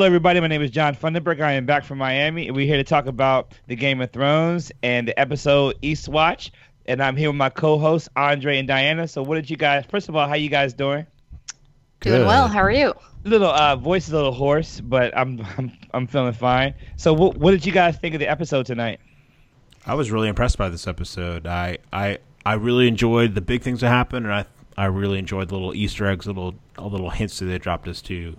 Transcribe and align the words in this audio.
Hello, 0.00 0.06
hello, 0.06 0.16
everybody. 0.16 0.40
My 0.40 0.46
name 0.46 0.62
is 0.62 0.70
John 0.70 0.96
Fundenberg. 0.96 1.42
I 1.42 1.52
am 1.52 1.66
back 1.66 1.84
from 1.84 1.98
Miami, 1.98 2.46
and 2.46 2.56
we're 2.56 2.64
here 2.64 2.78
to 2.78 2.84
talk 2.84 3.04
about 3.04 3.52
the 3.66 3.76
Game 3.76 4.00
of 4.00 4.10
Thrones 4.10 4.72
and 4.82 5.06
the 5.06 5.20
episode 5.20 5.76
Eastwatch. 5.82 6.52
And 6.86 7.02
I'm 7.02 7.16
here 7.16 7.28
with 7.28 7.36
my 7.36 7.50
co-hosts 7.50 8.08
Andre 8.16 8.56
and 8.56 8.66
Diana. 8.66 9.06
So, 9.06 9.22
what 9.22 9.34
did 9.34 9.50
you 9.50 9.58
guys? 9.58 9.84
First 9.90 10.08
of 10.08 10.16
all, 10.16 10.26
how 10.26 10.36
you 10.36 10.48
guys 10.48 10.72
doing? 10.72 11.06
Doing 12.00 12.24
well. 12.24 12.48
How 12.48 12.60
are 12.60 12.70
you? 12.70 12.94
Little 13.24 13.50
uh, 13.50 13.76
voice 13.76 14.06
is 14.06 14.14
a 14.14 14.16
little 14.16 14.32
hoarse, 14.32 14.80
but 14.80 15.14
I'm 15.14 15.46
I'm 15.58 15.70
I'm 15.92 16.06
feeling 16.06 16.32
fine. 16.32 16.72
So, 16.96 17.12
what 17.12 17.36
what 17.36 17.50
did 17.50 17.66
you 17.66 17.72
guys 17.72 17.98
think 17.98 18.14
of 18.14 18.20
the 18.20 18.28
episode 18.30 18.64
tonight? 18.64 19.00
I 19.84 19.92
was 19.92 20.10
really 20.10 20.28
impressed 20.28 20.56
by 20.56 20.70
this 20.70 20.86
episode. 20.86 21.46
I 21.46 21.76
I 21.92 22.20
I 22.46 22.54
really 22.54 22.88
enjoyed 22.88 23.34
the 23.34 23.42
big 23.42 23.60
things 23.60 23.82
that 23.82 23.90
happened, 23.90 24.24
and 24.24 24.34
I 24.34 24.46
I 24.78 24.86
really 24.86 25.18
enjoyed 25.18 25.50
the 25.50 25.56
little 25.56 25.74
Easter 25.74 26.06
eggs, 26.06 26.26
little 26.26 26.54
little 26.78 27.10
hints 27.10 27.38
that 27.40 27.44
they 27.44 27.58
dropped 27.58 27.86
us 27.86 28.00
too. 28.00 28.38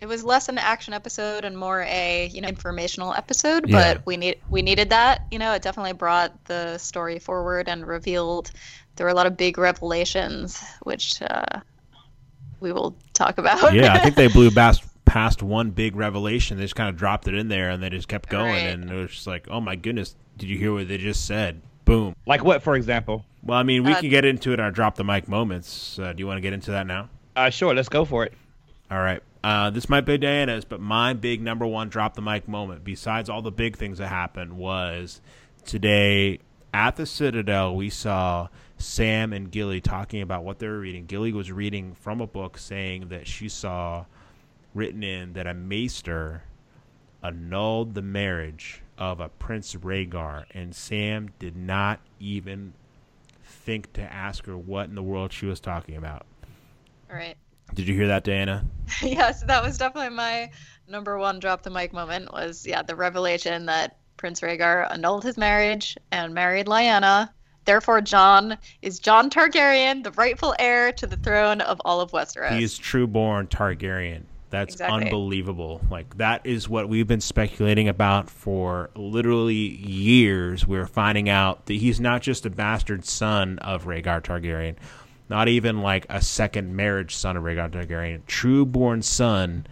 It 0.00 0.06
was 0.06 0.22
less 0.22 0.48
an 0.48 0.58
action 0.58 0.94
episode 0.94 1.44
and 1.44 1.58
more 1.58 1.82
a 1.82 2.30
you 2.32 2.40
know 2.40 2.48
informational 2.48 3.14
episode, 3.14 3.68
yeah. 3.68 3.94
but 3.94 4.06
we 4.06 4.16
need 4.16 4.38
we 4.48 4.62
needed 4.62 4.90
that. 4.90 5.26
You 5.30 5.38
know, 5.38 5.52
it 5.52 5.62
definitely 5.62 5.92
brought 5.92 6.44
the 6.44 6.78
story 6.78 7.18
forward 7.18 7.68
and 7.68 7.86
revealed 7.86 8.50
there 8.96 9.06
were 9.06 9.10
a 9.10 9.14
lot 9.14 9.26
of 9.26 9.36
big 9.36 9.58
revelations, 9.58 10.62
which 10.82 11.20
uh, 11.22 11.60
we 12.60 12.72
will 12.72 12.96
talk 13.12 13.38
about. 13.38 13.72
yeah, 13.72 13.94
I 13.94 13.98
think 13.98 14.14
they 14.14 14.28
blew 14.28 14.50
past 14.52 14.84
past 15.04 15.42
one 15.42 15.70
big 15.70 15.96
revelation. 15.96 16.58
They 16.58 16.64
just 16.64 16.76
kind 16.76 16.88
of 16.88 16.96
dropped 16.96 17.26
it 17.26 17.34
in 17.34 17.48
there 17.48 17.70
and 17.70 17.82
they 17.82 17.90
just 17.90 18.08
kept 18.08 18.28
going, 18.28 18.52
right. 18.52 18.66
and 18.66 18.90
it 18.90 18.94
was 18.94 19.10
just 19.10 19.26
like, 19.26 19.48
oh 19.50 19.60
my 19.60 19.74
goodness, 19.74 20.14
did 20.36 20.48
you 20.48 20.58
hear 20.58 20.72
what 20.72 20.86
they 20.86 20.98
just 20.98 21.26
said? 21.26 21.60
Boom. 21.84 22.14
Like 22.26 22.44
what, 22.44 22.62
for 22.62 22.76
example? 22.76 23.24
Well, 23.42 23.58
I 23.58 23.62
mean, 23.62 23.84
we 23.84 23.92
uh, 23.92 24.00
can 24.00 24.10
get 24.10 24.24
into 24.24 24.50
it 24.50 24.54
in 24.54 24.60
our 24.60 24.70
drop 24.70 24.96
the 24.96 25.04
mic 25.04 25.28
moments. 25.28 25.98
Uh, 25.98 26.12
do 26.12 26.20
you 26.20 26.26
want 26.26 26.36
to 26.36 26.42
get 26.42 26.52
into 26.52 26.72
that 26.72 26.86
now? 26.86 27.08
Uh, 27.34 27.50
sure. 27.50 27.74
Let's 27.74 27.88
go 27.88 28.04
for 28.04 28.24
it. 28.24 28.34
All 28.90 28.98
right. 28.98 29.22
Uh, 29.42 29.70
this 29.70 29.88
might 29.88 30.02
be 30.02 30.18
Diana's, 30.18 30.64
but 30.64 30.80
my 30.80 31.12
big 31.12 31.40
number 31.40 31.66
one 31.66 31.88
drop 31.88 32.14
the 32.14 32.22
mic 32.22 32.48
moment, 32.48 32.84
besides 32.84 33.30
all 33.30 33.42
the 33.42 33.52
big 33.52 33.76
things 33.76 33.98
that 33.98 34.08
happened, 34.08 34.56
was 34.56 35.20
today 35.64 36.40
at 36.74 36.96
the 36.96 37.06
Citadel. 37.06 37.74
We 37.76 37.90
saw 37.90 38.48
Sam 38.78 39.32
and 39.32 39.50
Gilly 39.50 39.80
talking 39.80 40.22
about 40.22 40.44
what 40.44 40.58
they 40.58 40.66
were 40.66 40.80
reading. 40.80 41.06
Gilly 41.06 41.32
was 41.32 41.52
reading 41.52 41.94
from 41.94 42.20
a 42.20 42.26
book 42.26 42.58
saying 42.58 43.08
that 43.08 43.26
she 43.26 43.48
saw 43.48 44.06
written 44.74 45.02
in 45.02 45.32
that 45.34 45.46
a 45.46 45.54
maester 45.54 46.42
annulled 47.22 47.94
the 47.94 48.02
marriage 48.02 48.82
of 48.96 49.20
a 49.20 49.28
Prince 49.28 49.74
Rhaegar, 49.74 50.44
and 50.52 50.74
Sam 50.74 51.30
did 51.38 51.56
not 51.56 52.00
even 52.18 52.74
think 53.42 53.92
to 53.94 54.02
ask 54.02 54.46
her 54.46 54.56
what 54.56 54.88
in 54.88 54.94
the 54.94 55.02
world 55.02 55.32
she 55.32 55.46
was 55.46 55.60
talking 55.60 55.96
about. 55.96 56.26
All 57.10 57.16
right. 57.16 57.36
Did 57.74 57.88
you 57.88 57.94
hear 57.94 58.08
that, 58.08 58.24
Diana? 58.24 58.64
yes, 59.02 59.42
that 59.44 59.62
was 59.62 59.78
definitely 59.78 60.14
my 60.14 60.50
number 60.88 61.18
one 61.18 61.38
drop 61.38 61.62
the 61.62 61.70
mic 61.70 61.92
moment. 61.92 62.32
Was 62.32 62.66
yeah, 62.66 62.82
the 62.82 62.96
revelation 62.96 63.66
that 63.66 63.98
Prince 64.16 64.40
Rhaegar 64.40 64.90
annulled 64.90 65.24
his 65.24 65.36
marriage 65.36 65.96
and 66.10 66.34
married 66.34 66.66
Lyanna. 66.66 67.30
Therefore, 67.64 68.00
Jon 68.00 68.56
is 68.80 68.98
Jon 68.98 69.28
Targaryen, 69.28 70.02
the 70.02 70.12
rightful 70.12 70.54
heir 70.58 70.90
to 70.92 71.06
the 71.06 71.16
throne 71.16 71.60
of 71.60 71.80
all 71.84 72.00
of 72.00 72.12
Westeros. 72.12 72.56
He 72.56 72.64
is 72.64 72.78
true 72.78 73.06
born 73.06 73.46
Targaryen. 73.46 74.22
That's 74.50 74.74
exactly. 74.74 75.04
unbelievable. 75.04 75.82
Like 75.90 76.16
that 76.16 76.46
is 76.46 76.68
what 76.68 76.88
we've 76.88 77.06
been 77.06 77.20
speculating 77.20 77.88
about 77.88 78.30
for 78.30 78.90
literally 78.94 79.54
years. 79.54 80.66
We're 80.66 80.86
finding 80.86 81.28
out 81.28 81.66
that 81.66 81.74
he's 81.74 82.00
not 82.00 82.22
just 82.22 82.46
a 82.46 82.50
bastard 82.50 83.04
son 83.04 83.58
of 83.58 83.84
Rhaegar 83.84 84.22
Targaryen, 84.22 84.76
not 85.28 85.48
even 85.48 85.82
like 85.82 86.06
a 86.08 86.22
second 86.22 86.74
marriage 86.74 87.14
son 87.14 87.36
of 87.36 87.44
Rhaegar 87.44 87.70
Targaryen, 87.70 88.24
true 88.26 88.64
born 88.64 89.02
son 89.02 89.66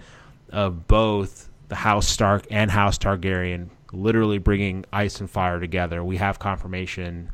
of 0.50 0.86
both 0.86 1.48
the 1.68 1.74
House 1.74 2.06
Stark 2.06 2.46
and 2.50 2.70
House 2.70 2.98
Targaryen, 2.98 3.68
literally 3.92 4.38
bringing 4.38 4.84
ice 4.92 5.20
and 5.20 5.30
fire 5.30 5.58
together. 5.58 6.04
We 6.04 6.16
have 6.18 6.38
confirmation 6.38 7.30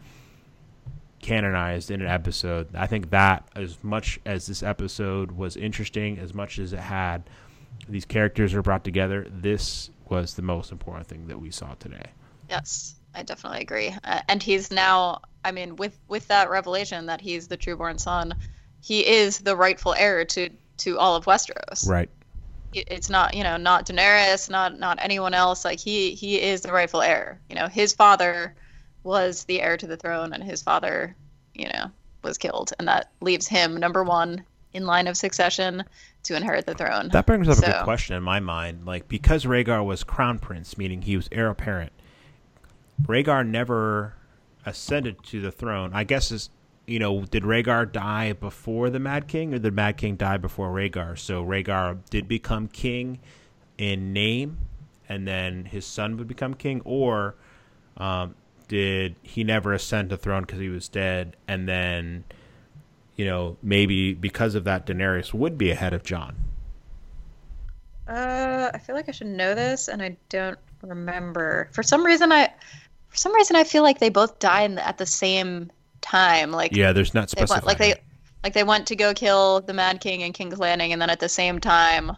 canonized 1.21 1.91
in 1.91 2.00
an 2.00 2.09
episode. 2.09 2.75
I 2.75 2.87
think 2.87 3.11
that 3.11 3.49
as 3.55 3.82
much 3.82 4.19
as 4.27 4.47
this 4.47 4.62
episode 4.62 5.32
was 5.32 5.56
interesting, 5.56 6.19
as 6.19 6.34
much 6.34 6.59
as 6.59 6.72
it 6.72 6.81
had 6.81 7.22
these 7.88 8.05
characters 8.05 8.55
are 8.55 8.62
brought 8.62 8.84
together, 8.84 9.27
this 9.31 9.91
was 10.09 10.34
the 10.34 10.43
most 10.43 10.72
important 10.72 11.06
thing 11.06 11.27
that 11.28 11.41
we 11.41 11.50
saw 11.50 11.75
today. 11.75 12.11
Yes, 12.50 12.97
I 13.15 13.22
definitely 13.22 13.61
agree. 13.61 13.94
Uh, 14.05 14.21
and 14.28 14.43
he's 14.43 14.71
now 14.71 15.22
I 15.44 15.53
mean, 15.53 15.76
with 15.76 15.98
with 16.08 16.28
that 16.28 16.50
revelation 16.50 17.06
that 17.06 17.20
he's 17.20 17.48
the 17.48 17.56
trueborn 17.56 17.98
son, 17.98 18.34
he 18.80 19.06
is 19.06 19.38
the 19.38 19.56
rightful 19.56 19.94
heir 19.94 20.25
to 20.26 20.50
to 20.78 20.98
all 20.98 21.16
of 21.16 21.25
Westeros. 21.25 21.88
Right. 21.88 22.10
It's 22.75 23.10
not 23.10 23.34
you 23.34 23.44
know 23.44 23.56
not 23.56 23.86
Daenerys, 23.86 24.48
not 24.48 24.78
not 24.78 24.98
anyone 25.00 25.34
else. 25.34 25.64
Like 25.64 25.78
he 25.78 26.12
he 26.14 26.41
is 26.41 26.62
the 26.62 26.72
rightful 26.72 27.02
heir. 27.02 27.41
You 27.48 27.56
know, 27.56 27.69
his 27.69 27.92
father 27.92 28.54
was 29.02 29.44
the 29.44 29.60
heir 29.60 29.76
to 29.76 29.86
the 29.86 29.97
throne, 29.97 30.32
and 30.32 30.42
his 30.42 30.62
father, 30.62 31.14
you 31.54 31.69
know, 31.69 31.91
was 32.22 32.38
killed, 32.38 32.72
and 32.78 32.88
that 32.88 33.10
leaves 33.20 33.48
him 33.48 33.76
number 33.76 34.04
one 34.04 34.44
in 34.72 34.86
line 34.86 35.06
of 35.06 35.16
succession 35.16 35.84
to 36.22 36.36
inherit 36.36 36.66
the 36.66 36.75
throne. 36.75 37.10
That 37.12 37.26
brings 37.26 37.48
up 37.48 37.56
so, 37.56 37.66
a 37.66 37.72
good 37.72 37.84
question 37.84 38.16
in 38.16 38.22
my 38.22 38.41
mind. 38.41 38.86
Like 38.86 39.08
because 39.08 39.44
Rhaegar 39.44 39.84
was 39.84 40.04
crown 40.04 40.38
prince, 40.38 40.78
meaning 40.78 41.02
he 41.02 41.16
was 41.16 41.28
heir 41.32 41.50
apparent. 41.50 41.92
Rhaegar 43.02 43.47
never 43.47 44.14
ascended 44.65 45.23
to 45.25 45.41
the 45.41 45.50
throne. 45.50 45.91
I 45.93 46.05
guess 46.05 46.31
is 46.31 46.50
you 46.87 46.99
know, 46.99 47.25
did 47.25 47.45
Rhaegar 47.45 47.93
die 47.93 48.33
before 48.33 48.91
the 48.91 48.99
Mad 48.99 49.28
King, 49.28 49.55
or 49.55 49.59
did 49.59 49.73
Mad 49.73 49.97
King 49.97 50.17
die 50.17 50.37
before 50.37 50.71
Rhaegar? 50.71 51.19
So 51.19 51.45
Rhaegar 51.45 51.99
did 52.11 52.27
become 52.27 52.69
king 52.69 53.21
in 53.78 54.12
name, 54.12 54.59
and 55.09 55.27
then 55.27 55.65
his 55.65 55.87
son 55.87 56.17
would 56.17 56.28
become 56.28 56.55
king, 56.55 56.83
or 56.84 57.37
um, 57.97 58.34
did 58.69 59.17
he 59.23 59.45
never 59.45 59.73
ascend 59.73 60.11
to 60.11 60.17
throne 60.17 60.43
because 60.43 60.59
he 60.59 60.69
was 60.69 60.89
dead, 60.89 61.37
and 61.47 61.69
then 61.69 62.25
you 63.17 63.25
know 63.25 63.56
maybe 63.62 64.15
because 64.15 64.55
of 64.55 64.65
that 64.65 64.87
Daenerys 64.87 65.33
would 65.33 65.56
be 65.56 65.71
ahead 65.71 65.93
of 65.93 66.03
Jon? 66.03 66.37
Uh, 68.09 68.71
I 68.75 68.79
feel 68.79 68.97
like 68.97 69.09
I 69.09 69.12
should 69.12 69.29
know 69.29 69.55
this, 69.55 69.89
and 69.89 70.03
I 70.03 70.17
don't 70.29 70.59
remember. 70.83 71.69
For 71.73 71.84
some 71.84 72.05
reason, 72.05 72.33
I 72.33 72.53
for 73.12 73.19
some 73.19 73.34
reason 73.34 73.56
I 73.56 73.65
feel 73.65 73.83
like 73.83 73.99
they 73.99 74.09
both 74.09 74.39
died 74.39 74.78
at 74.78 74.97
the 74.97 75.05
same 75.05 75.71
time. 76.00 76.50
Like 76.50 76.75
yeah, 76.75 76.93
there's 76.93 77.12
not 77.12 77.28
specific. 77.28 77.65
Like 77.65 77.77
they 77.77 77.95
like 78.43 78.55
they 78.55 78.65
went 78.65 78.87
to 78.87 78.97
go 78.97 79.12
kill 79.12 79.61
the 79.61 79.75
Mad 79.75 80.00
King 80.00 80.23
and 80.23 80.33
King's 80.33 80.59
Landing, 80.59 80.93
and 80.95 81.00
then 81.00 81.11
at 81.11 81.21
the 81.21 81.28
same 81.28 81.61
time, 81.61 82.17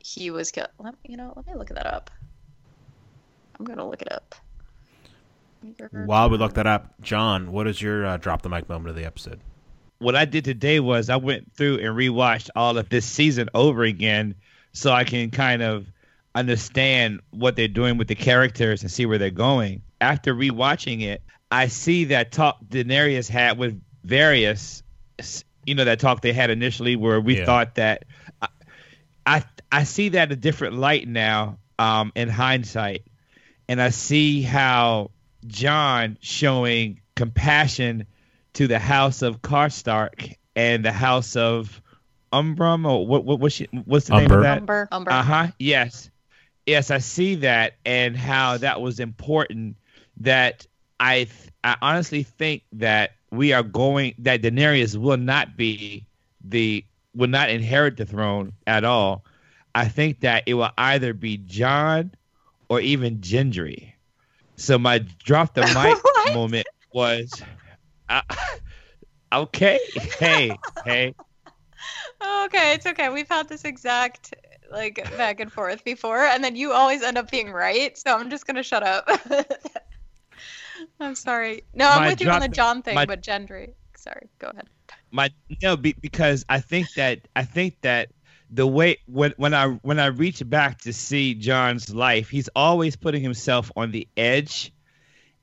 he 0.00 0.32
was 0.32 0.50
killed. 0.50 0.68
Let, 0.80 0.96
you 1.04 1.16
know, 1.16 1.32
let 1.36 1.46
me 1.46 1.54
look 1.54 1.68
that 1.68 1.86
up. 1.86 2.10
I'm 3.56 3.64
gonna 3.64 3.88
look 3.88 4.02
it 4.02 4.10
up. 4.12 4.34
While 5.92 6.28
we 6.28 6.38
look 6.38 6.54
that 6.54 6.66
up, 6.66 7.00
John, 7.00 7.52
what 7.52 7.68
is 7.68 7.80
your 7.80 8.04
uh, 8.04 8.16
drop 8.16 8.42
the 8.42 8.48
mic 8.48 8.68
moment 8.68 8.90
of 8.90 8.96
the 8.96 9.04
episode? 9.04 9.38
What 9.98 10.16
I 10.16 10.24
did 10.24 10.44
today 10.44 10.80
was 10.80 11.08
I 11.08 11.16
went 11.16 11.54
through 11.54 11.78
and 11.78 11.96
rewatched 11.96 12.50
all 12.56 12.76
of 12.76 12.88
this 12.88 13.06
season 13.06 13.48
over 13.54 13.84
again, 13.84 14.34
so 14.72 14.92
I 14.92 15.04
can 15.04 15.30
kind 15.30 15.62
of 15.62 15.86
understand 16.34 17.20
what 17.30 17.56
they're 17.56 17.68
doing 17.68 17.96
with 17.96 18.08
the 18.08 18.14
characters 18.14 18.82
and 18.82 18.90
see 18.90 19.06
where 19.06 19.18
they're 19.18 19.30
going. 19.30 19.82
After 20.00 20.34
rewatching 20.34 21.02
it, 21.02 21.22
I 21.50 21.68
see 21.68 22.06
that 22.06 22.32
talk 22.32 22.58
Daenerys 22.64 23.28
had 23.28 23.58
with 23.58 23.80
Varys, 24.06 24.82
you 25.64 25.74
know, 25.74 25.84
that 25.84 26.00
talk 26.00 26.20
they 26.20 26.32
had 26.32 26.50
initially 26.50 26.96
where 26.96 27.20
we 27.20 27.38
yeah. 27.38 27.44
thought 27.46 27.76
that 27.76 28.04
I, 28.42 28.48
I, 29.24 29.44
I 29.70 29.84
see 29.84 30.10
that 30.10 30.32
a 30.32 30.36
different 30.36 30.74
light 30.74 31.06
now 31.06 31.58
um, 31.78 32.12
in 32.14 32.28
hindsight, 32.28 33.06
and 33.68 33.80
I 33.80 33.90
see 33.90 34.42
how 34.42 35.12
Jon 35.46 36.18
showing 36.20 37.00
compassion 37.14 38.06
to 38.54 38.66
the 38.66 38.78
house 38.78 39.22
of 39.22 39.40
Karstark 39.40 40.34
and 40.56 40.84
the 40.84 40.92
house 40.92 41.36
of 41.36 41.80
Umbrum 42.32 42.88
or 42.88 43.06
what 43.06 43.24
what 43.24 43.38
what's, 43.38 43.54
she, 43.54 43.68
what's 43.84 44.06
the 44.06 44.14
Umber. 44.14 44.28
name 44.28 44.38
of 44.38 44.42
that? 44.42 44.58
Umber. 44.58 44.88
Umber. 44.90 45.10
Uh 45.12 45.22
huh. 45.22 45.46
Yes 45.58 46.10
yes, 46.66 46.90
I 46.90 46.98
see 46.98 47.36
that 47.36 47.74
and 47.84 48.16
how 48.16 48.58
that 48.58 48.80
was 48.80 49.00
important. 49.00 49.76
That 50.18 50.66
I 51.00 51.28
I 51.62 51.76
honestly 51.82 52.22
think 52.22 52.62
that 52.72 53.12
we 53.30 53.52
are 53.52 53.62
going 53.62 54.14
that 54.18 54.42
Daenerys 54.42 54.96
will 54.96 55.16
not 55.16 55.56
be 55.56 56.06
the 56.44 56.84
will 57.14 57.28
not 57.28 57.50
inherit 57.50 57.96
the 57.96 58.06
throne 58.06 58.52
at 58.66 58.84
all. 58.84 59.24
I 59.74 59.88
think 59.88 60.20
that 60.20 60.44
it 60.46 60.54
will 60.54 60.70
either 60.78 61.12
be 61.14 61.36
Jon 61.38 62.12
or 62.68 62.80
even 62.80 63.18
Gendry. 63.18 63.92
So 64.56 64.78
my 64.78 64.98
drop 64.98 65.54
the 65.54 65.62
mic 65.74 66.32
moment 66.32 66.66
was 66.92 67.42
uh, 68.08 68.22
okay. 69.32 69.80
Hey, 70.18 70.56
hey. 70.84 71.14
Okay, 72.46 72.74
it's 72.74 72.86
okay. 72.86 73.10
We've 73.10 73.28
had 73.28 73.48
this 73.48 73.64
exact 73.64 74.34
like 74.70 74.96
back 75.16 75.40
and 75.40 75.52
forth 75.52 75.84
before, 75.84 76.24
and 76.24 76.42
then 76.42 76.56
you 76.56 76.72
always 76.72 77.02
end 77.02 77.18
up 77.18 77.30
being 77.30 77.50
right. 77.50 77.96
So 77.96 78.16
I'm 78.16 78.30
just 78.30 78.46
gonna 78.46 78.62
shut 78.62 78.82
up. 78.82 79.08
I'm 81.00 81.14
sorry. 81.14 81.64
No, 81.74 81.88
I'm 81.88 82.02
my 82.02 82.08
with 82.08 82.20
you 82.20 82.30
on 82.30 82.40
the 82.40 82.48
Jon 82.48 82.82
thing, 82.82 82.94
my, 82.94 83.06
but 83.06 83.22
Gendry. 83.22 83.74
Sorry, 83.96 84.28
go 84.38 84.48
ahead. 84.48 84.68
My 85.10 85.30
no, 85.62 85.76
be, 85.76 85.94
because 86.00 86.44
I 86.48 86.60
think 86.60 86.92
that 86.94 87.20
I 87.36 87.44
think 87.44 87.80
that 87.82 88.10
the 88.50 88.66
way 88.66 88.98
when 89.06 89.32
when 89.36 89.54
I 89.54 89.68
when 89.82 89.98
I 89.98 90.06
reach 90.06 90.48
back 90.48 90.80
to 90.82 90.92
see 90.92 91.34
Jon's 91.34 91.92
life, 91.92 92.28
he's 92.28 92.48
always 92.54 92.96
putting 92.96 93.22
himself 93.22 93.70
on 93.76 93.90
the 93.90 94.08
edge, 94.16 94.72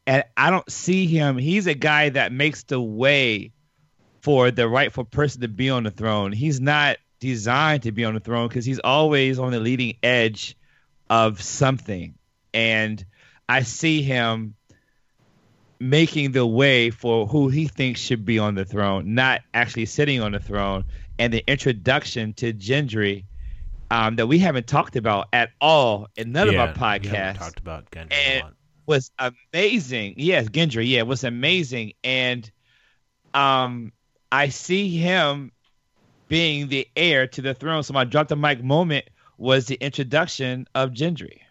and 0.05 0.23
I 0.37 0.49
don't 0.49 0.69
see 0.71 1.07
him. 1.07 1.37
He's 1.37 1.67
a 1.67 1.73
guy 1.73 2.09
that 2.09 2.31
makes 2.31 2.63
the 2.63 2.81
way 2.81 3.51
for 4.21 4.51
the 4.51 4.67
rightful 4.67 5.05
person 5.05 5.41
to 5.41 5.47
be 5.47 5.69
on 5.69 5.83
the 5.83 5.91
throne. 5.91 6.31
He's 6.31 6.61
not 6.61 6.97
designed 7.21 7.83
to 7.83 7.93
be 7.93 8.03
on 8.03 8.15
the 8.15 8.19
throne 8.19 8.49
because 8.49 8.65
he's 8.65 8.79
always 8.79 9.39
on 9.39 9.51
the 9.51 9.59
leading 9.61 9.95
edge 10.03 10.57
of 11.09 11.41
something, 11.41 12.15
and 12.53 13.05
I 13.47 13.61
see 13.61 14.01
him 14.01 14.55
making 15.79 16.33
the 16.33 16.45
way 16.45 16.89
for 16.89 17.25
who 17.25 17.47
he 17.47 17.67
thinks 17.67 18.01
should 18.01 18.25
be 18.25 18.37
on 18.37 18.55
the 18.55 18.65
throne, 18.65 19.15
not 19.15 19.41
actually 19.53 19.85
sitting 19.85 20.21
on 20.21 20.33
the 20.33 20.39
throne. 20.39 20.85
And 21.17 21.31
the 21.33 21.43
introduction 21.47 22.33
to 22.33 22.51
Gendry 22.51 23.25
um, 23.91 24.15
that 24.15 24.27
we 24.27 24.39
haven't 24.39 24.67
talked 24.67 24.95
about 24.95 25.27
at 25.33 25.49
all 25.59 26.07
in 26.15 26.31
none 26.31 26.51
yeah, 26.51 26.63
of 26.63 26.69
our 26.69 26.73
podcasts. 26.73 27.37
talked 27.37 27.59
about 27.59 27.91
Gendry 27.91 28.13
and 28.13 28.43
was 28.87 29.11
amazing. 29.19 30.15
Yes, 30.17 30.47
Gendry. 30.49 30.87
Yeah, 30.87 31.03
was 31.03 31.23
amazing. 31.23 31.93
And 32.03 32.49
um, 33.33 33.91
I 34.31 34.49
see 34.49 34.97
him 34.97 35.51
being 36.31 36.69
the 36.69 36.87
heir 36.95 37.27
to 37.27 37.41
the 37.41 37.53
throne. 37.53 37.83
So 37.83 37.93
my 37.93 38.05
drop 38.05 38.29
the 38.29 38.37
mic 38.37 38.63
moment 38.63 39.03
was 39.37 39.65
the 39.65 39.75
introduction 39.75 40.65
of 40.73 40.91
Gendry. 40.91 41.41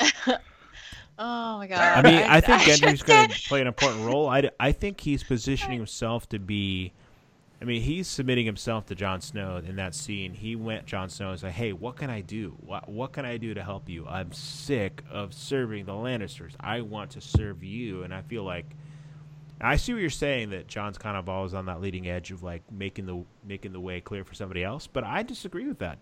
Oh 1.18 1.56
my 1.56 1.66
god! 1.66 2.04
I 2.04 2.10
mean, 2.10 2.22
I, 2.22 2.36
I 2.36 2.40
think 2.42 2.60
Gendry's 2.60 3.02
going 3.02 3.30
to 3.30 3.48
play 3.48 3.62
an 3.62 3.66
important 3.66 4.04
role. 4.04 4.28
I, 4.28 4.50
I 4.60 4.72
think 4.72 5.00
he's 5.00 5.24
positioning 5.24 5.78
himself 5.78 6.28
to 6.28 6.38
be. 6.38 6.92
I 7.62 7.64
mean, 7.64 7.80
he's 7.80 8.06
submitting 8.06 8.44
himself 8.44 8.84
to 8.88 8.94
Jon 8.94 9.22
Snow 9.22 9.56
in 9.56 9.76
that 9.76 9.94
scene. 9.94 10.34
He 10.34 10.56
went 10.56 10.84
Jon 10.84 11.08
Snow 11.08 11.30
and 11.30 11.40
said, 11.40 11.52
"Hey, 11.52 11.72
what 11.72 11.96
can 11.96 12.10
I 12.10 12.20
do? 12.20 12.54
What 12.60 12.86
what 12.90 13.14
can 13.14 13.24
I 13.24 13.38
do 13.38 13.54
to 13.54 13.64
help 13.64 13.88
you? 13.88 14.06
I'm 14.06 14.30
sick 14.30 15.02
of 15.10 15.32
serving 15.32 15.86
the 15.86 15.92
Lannisters. 15.92 16.52
I 16.60 16.82
want 16.82 17.12
to 17.12 17.22
serve 17.22 17.64
you." 17.64 18.02
And 18.02 18.12
I 18.12 18.20
feel 18.20 18.42
like 18.42 18.76
I 19.60 19.76
see 19.76 19.92
what 19.92 20.00
you're 20.00 20.10
saying 20.10 20.50
that 20.50 20.66
Jon's 20.66 20.98
kind 20.98 21.16
of 21.16 21.28
always 21.28 21.54
on 21.54 21.66
that 21.66 21.80
leading 21.80 22.08
edge 22.08 22.30
of 22.30 22.42
like 22.42 22.62
making 22.70 23.06
the 23.06 23.24
making 23.46 23.72
the 23.72 23.80
way 23.80 24.00
clear 24.00 24.24
for 24.24 24.34
somebody 24.34 24.62
else, 24.62 24.86
but 24.86 25.04
I 25.04 25.22
disagree 25.22 25.66
with 25.66 25.78
that. 25.78 25.98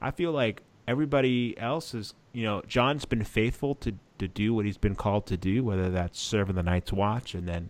I 0.00 0.10
feel 0.10 0.32
like 0.32 0.62
everybody 0.88 1.58
else 1.58 1.94
is, 1.94 2.14
you 2.32 2.44
know, 2.44 2.62
Jon's 2.66 3.04
been 3.04 3.24
faithful 3.24 3.74
to 3.76 3.94
to 4.18 4.28
do 4.28 4.54
what 4.54 4.64
he's 4.64 4.78
been 4.78 4.94
called 4.94 5.26
to 5.26 5.36
do, 5.36 5.62
whether 5.62 5.90
that's 5.90 6.18
serving 6.18 6.56
the 6.56 6.62
Night's 6.62 6.92
Watch 6.92 7.34
and 7.34 7.46
then 7.46 7.68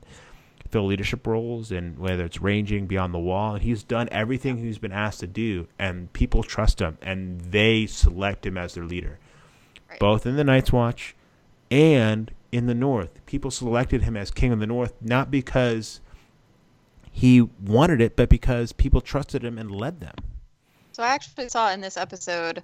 fill 0.70 0.86
leadership 0.86 1.26
roles, 1.26 1.70
and 1.72 1.98
whether 1.98 2.24
it's 2.24 2.40
ranging 2.40 2.86
beyond 2.86 3.14
the 3.14 3.18
wall. 3.18 3.54
And 3.54 3.62
he's 3.62 3.82
done 3.82 4.08
everything 4.10 4.58
he's 4.58 4.78
been 4.78 4.92
asked 4.92 5.20
to 5.20 5.26
do, 5.26 5.66
and 5.78 6.12
people 6.12 6.42
trust 6.42 6.80
him, 6.80 6.98
and 7.02 7.40
they 7.40 7.86
select 7.86 8.46
him 8.46 8.56
as 8.58 8.74
their 8.74 8.84
leader, 8.84 9.18
right. 9.88 9.98
both 9.98 10.26
in 10.26 10.36
the 10.36 10.44
Night's 10.44 10.72
Watch 10.72 11.14
and 11.70 12.30
in 12.52 12.66
the 12.66 12.74
North. 12.74 13.24
People 13.26 13.50
selected 13.50 14.02
him 14.02 14.16
as 14.16 14.30
King 14.30 14.52
of 14.52 14.60
the 14.60 14.66
North 14.66 14.94
not 15.00 15.30
because 15.30 16.00
he 17.10 17.40
wanted 17.40 18.00
it, 18.00 18.16
but 18.16 18.28
because 18.28 18.72
people 18.72 19.00
trusted 19.00 19.44
him 19.44 19.58
and 19.58 19.70
led 19.70 20.00
them. 20.00 20.14
So 20.92 21.02
I 21.02 21.08
actually 21.08 21.48
saw 21.48 21.72
in 21.72 21.80
this 21.80 21.96
episode, 21.96 22.62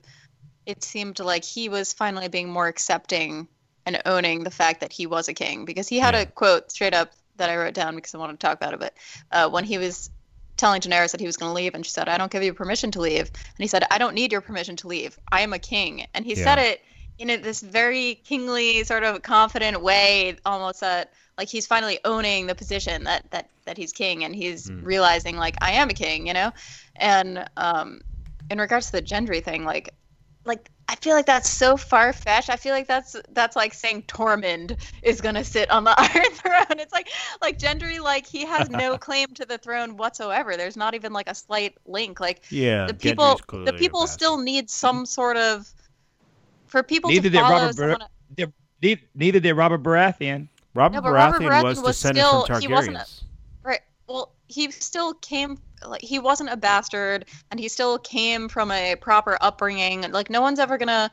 it 0.67 0.83
seemed 0.85 1.19
like 1.21 1.45
he 1.45 1.69
was 1.69 1.93
finally 1.93 2.29
being 2.29 2.49
more 2.49 2.69
accepting 2.69 3.49
and 3.87 4.01
owning 4.07 4.45
the 4.45 4.51
fact 4.51 4.81
that 4.81 4.93
he 4.93 5.07
was 5.07 5.29
a 5.29 5.35
king 5.35 5.65
because 5.65 5.89
he 5.89 5.99
had 5.99 6.15
yeah. 6.15 6.21
a 6.21 6.27
quote 6.27 6.71
straight 6.71 6.95
up 6.95 7.13
that 7.37 7.51
I 7.51 7.57
wrote 7.57 7.75
down 7.75 7.97
because 7.97 8.15
I 8.15 8.19
wanted 8.19 8.39
to 8.39 8.47
talk 8.47 8.57
about 8.57 8.75
it. 8.75 8.81
But 8.81 8.95
uh, 9.33 9.49
when 9.49 9.65
he 9.65 9.79
was 9.79 10.11
telling 10.57 10.81
Daenerys 10.81 11.13
that 11.13 11.21
he 11.21 11.27
was 11.27 11.37
going 11.37 11.51
to 11.51 11.55
leave, 11.55 11.75
and 11.75 11.85
she 11.85 11.91
said, 11.91 12.09
"I 12.09 12.19
don't 12.19 12.31
give 12.31 12.43
you 12.43 12.55
permission 12.55 12.91
to 12.93 13.01
leave," 13.01 13.29
and 13.29 13.59
he 13.59 13.67
said, 13.67 13.85
"I 13.91 13.99
don't 13.99 14.15
need 14.15 14.33
your 14.33 14.41
permission 14.41 14.77
to 14.77 14.89
leave. 14.89 15.19
I 15.31 15.41
am 15.41 15.53
a 15.53 15.59
king," 15.59 16.07
and 16.15 16.25
he 16.25 16.35
yeah. 16.35 16.45
said 16.45 16.59
it 16.59 16.83
in 17.19 17.31
a, 17.31 17.37
this 17.37 17.61
very 17.61 18.17
kingly, 18.25 18.85
sort 18.85 19.05
of 19.05 19.23
confident 19.23 19.83
way, 19.83 20.37
almost 20.45 20.81
that 20.81 21.13
like 21.39 21.49
he's 21.49 21.67
finally 21.67 21.99
owning 22.05 22.47
the 22.47 22.55
position 22.55 23.05
that 23.05 23.31
that 23.31 23.49
that 23.65 23.77
he's 23.77 23.93
king, 23.93 24.25
and 24.25 24.35
he's 24.35 24.69
mm. 24.69 24.85
realizing 24.85 25.37
like 25.37 25.57
I 25.61 25.73
am 25.73 25.91
a 25.91 25.95
king, 25.95 26.27
you 26.27 26.33
know. 26.33 26.53
And 26.97 27.49
um, 27.57 28.01
in 28.51 28.59
regards 28.59 28.87
to 28.87 28.93
the 28.93 29.03
Gendry 29.03 29.43
thing, 29.43 29.65
like 29.65 29.95
like 30.45 30.71
I 30.89 30.97
feel 30.97 31.15
like 31.15 31.27
that's 31.27 31.49
so 31.49 31.77
far 31.77 32.13
fetched. 32.13 32.51
I 32.51 32.57
feel 32.57 32.75
like 32.75 32.87
that's 32.87 33.17
that's 33.31 33.57
like 33.57 33.73
saying 33.73 34.03
Tormund 34.03 34.77
is 35.03 35.21
gonna 35.21 35.45
sit 35.45 35.71
on 35.71 35.85
the 35.85 35.95
Iron 35.99 36.33
Throne. 36.33 36.81
It's 36.81 36.93
like 36.93 37.09
like 37.41 37.59
Gendry, 37.59 38.01
like 38.01 38.27
he 38.27 38.45
has 38.45 38.69
no 38.69 38.99
claim 39.07 39.29
to 39.35 39.47
the 39.47 39.59
throne 39.59 39.97
whatsoever. 39.97 40.57
There's 40.57 40.77
not 40.77 40.95
even 40.95 41.13
like 41.13 41.31
a 41.31 41.35
slight 41.35 41.77
link. 41.87 42.21
Like 42.21 42.43
yeah, 42.51 42.87
the 42.87 42.95
people 42.95 43.41
the 43.65 43.73
people 43.73 44.07
still 44.07 44.39
need 44.39 44.69
some 44.69 45.07
sort 45.07 45.37
of 45.37 45.71
for 46.73 46.83
people 46.83 47.11
neither 47.11 47.31
to 47.31 47.39
follow. 47.39 47.71
Did 47.71 47.79
Robert 47.79 47.99
Bar- 47.99 48.53
neither, 48.81 49.01
neither 49.15 49.41
did 49.41 49.53
Robert 49.53 49.83
Baratheon. 49.83 50.49
Robert, 50.75 50.97
no, 50.97 51.03
Baratheon, 51.03 51.13
Robert 51.13 51.41
Baratheon 51.43 51.63
was, 51.65 51.83
was 51.83 51.97
descended 51.97 52.25
still, 52.25 52.47
from 52.47 52.57
Targaryens. 52.57 52.61
He 52.63 52.69
wasn't 52.69 52.97
a, 52.97 53.07
right. 53.63 53.81
Well, 54.09 54.33
he 54.49 54.71
still 54.71 55.15
came 55.15 55.59
like 55.87 56.01
he 56.01 56.19
wasn't 56.19 56.51
a 56.51 56.57
bastard 56.57 57.27
and 57.51 57.61
he 57.61 57.69
still 57.69 57.99
came 57.99 58.49
from 58.49 58.71
a 58.71 58.95
proper 58.97 59.37
upbringing 59.41 60.11
like 60.13 60.31
no 60.31 60.41
one's 60.41 60.61
ever 60.61 60.79
gonna 60.79 61.11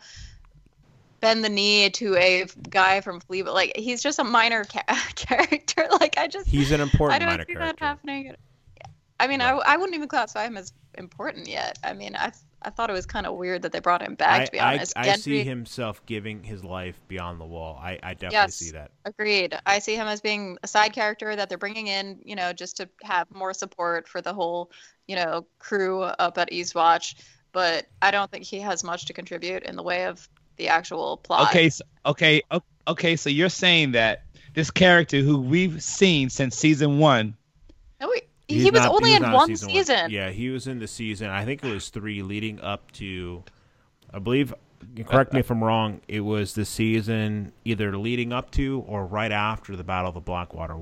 bend 1.20 1.44
the 1.44 1.50
knee 1.50 1.90
to 1.90 2.16
a 2.16 2.46
guy 2.70 3.02
from 3.02 3.20
Flea, 3.20 3.42
but 3.42 3.54
like 3.54 3.76
he's 3.76 4.02
just 4.02 4.20
a 4.20 4.24
minor 4.24 4.64
ca- 4.64 4.84
character. 5.16 5.88
Like 6.00 6.18
I 6.18 6.28
just 6.28 6.48
he's 6.48 6.72
an 6.72 6.80
important. 6.80 7.22
I 7.22 7.26
don't 7.26 7.46
see 7.46 7.54
character. 7.54 7.76
that 7.78 7.80
happening. 7.80 8.34
I 9.20 9.28
mean, 9.28 9.42
right. 9.42 9.62
I, 9.66 9.74
I 9.74 9.78
wouldn't 9.78 9.96
even 9.96 10.08
classify 10.08 10.46
him 10.46 10.56
as 10.56 10.72
important 10.98 11.50
yet. 11.50 11.78
I 11.84 11.92
mean, 11.92 12.16
I 12.16 12.32
I 12.62 12.70
thought 12.70 12.90
it 12.90 12.94
was 12.94 13.06
kind 13.06 13.26
of 13.26 13.36
weird 13.36 13.62
that 13.62 13.72
they 13.72 13.80
brought 13.80 14.02
him 14.02 14.16
back. 14.16 14.42
I, 14.42 14.46
to 14.46 14.52
be 14.52 14.60
honest, 14.60 14.94
I, 14.96 15.12
I 15.12 15.16
see 15.16 15.44
himself 15.44 16.06
giving 16.06 16.44
his 16.44 16.64
life 16.64 17.00
beyond 17.08 17.40
the 17.40 17.46
wall. 17.46 17.80
I, 17.82 18.00
I 18.04 18.14
definitely 18.14 18.36
yes, 18.36 18.56
see 18.56 18.72
that. 18.72 18.92
Agreed. 19.06 19.58
I 19.66 19.80
see 19.80 19.96
him 19.96 20.08
as 20.08 20.20
being 20.20 20.58
a 20.62 20.68
side 20.68 20.94
character 20.94 21.36
that 21.36 21.48
they're 21.48 21.58
bringing 21.58 21.88
in, 21.88 22.20
you 22.24 22.36
know, 22.36 22.52
just 22.52 22.78
to 22.78 22.90
have 23.04 23.28
more 23.34 23.54
support 23.54 24.08
for 24.08 24.22
the 24.22 24.34
whole, 24.34 24.72
you 25.08 25.16
know, 25.16 25.46
crew 25.60 26.02
up 26.02 26.38
at 26.38 26.52
Eastwatch. 26.52 27.16
But 27.52 27.88
I 28.02 28.12
don't 28.12 28.30
think 28.30 28.44
he 28.44 28.60
has 28.60 28.84
much 28.84 29.06
to 29.06 29.14
contribute 29.14 29.64
in 29.64 29.76
the 29.76 29.84
way 29.84 30.06
of 30.06 30.28
the 30.58 30.68
actual 30.68 31.18
plot. 31.18 31.50
Okay, 31.50 31.70
so, 31.70 31.84
okay, 32.06 32.42
okay. 32.88 33.16
So 33.16 33.30
you're 33.30 33.50
saying 33.50 33.94
that 33.94 34.24
this 34.54 34.70
character 34.70 35.22
who 35.22 35.40
we've 35.40 35.82
seen 35.82 36.30
since 36.30 36.58
season 36.58 37.00
one. 37.00 37.36
No, 38.50 38.54
we, 38.54 38.56
He's 38.56 38.64
he 38.64 38.72
was 38.72 38.82
not, 38.82 38.92
only 38.92 39.10
he 39.12 39.20
was 39.20 39.28
in 39.28 39.32
one 39.32 39.48
season. 39.48 39.70
season. 39.70 40.02
One. 40.02 40.12
Yeah, 40.12 40.30
he 40.30 40.50
was 40.50 40.68
in 40.68 40.80
the 40.80 40.88
season. 40.88 41.30
I 41.30 41.46
think 41.46 41.64
it 41.64 41.72
was 41.72 41.90
three 41.90 42.22
leading 42.22 42.60
up 42.62 42.92
to, 42.94 43.44
I 44.14 44.20
believe. 44.20 44.54
Correct 45.06 45.34
me 45.34 45.42
if 45.42 45.52
I'm 45.52 45.64
wrong. 45.64 46.02
It 46.08 46.22
was 46.22 46.54
the 46.54 46.66
season 46.66 47.52
either 47.66 47.98
leading 47.98 48.32
up 48.34 48.52
to 48.52 48.84
or 48.88 49.06
right 49.06 49.32
after 49.32 49.76
the 49.76 49.84
Battle 49.84 50.10
of 50.10 50.14
the 50.16 50.22
Blackwater. 50.22 50.78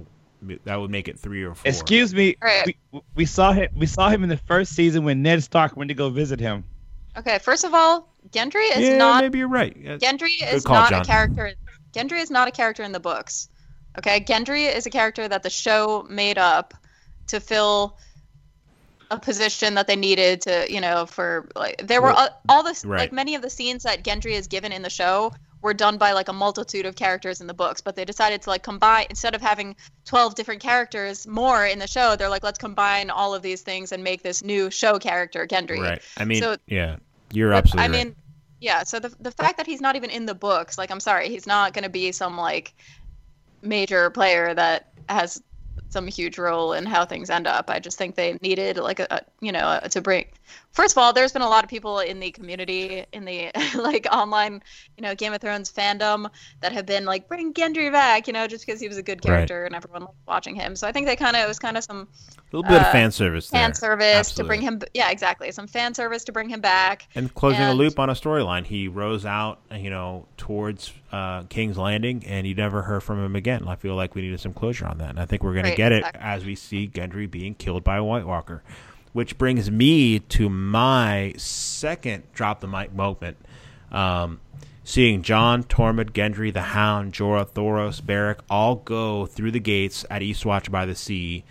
That 0.66 0.80
would 0.80 0.92
make 0.92 1.08
it 1.08 1.18
three 1.18 1.44
or 1.44 1.56
four. 1.56 1.68
Excuse 1.68 2.14
me. 2.14 2.38
Right. 2.42 2.78
We, 2.92 3.02
we 3.16 3.26
saw 3.26 3.52
him. 3.54 3.70
We 3.76 3.88
saw 3.88 4.10
him 4.10 4.24
in 4.24 4.30
the 4.30 4.38
first 4.38 4.74
season 4.74 5.04
when 5.04 5.24
Ned 5.24 5.44
Stark 5.44 5.76
went 5.76 5.90
to 5.90 5.96
go 5.96 6.10
visit 6.10 6.40
him. 6.40 6.64
Okay, 7.18 7.40
first 7.40 7.64
of 7.64 7.74
all, 7.74 8.14
Gendry 8.30 8.70
is 8.78 8.88
yeah, 8.88 8.98
not. 8.98 9.24
Maybe 9.24 9.40
you're 9.40 9.48
right. 9.48 9.76
Gendry 10.00 10.30
is 10.54 10.64
call, 10.64 10.76
not 10.76 10.90
Jon. 10.92 11.02
a 11.02 11.06
character. 11.06 11.54
Gendry 11.92 12.22
is 12.22 12.30
not 12.30 12.48
a 12.48 12.52
character 12.52 12.84
in 12.84 12.92
the 12.92 13.00
books. 13.00 13.50
Okay, 13.98 14.20
Gendry 14.20 14.72
is 14.72 14.86
a 14.86 14.92
character 14.92 15.28
that 15.28 15.42
the 15.42 15.50
show 15.50 16.06
made 16.08 16.38
up 16.38 16.76
to 17.28 17.40
fill 17.40 17.98
a 19.10 19.20
position 19.20 19.76
that 19.76 19.88
they 19.88 19.96
needed 19.96 20.42
to, 20.42 20.66
you 20.70 20.82
know, 20.82 21.06
for 21.06 21.48
like 21.56 21.88
there 21.88 22.02
were 22.02 22.12
all, 22.12 22.30
all 22.50 22.64
this 22.64 22.84
right. 22.84 23.00
like 23.00 23.12
many 23.12 23.36
of 23.36 23.42
the 23.42 23.50
scenes 23.50 23.84
that 23.84 24.04
Gendry 24.04 24.34
is 24.34 24.48
given 24.48 24.72
in 24.72 24.82
the 24.82 24.90
show 24.90 25.34
were 25.62 25.74
done 25.74 25.98
by 25.98 26.12
like 26.12 26.28
a 26.28 26.34
multitude 26.34 26.86
of 26.86 26.96
characters 26.96 27.42
in 27.42 27.48
the 27.48 27.54
books, 27.54 27.82
but 27.82 27.96
they 27.96 28.06
decided 28.06 28.42
to 28.42 28.50
like 28.50 28.64
combine 28.64 29.06
instead 29.10 29.34
of 29.34 29.42
having 29.42 29.76
12 30.06 30.36
different 30.36 30.62
characters 30.62 31.26
more 31.26 31.66
in 31.66 31.80
the 31.80 31.88
show, 31.88 32.16
they're 32.16 32.30
like 32.30 32.44
let's 32.44 32.60
combine 32.60 33.10
all 33.10 33.34
of 33.34 33.42
these 33.42 33.62
things 33.62 33.92
and 33.92 34.04
make 34.04 34.24
this 34.24 34.44
new 34.44 34.70
show 34.70 35.00
character 35.00 35.48
Gendry. 35.48 35.80
Right. 35.80 36.02
I 36.18 36.26
mean, 36.26 36.42
so, 36.42 36.58
yeah. 36.68 36.98
You're 37.34 37.54
absolutely 37.54 37.84
I 37.84 37.98
right. 37.98 38.08
mean, 38.08 38.16
yeah, 38.60 38.84
so 38.84 39.00
the 39.00 39.14
the 39.20 39.32
fact 39.32 39.58
that 39.58 39.68
he's 39.68 39.82
not 39.82 39.96
even 39.96 40.10
in 40.10 40.26
the 40.26 40.36
books, 40.36 40.78
like 40.78 40.92
I'm 40.92 41.00
sorry, 41.00 41.30
he's 41.30 41.46
not 41.46 41.74
going 41.74 41.84
to 41.84 41.90
be 41.90 42.12
some 42.12 42.38
like 42.38 42.74
major 43.62 44.10
player 44.10 44.54
that 44.54 44.92
has 45.10 45.42
some 45.90 46.08
huge 46.08 46.38
role 46.38 46.74
in 46.74 46.86
how 46.86 47.06
things 47.06 47.30
end 47.30 47.48
up. 47.48 47.70
I 47.70 47.80
just 47.80 47.98
think 47.98 48.16
they 48.16 48.38
needed 48.42 48.78
like 48.78 49.00
a, 49.00 49.08
a 49.10 49.22
you 49.42 49.52
know 49.52 49.80
a, 49.82 49.90
to 49.90 50.02
bring. 50.02 50.26
First 50.72 50.94
of 50.94 50.98
all, 51.00 51.14
there's 51.14 51.32
been 51.32 51.42
a 51.42 51.50
lot 51.50 51.64
of 51.64 51.70
people 51.70 52.00
in 52.00 52.20
the 52.20 52.32
community 52.32 53.06
in 53.12 53.26
the 53.26 53.52
like 53.76 54.08
online 54.12 54.62
you 54.98 55.02
know 55.02 55.16
Game 55.16 55.34
of 55.34 55.42
Thrones 55.42 55.72
fandom 55.72 56.30
that 56.62 56.72
have 56.72 56.86
been 56.86 57.06
like 57.06 57.28
bring 57.28 57.54
Gendry 57.54 57.92
back, 57.92 58.28
you 58.28 58.34
know, 58.34 58.48
just 58.48 58.66
because 58.66 58.80
he 58.80 58.88
was 58.88 58.98
a 58.98 59.04
good 59.04 59.22
character 59.22 59.62
right. 59.62 59.66
and 59.68 59.76
everyone 59.76 60.02
liked 60.02 60.18
watching 60.28 60.56
him. 60.56 60.76
So 60.76 60.88
I 60.88 60.92
think 60.92 61.08
they 61.08 61.16
kind 61.16 61.36
of 61.36 61.44
it 61.44 61.48
was 61.48 61.60
kind 61.60 61.78
of 61.78 61.84
some 61.84 62.08
a 62.52 62.56
little 62.56 62.70
bit 62.70 62.82
uh, 62.82 62.86
of 62.86 62.92
fan 62.92 63.12
service 63.12 63.50
fan 63.50 63.70
there. 63.70 63.76
service 63.76 64.16
Absolutely. 64.16 64.44
to 64.44 64.48
bring 64.48 64.62
him 64.62 64.82
yeah 64.94 65.10
exactly 65.10 65.52
some 65.52 65.68
fan 65.68 65.94
service 65.94 66.24
to 66.26 66.32
bring 66.32 66.50
him 66.50 66.62
back 66.62 67.08
and 67.16 67.34
closing 67.34 67.62
and, 67.62 67.72
a 67.72 67.74
loop 67.74 68.00
on 68.00 68.10
a 68.10 68.14
storyline. 68.14 68.66
He 68.66 68.88
rose 68.88 69.26
out 69.26 69.60
you 69.72 69.90
know 69.90 70.28
towards 70.38 70.94
uh, 71.12 71.44
King's 71.44 71.78
Landing 71.78 72.24
and 72.26 72.46
you 72.46 72.56
never 72.56 72.82
heard 72.82 73.02
from 73.02 73.24
him 73.24 73.36
again. 73.36 73.68
I 73.68 73.76
feel 73.76 73.96
like 73.96 74.16
we 74.16 74.22
needed 74.22 74.40
some 74.40 74.54
closure 74.54 74.86
on 74.86 74.98
that, 74.98 75.10
and 75.12 75.20
I 75.20 75.26
think 75.26 75.44
we're 75.44 75.54
going 75.54 75.66
right, 75.66 75.72
to 75.72 75.78
get 75.78 75.92
exactly. 75.92 76.20
it 76.20 76.24
as 76.24 76.46
we 76.46 76.56
see 76.56 76.88
Gendry 76.88 77.30
being 77.30 77.56
killed 77.56 77.84
by 77.84 77.98
a 77.98 78.04
White 78.04 78.26
Walker 78.26 78.64
which 79.18 79.36
brings 79.40 79.72
me 79.72 80.20
to 80.20 80.48
my 80.48 81.34
second 81.38 82.22
drop 82.34 82.60
the 82.60 82.68
mic 82.68 82.94
moment. 82.94 83.36
Um, 83.92 84.40
seeing 84.84 85.24
Jon, 85.24 85.64
Tormund, 85.64 86.12
Gendry, 86.12 86.54
the 86.54 86.62
Hound, 86.62 87.14
Jorah, 87.14 87.50
Thoros, 87.50 88.00
Beric 88.06 88.38
all 88.48 88.76
go 88.76 89.26
through 89.26 89.50
the 89.50 89.60
gates 89.60 90.06
at 90.12 90.22
Eastwatch 90.22 90.70
by 90.70 90.86
the 90.86 90.94
Sea. 90.94 91.44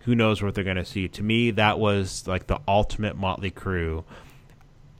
Who 0.00 0.14
knows 0.14 0.42
what 0.42 0.54
they're 0.54 0.64
going 0.64 0.76
to 0.76 0.84
see? 0.84 1.08
To 1.08 1.22
me, 1.22 1.52
that 1.52 1.78
was 1.78 2.26
like 2.26 2.46
the 2.46 2.60
ultimate 2.68 3.16
motley 3.16 3.50
crew. 3.50 4.04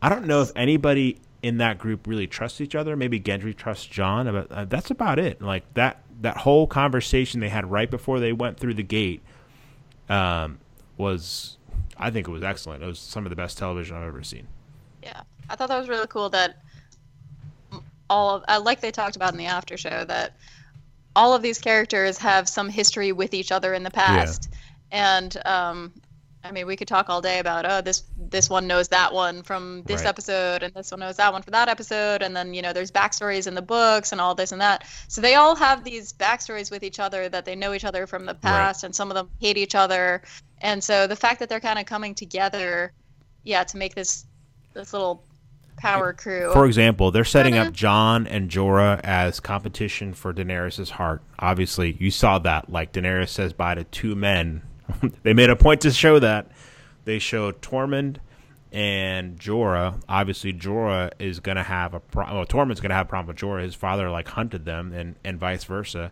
I 0.00 0.08
don't 0.08 0.24
know 0.24 0.40
if 0.40 0.50
anybody 0.56 1.18
in 1.44 1.58
that 1.58 1.76
group 1.76 2.06
really 2.06 2.26
trust 2.26 2.58
each 2.62 2.74
other. 2.74 2.96
Maybe 2.96 3.20
Gendry 3.20 3.54
trusts 3.54 3.84
Jon, 3.84 4.32
but 4.32 4.50
uh, 4.50 4.64
that's 4.64 4.90
about 4.90 5.18
it. 5.18 5.42
Like 5.42 5.62
that 5.74 6.00
that 6.22 6.38
whole 6.38 6.66
conversation 6.66 7.40
they 7.40 7.50
had 7.50 7.70
right 7.70 7.90
before 7.90 8.18
they 8.18 8.32
went 8.32 8.58
through 8.58 8.72
the 8.72 8.82
gate 8.82 9.20
um, 10.08 10.58
was, 10.96 11.58
I 11.98 12.10
think 12.10 12.26
it 12.28 12.30
was 12.30 12.42
excellent. 12.42 12.82
It 12.82 12.86
was 12.86 12.98
some 12.98 13.26
of 13.26 13.30
the 13.30 13.36
best 13.36 13.58
television 13.58 13.94
I've 13.94 14.08
ever 14.08 14.22
seen. 14.22 14.48
Yeah, 15.02 15.20
I 15.50 15.56
thought 15.56 15.68
that 15.68 15.78
was 15.78 15.86
really 15.86 16.06
cool. 16.06 16.30
That 16.30 16.62
all 18.08 18.36
of, 18.36 18.44
uh, 18.48 18.62
like 18.64 18.80
they 18.80 18.90
talked 18.90 19.16
about 19.16 19.32
in 19.32 19.38
the 19.38 19.44
after 19.44 19.76
show, 19.76 20.02
that 20.06 20.38
all 21.14 21.34
of 21.34 21.42
these 21.42 21.58
characters 21.58 22.16
have 22.16 22.48
some 22.48 22.70
history 22.70 23.12
with 23.12 23.34
each 23.34 23.52
other 23.52 23.74
in 23.74 23.82
the 23.82 23.90
past, 23.90 24.48
yeah. 24.90 25.18
and 25.18 25.36
um, 25.44 25.92
I 26.44 26.52
mean, 26.52 26.66
we 26.66 26.76
could 26.76 26.88
talk 26.88 27.08
all 27.08 27.22
day 27.22 27.38
about 27.38 27.64
oh 27.68 27.80
this 27.80 28.04
this 28.18 28.50
one 28.50 28.66
knows 28.66 28.88
that 28.88 29.14
one 29.14 29.42
from 29.42 29.82
this 29.86 30.02
right. 30.02 30.10
episode, 30.10 30.62
and 30.62 30.74
this 30.74 30.90
one 30.90 31.00
knows 31.00 31.16
that 31.16 31.32
one 31.32 31.40
from 31.40 31.52
that 31.52 31.70
episode, 31.70 32.22
and 32.22 32.36
then 32.36 32.52
you 32.52 32.60
know 32.60 32.74
there's 32.74 32.90
backstories 32.90 33.46
in 33.46 33.54
the 33.54 33.62
books 33.62 34.12
and 34.12 34.20
all 34.20 34.34
this 34.34 34.52
and 34.52 34.60
that. 34.60 34.86
So 35.08 35.22
they 35.22 35.36
all 35.36 35.56
have 35.56 35.84
these 35.84 36.12
backstories 36.12 36.70
with 36.70 36.82
each 36.82 37.00
other 37.00 37.30
that 37.30 37.46
they 37.46 37.56
know 37.56 37.72
each 37.72 37.86
other 37.86 38.06
from 38.06 38.26
the 38.26 38.34
past, 38.34 38.82
right. 38.82 38.88
and 38.88 38.94
some 38.94 39.10
of 39.10 39.14
them 39.14 39.30
hate 39.40 39.56
each 39.56 39.74
other, 39.74 40.22
and 40.60 40.84
so 40.84 41.06
the 41.06 41.16
fact 41.16 41.40
that 41.40 41.48
they're 41.48 41.60
kind 41.60 41.78
of 41.78 41.86
coming 41.86 42.14
together, 42.14 42.92
yeah, 43.42 43.64
to 43.64 43.78
make 43.78 43.94
this 43.94 44.26
this 44.74 44.92
little 44.92 45.24
power 45.78 46.12
crew. 46.12 46.52
For 46.52 46.66
example, 46.66 47.10
they're 47.10 47.24
setting 47.24 47.54
up 47.54 47.68
uh-huh. 47.68 47.70
Jon 47.72 48.26
and 48.26 48.50
Jorah 48.50 49.00
as 49.02 49.40
competition 49.40 50.12
for 50.12 50.34
Daenerys' 50.34 50.90
heart. 50.90 51.22
Obviously, 51.38 51.96
you 51.98 52.10
saw 52.10 52.38
that. 52.40 52.70
Like 52.70 52.92
Daenerys 52.92 53.30
says 53.30 53.54
bye 53.54 53.74
to 53.74 53.84
two 53.84 54.14
men 54.14 54.62
they 55.22 55.34
made 55.34 55.50
a 55.50 55.56
point 55.56 55.80
to 55.82 55.90
show 55.90 56.18
that. 56.18 56.50
They 57.04 57.18
showed 57.18 57.60
Tormund 57.60 58.16
and 58.72 59.38
Jorah. 59.38 60.02
Obviously, 60.08 60.52
Jorah 60.52 61.12
is 61.18 61.40
going 61.40 61.56
to 61.56 61.62
have 61.62 61.94
a 61.94 62.00
problem. 62.00 62.36
Well, 62.36 62.46
Tormund's 62.46 62.80
going 62.80 62.90
to 62.90 62.96
have 62.96 63.06
a 63.06 63.08
problem 63.08 63.28
with 63.28 63.36
Jorah. 63.36 63.62
His 63.62 63.74
father 63.74 64.10
like 64.10 64.28
hunted 64.28 64.64
them, 64.64 64.92
and 64.92 65.16
and 65.24 65.38
vice 65.38 65.64
versa. 65.64 66.10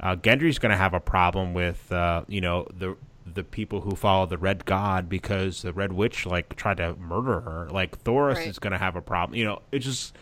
Uh, 0.00 0.14
Gendry's 0.16 0.58
going 0.58 0.70
to 0.70 0.76
have 0.76 0.94
a 0.94 1.00
problem 1.00 1.54
with 1.54 1.90
uh, 1.92 2.22
you 2.28 2.40
know 2.40 2.66
the 2.76 2.96
the 3.34 3.44
people 3.44 3.82
who 3.82 3.94
follow 3.94 4.26
the 4.26 4.38
Red 4.38 4.64
God 4.64 5.08
because 5.08 5.62
the 5.62 5.72
Red 5.72 5.92
Witch 5.92 6.24
like 6.24 6.56
tried 6.56 6.78
to 6.78 6.94
murder 6.96 7.40
her. 7.40 7.68
Like 7.70 8.02
Thoros 8.04 8.36
right. 8.36 8.48
is 8.48 8.58
going 8.58 8.72
to 8.72 8.78
have 8.78 8.96
a 8.96 9.02
problem. 9.02 9.36
You 9.36 9.44
know, 9.44 9.62
it 9.70 9.80
just 9.80 10.16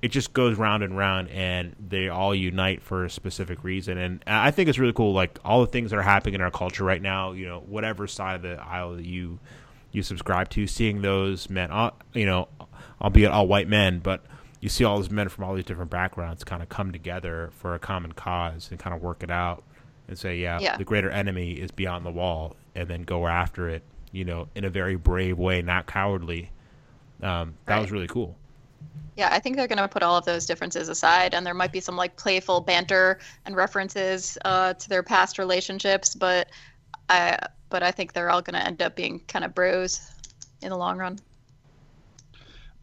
it 0.00 0.08
just 0.08 0.32
goes 0.32 0.56
round 0.56 0.82
and 0.82 0.96
round 0.96 1.28
and 1.30 1.74
they 1.88 2.08
all 2.08 2.34
unite 2.34 2.82
for 2.82 3.04
a 3.04 3.10
specific 3.10 3.64
reason 3.64 3.98
and 3.98 4.22
i 4.26 4.50
think 4.50 4.68
it's 4.68 4.78
really 4.78 4.92
cool 4.92 5.12
like 5.12 5.38
all 5.44 5.60
the 5.60 5.66
things 5.66 5.90
that 5.90 5.98
are 5.98 6.02
happening 6.02 6.34
in 6.34 6.40
our 6.40 6.50
culture 6.50 6.84
right 6.84 7.02
now 7.02 7.32
you 7.32 7.46
know 7.46 7.60
whatever 7.60 8.06
side 8.06 8.36
of 8.36 8.42
the 8.42 8.60
aisle 8.62 8.94
that 8.94 9.04
you 9.04 9.38
you 9.90 10.02
subscribe 10.02 10.48
to 10.48 10.66
seeing 10.66 11.02
those 11.02 11.50
men 11.50 11.70
uh, 11.70 11.90
you 12.12 12.26
know 12.26 12.48
albeit 13.00 13.30
all 13.30 13.46
white 13.46 13.68
men 13.68 13.98
but 13.98 14.24
you 14.60 14.68
see 14.68 14.84
all 14.84 14.96
those 14.96 15.10
men 15.10 15.28
from 15.28 15.44
all 15.44 15.54
these 15.54 15.64
different 15.64 15.90
backgrounds 15.90 16.42
kind 16.44 16.62
of 16.62 16.68
come 16.68 16.92
together 16.92 17.50
for 17.52 17.74
a 17.74 17.78
common 17.78 18.12
cause 18.12 18.68
and 18.70 18.78
kind 18.78 18.94
of 18.94 19.02
work 19.02 19.22
it 19.22 19.30
out 19.30 19.62
and 20.08 20.18
say 20.18 20.36
yeah, 20.36 20.58
yeah. 20.60 20.76
the 20.76 20.84
greater 20.84 21.10
enemy 21.10 21.52
is 21.52 21.70
beyond 21.70 22.04
the 22.04 22.10
wall 22.10 22.56
and 22.74 22.88
then 22.88 23.02
go 23.02 23.26
after 23.26 23.68
it 23.68 23.82
you 24.12 24.24
know 24.24 24.48
in 24.54 24.64
a 24.64 24.70
very 24.70 24.96
brave 24.96 25.38
way 25.38 25.62
not 25.62 25.86
cowardly 25.86 26.50
um, 27.22 27.54
that 27.66 27.74
right. 27.74 27.80
was 27.80 27.90
really 27.90 28.06
cool 28.06 28.36
yeah, 29.18 29.30
I 29.32 29.40
think 29.40 29.56
they're 29.56 29.66
going 29.66 29.78
to 29.78 29.88
put 29.88 30.04
all 30.04 30.16
of 30.16 30.24
those 30.24 30.46
differences 30.46 30.88
aside, 30.88 31.34
and 31.34 31.44
there 31.44 31.52
might 31.52 31.72
be 31.72 31.80
some 31.80 31.96
like 31.96 32.14
playful 32.14 32.60
banter 32.60 33.18
and 33.44 33.56
references 33.56 34.38
uh, 34.44 34.74
to 34.74 34.88
their 34.88 35.02
past 35.02 35.40
relationships, 35.40 36.14
but 36.14 36.48
I 37.08 37.36
but 37.68 37.82
I 37.82 37.90
think 37.90 38.12
they're 38.12 38.30
all 38.30 38.42
going 38.42 38.54
to 38.54 38.64
end 38.64 38.80
up 38.80 38.94
being 38.94 39.18
kind 39.26 39.44
of 39.44 39.56
bros 39.56 40.08
in 40.62 40.70
the 40.70 40.76
long 40.76 40.98
run. 40.98 41.18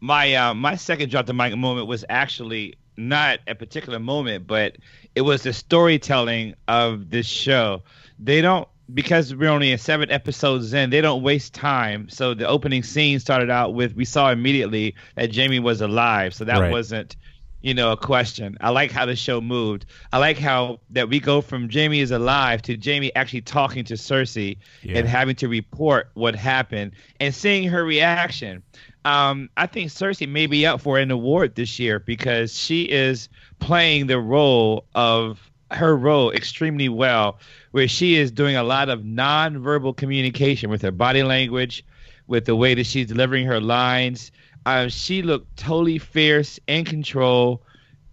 My 0.00 0.34
uh, 0.34 0.52
my 0.52 0.76
second 0.76 1.10
drop 1.10 1.24
the 1.24 1.32
mic 1.32 1.56
moment 1.56 1.86
was 1.86 2.04
actually 2.10 2.74
not 2.98 3.38
a 3.46 3.54
particular 3.54 3.98
moment, 3.98 4.46
but 4.46 4.76
it 5.14 5.22
was 5.22 5.42
the 5.42 5.54
storytelling 5.54 6.54
of 6.68 7.08
this 7.08 7.26
show. 7.26 7.82
They 8.18 8.42
don't 8.42 8.68
because 8.92 9.34
we're 9.34 9.50
only 9.50 9.72
in 9.72 9.78
seven 9.78 10.10
episodes 10.10 10.72
in, 10.72 10.90
they 10.90 11.00
don't 11.00 11.22
waste 11.22 11.54
time. 11.54 12.08
So 12.08 12.34
the 12.34 12.46
opening 12.46 12.82
scene 12.82 13.18
started 13.18 13.50
out 13.50 13.74
with 13.74 13.94
we 13.94 14.04
saw 14.04 14.30
immediately 14.30 14.94
that 15.16 15.34
Jaime 15.34 15.58
was 15.58 15.80
alive. 15.80 16.34
So 16.34 16.44
that 16.44 16.58
right. 16.58 16.70
wasn't, 16.70 17.16
you 17.62 17.74
know, 17.74 17.92
a 17.92 17.96
question. 17.96 18.56
I 18.60 18.70
like 18.70 18.92
how 18.92 19.06
the 19.06 19.16
show 19.16 19.40
moved. 19.40 19.86
I 20.12 20.18
like 20.18 20.38
how 20.38 20.80
that 20.90 21.08
we 21.08 21.18
go 21.18 21.40
from 21.40 21.68
Jaime 21.70 22.00
is 22.00 22.12
alive 22.12 22.62
to 22.62 22.76
Jaime 22.76 23.14
actually 23.16 23.40
talking 23.40 23.84
to 23.86 23.94
Cersei 23.94 24.58
yeah. 24.82 24.98
and 24.98 25.08
having 25.08 25.34
to 25.36 25.48
report 25.48 26.10
what 26.14 26.36
happened 26.36 26.92
and 27.18 27.34
seeing 27.34 27.68
her 27.68 27.84
reaction. 27.84 28.62
Um, 29.04 29.50
I 29.56 29.66
think 29.66 29.90
Cersei 29.90 30.28
may 30.28 30.46
be 30.46 30.66
up 30.66 30.80
for 30.80 30.98
an 30.98 31.10
award 31.10 31.54
this 31.54 31.78
year 31.78 31.98
because 31.98 32.56
she 32.56 32.82
is 32.82 33.28
playing 33.58 34.08
the 34.08 34.18
role 34.18 34.84
of 34.94 35.50
her 35.70 35.96
role 35.96 36.30
extremely 36.30 36.88
well, 36.88 37.38
where 37.72 37.88
she 37.88 38.16
is 38.16 38.30
doing 38.30 38.56
a 38.56 38.62
lot 38.62 38.88
of 38.88 39.04
non-verbal 39.04 39.94
communication 39.94 40.70
with 40.70 40.82
her 40.82 40.92
body 40.92 41.22
language, 41.22 41.84
with 42.26 42.44
the 42.44 42.56
way 42.56 42.74
that 42.74 42.86
she's 42.86 43.06
delivering 43.06 43.46
her 43.46 43.60
lines. 43.60 44.30
Um, 44.64 44.88
she 44.88 45.22
looked 45.22 45.56
totally 45.56 45.98
fierce, 45.98 46.58
and 46.66 46.86
control, 46.86 47.62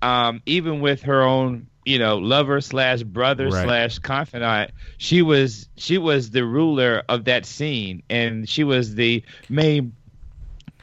um, 0.01 0.41
even 0.45 0.81
with 0.81 1.01
her 1.03 1.21
own, 1.23 1.67
you 1.85 1.97
know, 1.99 2.17
lover 2.17 2.61
slash 2.61 3.01
brother 3.03 3.49
right. 3.49 3.63
slash 3.63 3.99
confidant. 3.99 4.71
She 4.97 5.21
was 5.21 5.67
she 5.77 5.97
was 5.97 6.29
the 6.29 6.45
ruler 6.45 7.03
of 7.09 7.25
that 7.25 7.45
scene, 7.45 8.03
and 8.09 8.47
she 8.47 8.63
was 8.63 8.95
the 8.95 9.23
main 9.49 9.95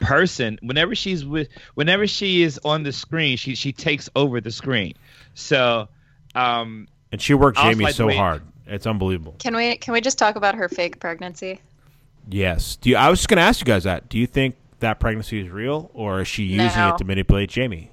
person. 0.01 0.59
Whenever 0.61 0.95
she's 0.95 1.25
with, 1.25 1.47
whenever 1.75 2.07
she 2.07 2.43
is 2.43 2.59
on 2.65 2.83
the 2.83 2.91
screen, 2.91 3.37
she 3.37 3.55
she 3.55 3.71
takes 3.71 4.09
over 4.15 4.41
the 4.41 4.51
screen. 4.51 4.93
So 5.33 5.87
um, 6.35 6.87
and 7.11 7.21
she 7.21 7.33
worked 7.33 7.57
Jaime 7.57 7.91
so 7.91 8.09
hard. 8.09 8.43
It's 8.67 8.87
unbelievable. 8.87 9.35
Can 9.39 9.55
we 9.55 9.75
can 9.77 9.93
we 9.93 10.01
just 10.01 10.17
talk 10.17 10.35
about 10.35 10.55
her 10.55 10.69
fake 10.69 10.99
pregnancy? 10.99 11.59
Yes. 12.29 12.77
Do 12.77 12.89
you, 12.89 12.95
I 12.95 13.09
was 13.09 13.19
just 13.19 13.29
going 13.29 13.37
to 13.37 13.43
ask 13.43 13.59
you 13.59 13.65
guys 13.65 13.83
that. 13.83 14.07
Do 14.07 14.17
you 14.17 14.27
think 14.27 14.55
that 14.79 14.99
pregnancy 14.99 15.41
is 15.41 15.49
real, 15.49 15.89
or 15.93 16.21
is 16.21 16.27
she 16.27 16.43
using 16.43 16.79
no. 16.79 16.93
it 16.93 16.97
to 16.99 17.03
manipulate 17.03 17.53
Jaime? 17.53 17.91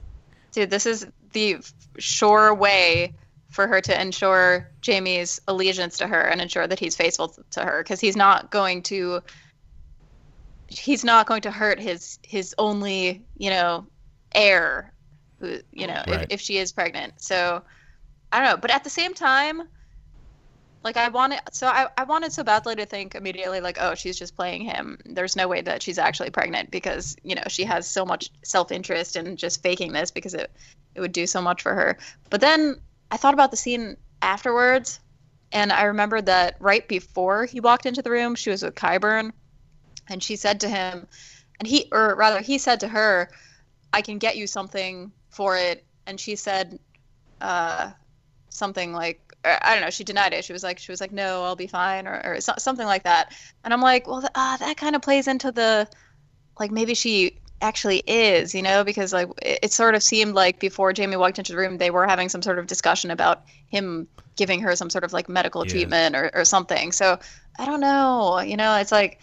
Dude, 0.53 0.71
this 0.71 0.87
is 0.87 1.07
the 1.33 1.59
sure 1.99 2.55
way 2.55 3.15
for 3.51 3.67
her 3.67 3.81
to 3.81 4.01
ensure 4.01 4.69
Jaime's 4.85 5.41
allegiance 5.49 5.99
to 5.99 6.07
her 6.07 6.21
and 6.21 6.41
ensure 6.41 6.67
that 6.67 6.79
he's 6.79 6.97
faithful 6.97 7.35
to 7.51 7.61
her 7.61 7.83
because 7.83 8.01
he's 8.01 8.17
not 8.17 8.51
going 8.51 8.83
to 8.85 9.23
he's 10.69 11.05
not 11.05 11.27
going 11.27 11.41
to 11.43 11.51
hurt 11.51 11.81
his 11.81 12.19
his 12.23 12.55
only 12.59 13.23
you 13.39 13.51
know 13.51 13.87
heir 14.35 14.93
who 15.41 15.59
you 15.73 15.87
know 15.87 16.03
right. 16.07 16.23
if, 16.23 16.27
if 16.31 16.41
she 16.41 16.59
is 16.59 16.73
pregnant 16.73 17.15
so 17.17 17.63
I 18.33 18.41
don't 18.41 18.51
know, 18.51 18.57
but 18.57 18.71
at 18.71 18.85
the 18.85 18.91
same 18.91 19.15
time, 19.15 19.63
like 20.85 20.97
I 20.97 21.09
wanted, 21.09 21.41
so 21.53 21.67
I, 21.67 21.89
I 21.97 22.05
wanted 22.05 22.33
so 22.33 22.45
badly 22.45 22.77
to 22.77 22.87
think 22.87 23.15
immediately, 23.15 23.61
like, 23.61 23.79
oh, 23.81 23.95
she's 23.95 24.19
just 24.19 24.37
playing 24.37 24.63
him. 24.63 24.99
There's 25.05 25.37
no 25.37 25.49
way 25.49 25.61
that 25.63 25.83
she's 25.83 25.99
actually 25.99 26.31
pregnant 26.31 26.71
because 26.71 27.17
you 27.23 27.35
know 27.35 27.43
she 27.49 27.65
has 27.65 27.89
so 27.89 28.05
much 28.05 28.31
self 28.43 28.71
interest 28.71 29.17
in 29.17 29.37
just 29.37 29.63
faking 29.63 29.93
this 29.93 30.11
because 30.11 30.35
it 30.35 30.51
it 30.95 31.01
would 31.01 31.13
do 31.13 31.27
so 31.27 31.41
much 31.41 31.63
for 31.63 31.75
her. 31.75 31.99
But 32.31 32.41
then 32.41 32.81
I 33.11 33.17
thought 33.17 33.35
about 33.35 33.51
the 33.51 33.57
scene 33.57 33.97
afterwards, 34.23 35.01
and 35.53 35.73
I 35.73 35.85
remembered 35.85 36.27
that 36.27 36.57
right 36.61 36.87
before 36.87 37.45
he 37.47 37.61
walked 37.61 37.87
into 37.87 38.03
the 38.03 38.11
room, 38.11 38.35
she 38.35 38.51
was 38.51 38.63
with 38.63 38.75
Qyburn, 38.75 39.33
and 40.09 40.23
she 40.23 40.37
said 40.37 40.61
to 40.61 40.69
him, 40.69 41.07
and 41.59 41.67
he, 41.67 41.89
or 41.91 42.15
rather, 42.15 42.41
he 42.41 42.59
said 42.59 42.81
to 42.81 42.89
her, 42.89 43.31
"I 43.93 44.03
can 44.03 44.19
get 44.19 44.37
you 44.37 44.47
something 44.47 45.13
for 45.31 45.57
it," 45.57 45.85
and 46.07 46.21
she 46.21 46.37
said, 46.37 46.79
uh, 47.41 47.91
something 48.51 48.93
like 48.93 49.21
I 49.45 49.75
don't 49.75 49.83
know. 49.83 49.91
She 49.91 50.05
denied 50.05 50.33
it. 50.33 50.45
She 50.45 50.53
was 50.53 50.65
like, 50.65 50.79
she 50.79 50.91
was 50.91 51.01
like, 51.01 51.13
no, 51.13 51.45
I'll 51.45 51.57
be 51.57 51.69
fine, 51.69 52.09
or, 52.09 52.21
or 52.25 52.41
something 52.41 52.87
like 52.87 53.05
that. 53.05 53.33
And 53.65 53.73
I'm 53.73 53.81
like, 53.81 54.09
well, 54.09 54.29
uh, 54.35 54.57
that 54.57 54.77
kind 54.77 54.97
of 54.97 55.03
plays 55.03 55.29
into 55.29 55.53
the, 55.53 55.89
like 56.59 56.73
maybe 56.73 56.95
she 56.95 57.39
actually 57.63 58.03
is, 58.07 58.55
you 58.55 58.63
know, 58.63 58.83
because 58.83 59.13
like 59.13 59.29
it, 59.41 59.61
it, 59.63 59.73
sort 59.73 59.95
of 59.95 60.03
seemed 60.03 60.35
like 60.35 60.59
before 60.59 60.93
Jaime 60.97 61.17
walked 61.17 61.39
into 61.39 61.53
the 61.53 61.59
room, 61.59 61.79
they 61.79 61.91
were 61.91 62.07
having 62.07 62.29
some 62.29 62.43
sort 62.43 62.59
of 62.59 62.67
discussion 62.67 63.13
about 63.13 63.45
him 63.69 64.09
giving 64.37 64.61
her 64.61 64.75
some 64.75 64.91
sort 64.91 65.05
of 65.05 65.13
like 65.13 65.29
medical 65.29 65.65
yeah. 65.65 65.71
treatment 65.71 66.17
or, 66.17 66.31
or 66.35 66.45
something. 66.45 66.91
So 66.91 67.19
I 67.59 67.65
don't 67.65 67.81
know, 67.81 68.41
you 68.41 68.57
know, 68.57 68.77
it's 68.77 68.93
like. 68.93 69.21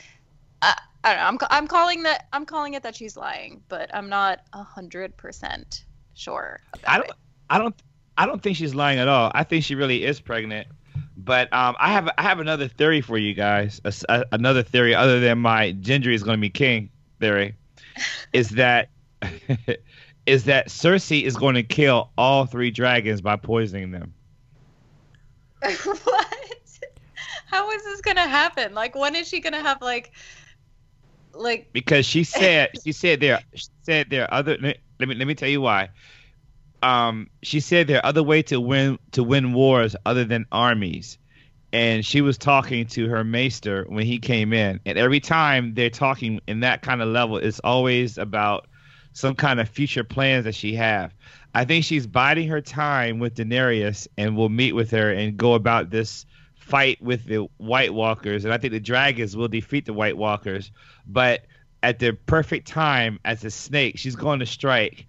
I, 0.61 0.79
I 1.03 1.13
don't 1.13 1.41
know. 1.41 1.47
I'm, 1.49 1.59
I'm 1.59 1.67
calling 1.67 2.03
that 2.03 2.27
I'm 2.33 2.45
calling 2.45 2.73
it 2.73 2.81
that 2.83 2.95
she's 2.95 3.15
lying, 3.15 3.61
but 3.67 3.93
I'm 3.93 4.09
not 4.09 4.39
a 4.53 4.63
hundred 4.63 5.15
percent 5.17 5.85
sure. 6.15 6.61
I 6.87 6.97
don't. 6.97 7.09
It. 7.09 7.15
I 7.49 7.59
don't. 7.59 7.75
I 8.17 8.25
don't 8.25 8.41
think 8.41 8.57
she's 8.57 8.75
lying 8.75 8.99
at 8.99 9.07
all. 9.07 9.31
I 9.33 9.43
think 9.43 9.63
she 9.63 9.75
really 9.75 10.03
is 10.03 10.19
pregnant. 10.19 10.67
But 11.17 11.51
um, 11.53 11.75
I 11.79 11.91
have 11.91 12.09
I 12.17 12.23
have 12.23 12.39
another 12.39 12.67
theory 12.67 13.01
for 13.01 13.17
you 13.17 13.33
guys. 13.33 13.81
A, 13.85 13.93
a, 14.09 14.25
another 14.33 14.63
theory 14.63 14.93
other 14.93 15.19
than 15.19 15.39
my 15.39 15.73
Gendry 15.73 16.13
is 16.13 16.23
going 16.23 16.37
to 16.37 16.41
be 16.41 16.49
king 16.49 16.89
theory, 17.19 17.55
is 18.33 18.49
that 18.51 18.89
is 20.25 20.43
that 20.45 20.67
Cersei 20.67 21.23
is 21.23 21.35
going 21.35 21.55
to 21.55 21.63
kill 21.63 22.11
all 22.17 22.45
three 22.45 22.71
dragons 22.71 23.21
by 23.21 23.35
poisoning 23.35 23.91
them. 23.91 24.13
what? 26.03 26.27
How 27.47 27.71
is 27.71 27.83
this 27.83 28.01
going 28.01 28.17
to 28.17 28.23
happen? 28.23 28.73
Like, 28.73 28.95
when 28.95 29.15
is 29.15 29.27
she 29.27 29.39
going 29.39 29.53
to 29.53 29.61
have 29.61 29.81
like 29.81 30.11
like 31.33 31.71
because 31.73 32.05
she 32.05 32.23
said 32.23 32.69
she 32.83 32.91
said 32.91 33.19
there 33.19 33.39
she 33.53 33.67
said 33.83 34.09
there 34.09 34.33
other 34.33 34.57
let 34.61 35.09
me 35.09 35.15
let 35.15 35.27
me 35.27 35.35
tell 35.35 35.49
you 35.49 35.61
why. 35.61 35.89
Um, 36.85 37.31
she 37.41 37.61
said 37.61 37.87
there 37.87 37.97
are 37.97 38.05
other 38.05 38.21
way 38.21 38.43
to 38.43 38.61
win 38.61 38.99
to 39.13 39.23
win 39.23 39.53
wars 39.53 39.95
other 40.05 40.23
than 40.23 40.45
armies, 40.51 41.17
and 41.73 42.05
she 42.05 42.21
was 42.21 42.37
talking 42.37 42.85
to 42.89 43.09
her 43.09 43.23
maester 43.23 43.85
when 43.89 44.05
he 44.05 44.19
came 44.19 44.53
in, 44.53 44.79
and 44.85 44.95
every 44.95 45.19
time 45.19 45.73
they're 45.73 45.89
talking 45.89 46.41
in 46.45 46.59
that 46.59 46.83
kind 46.83 47.01
of 47.01 47.07
level, 47.07 47.37
it's 47.37 47.59
always 47.61 48.19
about 48.19 48.67
some 49.13 49.33
kind 49.33 49.59
of 49.59 49.67
future 49.67 50.03
plans 50.03 50.45
that 50.45 50.53
she 50.53 50.75
have. 50.75 51.11
I 51.55 51.65
think 51.65 51.85
she's 51.85 52.05
biding 52.05 52.49
her 52.49 52.61
time 52.61 53.17
with 53.17 53.33
Daenerys 53.33 54.07
and 54.15 54.37
will 54.37 54.49
meet 54.49 54.73
with 54.73 54.91
her 54.91 55.11
and 55.11 55.35
go 55.35 55.55
about 55.55 55.89
this 55.89 56.27
fight 56.53 57.01
with 57.01 57.25
the 57.25 57.47
White 57.57 57.95
Walkers, 57.95 58.45
and 58.45 58.53
I 58.53 58.59
think 58.59 58.73
the 58.73 58.79
dragons 58.79 59.35
will 59.35 59.47
defeat 59.47 59.87
the 59.87 59.93
White 59.93 60.17
Walkers. 60.17 60.69
But 61.07 61.47
at 61.81 61.97
the 61.97 62.13
perfect 62.13 62.67
time, 62.67 63.19
as 63.25 63.43
a 63.43 63.49
snake, 63.49 63.97
she's 63.97 64.15
going 64.15 64.39
to 64.41 64.45
strike 64.45 65.07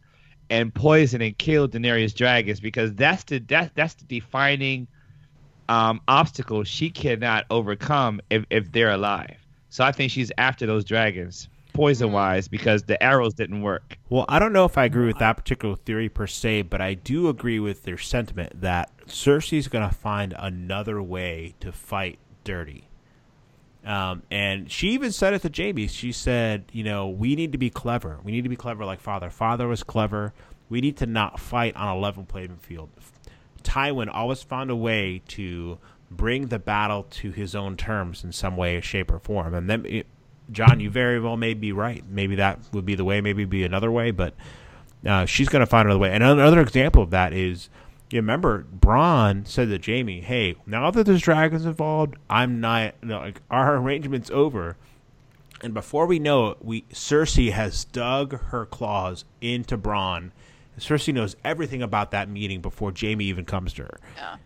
and 0.50 0.74
poison 0.74 1.20
and 1.22 1.36
kill 1.36 1.68
Daenerys 1.68 2.14
dragons 2.14 2.60
because 2.60 2.94
that's 2.94 3.24
the 3.24 3.38
that, 3.40 3.72
that's 3.74 3.94
the 3.94 4.04
defining 4.04 4.86
um, 5.68 6.00
obstacle 6.08 6.64
she 6.64 6.90
cannot 6.90 7.44
overcome 7.50 8.20
if, 8.30 8.44
if 8.50 8.70
they're 8.72 8.90
alive. 8.90 9.36
So 9.68 9.84
I 9.84 9.92
think 9.92 10.10
she's 10.10 10.32
after 10.38 10.66
those 10.66 10.84
dragons 10.84 11.48
poison 11.76 12.10
wise 12.10 12.48
because 12.48 12.84
the 12.84 13.00
arrows 13.02 13.34
didn't 13.34 13.60
work. 13.60 13.98
Well, 14.08 14.24
I 14.28 14.38
don't 14.38 14.52
know 14.52 14.64
if 14.64 14.78
I 14.78 14.86
agree 14.86 15.06
with 15.06 15.18
that 15.18 15.36
particular 15.36 15.76
theory 15.76 16.08
per 16.08 16.26
se, 16.26 16.62
but 16.62 16.80
I 16.80 16.94
do 16.94 17.28
agree 17.28 17.60
with 17.60 17.82
their 17.82 17.98
sentiment 17.98 18.62
that 18.62 18.90
Cersei's 19.06 19.68
going 19.68 19.86
to 19.86 19.94
find 19.94 20.34
another 20.38 21.02
way 21.02 21.54
to 21.60 21.72
fight 21.72 22.18
dirty. 22.44 22.85
Um, 23.86 24.24
and 24.32 24.70
she 24.70 24.88
even 24.90 25.12
said 25.12 25.32
it 25.32 25.42
to 25.42 25.62
Jaime. 25.62 25.86
She 25.86 26.10
said, 26.10 26.64
you 26.72 26.82
know, 26.82 27.08
we 27.08 27.36
need 27.36 27.52
to 27.52 27.58
be 27.58 27.70
clever. 27.70 28.18
We 28.24 28.32
need 28.32 28.42
to 28.42 28.48
be 28.48 28.56
clever 28.56 28.84
like 28.84 29.00
Father. 29.00 29.30
Father 29.30 29.68
was 29.68 29.84
clever. 29.84 30.34
We 30.68 30.80
need 30.80 30.96
to 30.96 31.06
not 31.06 31.38
fight 31.38 31.76
on 31.76 31.96
a 31.96 31.96
level 31.96 32.24
playing 32.24 32.56
field. 32.56 32.90
Tywin 33.62 34.12
always 34.12 34.42
found 34.42 34.70
a 34.70 34.76
way 34.76 35.22
to 35.28 35.78
bring 36.10 36.48
the 36.48 36.58
battle 36.58 37.04
to 37.10 37.30
his 37.30 37.54
own 37.54 37.76
terms 37.76 38.24
in 38.24 38.32
some 38.32 38.56
way, 38.56 38.80
shape, 38.80 39.10
or 39.10 39.20
form. 39.20 39.54
And 39.54 39.70
then 39.70 39.86
it, 39.86 40.06
John, 40.50 40.80
you 40.80 40.90
very 40.90 41.20
well 41.20 41.36
may 41.36 41.54
be 41.54 41.70
right. 41.70 42.04
Maybe 42.08 42.34
that 42.36 42.58
would 42.72 42.84
be 42.84 42.96
the 42.96 43.04
way. 43.04 43.20
Maybe 43.20 43.44
be 43.44 43.62
another 43.62 43.92
way, 43.92 44.10
but 44.10 44.34
uh, 45.06 45.26
she's 45.26 45.48
going 45.48 45.60
to 45.60 45.66
find 45.66 45.86
another 45.86 46.00
way. 46.00 46.10
And 46.10 46.24
another 46.24 46.60
example 46.60 47.02
of 47.02 47.10
that 47.10 47.32
is, 47.32 47.68
you 48.10 48.18
remember, 48.18 48.64
Bronn 48.78 49.46
said 49.46 49.68
to 49.68 49.92
Jaime, 49.92 50.20
"Hey, 50.20 50.54
now 50.66 50.90
that 50.90 51.06
there's 51.06 51.22
dragons 51.22 51.66
involved, 51.66 52.16
I'm 52.30 52.60
not. 52.60 52.94
You 53.02 53.08
know, 53.08 53.18
like 53.18 53.42
our 53.50 53.76
arrangement's 53.76 54.30
over." 54.30 54.76
And 55.62 55.72
before 55.72 56.06
we 56.06 56.18
know 56.18 56.48
it, 56.50 56.64
we 56.64 56.82
Cersei 56.92 57.50
has 57.52 57.84
dug 57.84 58.40
her 58.48 58.66
claws 58.66 59.24
into 59.40 59.78
Bronn. 59.78 60.30
Cersei 60.78 61.14
knows 61.14 61.36
everything 61.44 61.82
about 61.82 62.10
that 62.10 62.28
meeting 62.28 62.60
before 62.60 62.92
Jaime 62.98 63.24
even 63.24 63.44
comes 63.46 63.72
to 63.74 63.84
her. 63.84 63.98
Yeah, 64.16 64.36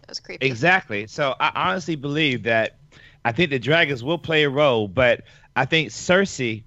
that 0.00 0.08
was 0.08 0.20
creepy. 0.20 0.46
Exactly. 0.46 1.06
So 1.06 1.34
I 1.38 1.52
honestly 1.54 1.96
believe 1.96 2.44
that 2.44 2.78
I 3.24 3.32
think 3.32 3.50
the 3.50 3.58
dragons 3.58 4.02
will 4.02 4.18
play 4.18 4.44
a 4.44 4.48
role, 4.50 4.88
but 4.88 5.22
I 5.54 5.66
think 5.66 5.90
Cersei 5.90 6.62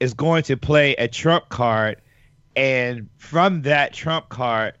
is 0.00 0.12
going 0.12 0.42
to 0.44 0.56
play 0.56 0.94
a 0.96 1.06
trump 1.06 1.48
card, 1.48 2.02
and 2.56 3.08
from 3.16 3.62
that 3.62 3.92
trump 3.92 4.28
card, 4.28 4.74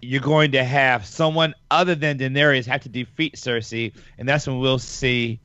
you're 0.00 0.20
going 0.20 0.52
to 0.52 0.64
have 0.64 1.06
someone 1.06 1.54
other 1.70 1.94
than 1.94 2.18
Daenerys 2.18 2.66
have 2.66 2.82
to 2.82 2.88
defeat 2.88 3.36
Cersei, 3.36 3.92
and 4.18 4.28
that's 4.28 4.46
when 4.46 4.58
we'll 4.58 4.80
see 4.80 5.38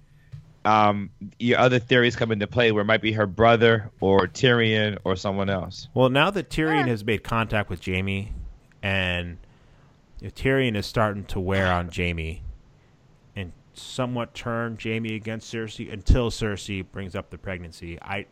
um, 0.66 1.12
your 1.40 1.60
other 1.60 1.80
theories 1.80 2.16
come 2.16 2.32
into 2.32 2.48
play, 2.48 2.72
where 2.72 2.82
it 2.82 2.86
might 2.86 3.02
be 3.02 3.14
her 3.14 3.28
brother 3.28 3.92
or 4.02 4.28
Tyrion 4.28 4.98
or 5.04 5.16
someone 5.16 5.50
else. 5.50 5.88
Well, 5.94 6.10
now 6.10 6.32
that 6.32 6.50
Tyrion 6.50 6.88
has 6.88 7.06
made 7.06 7.24
contact 7.24 7.70
with 7.70 7.86
Jaime, 7.86 8.34
and 8.82 9.38
Tyrion 10.22 10.76
is 10.76 10.86
starting 10.86 11.24
to 11.26 11.40
wear 11.40 11.72
on 11.72 11.90
Jaime, 11.96 12.42
and 13.36 13.54
somewhat 13.76 14.34
turn 14.34 14.78
Jaime 14.82 15.16
against 15.16 15.54
Cersei 15.54 15.94
until 15.94 16.32
Cersei 16.32 16.84
brings 16.92 17.16
up 17.16 17.30
the 17.30 17.38
pregnancy. 17.38 17.98
I 18.02 18.26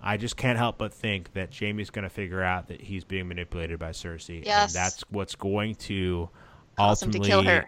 I 0.00 0.16
just 0.16 0.36
can't 0.36 0.58
help 0.58 0.78
but 0.78 0.94
think 0.94 1.32
that 1.32 1.52
Jaime's 1.52 1.90
going 1.90 2.04
to 2.04 2.10
figure 2.10 2.42
out 2.42 2.68
that 2.68 2.80
he's 2.80 3.04
being 3.04 3.28
manipulated 3.28 3.78
by 3.78 3.90
Cersei, 3.90 4.44
yes. 4.44 4.74
and 4.74 4.84
that's 4.84 5.02
what's 5.10 5.34
going 5.34 5.74
to 5.76 6.28
Cause 6.76 7.02
ultimately, 7.02 7.28
to 7.28 7.34
kill 7.34 7.42
her. 7.42 7.66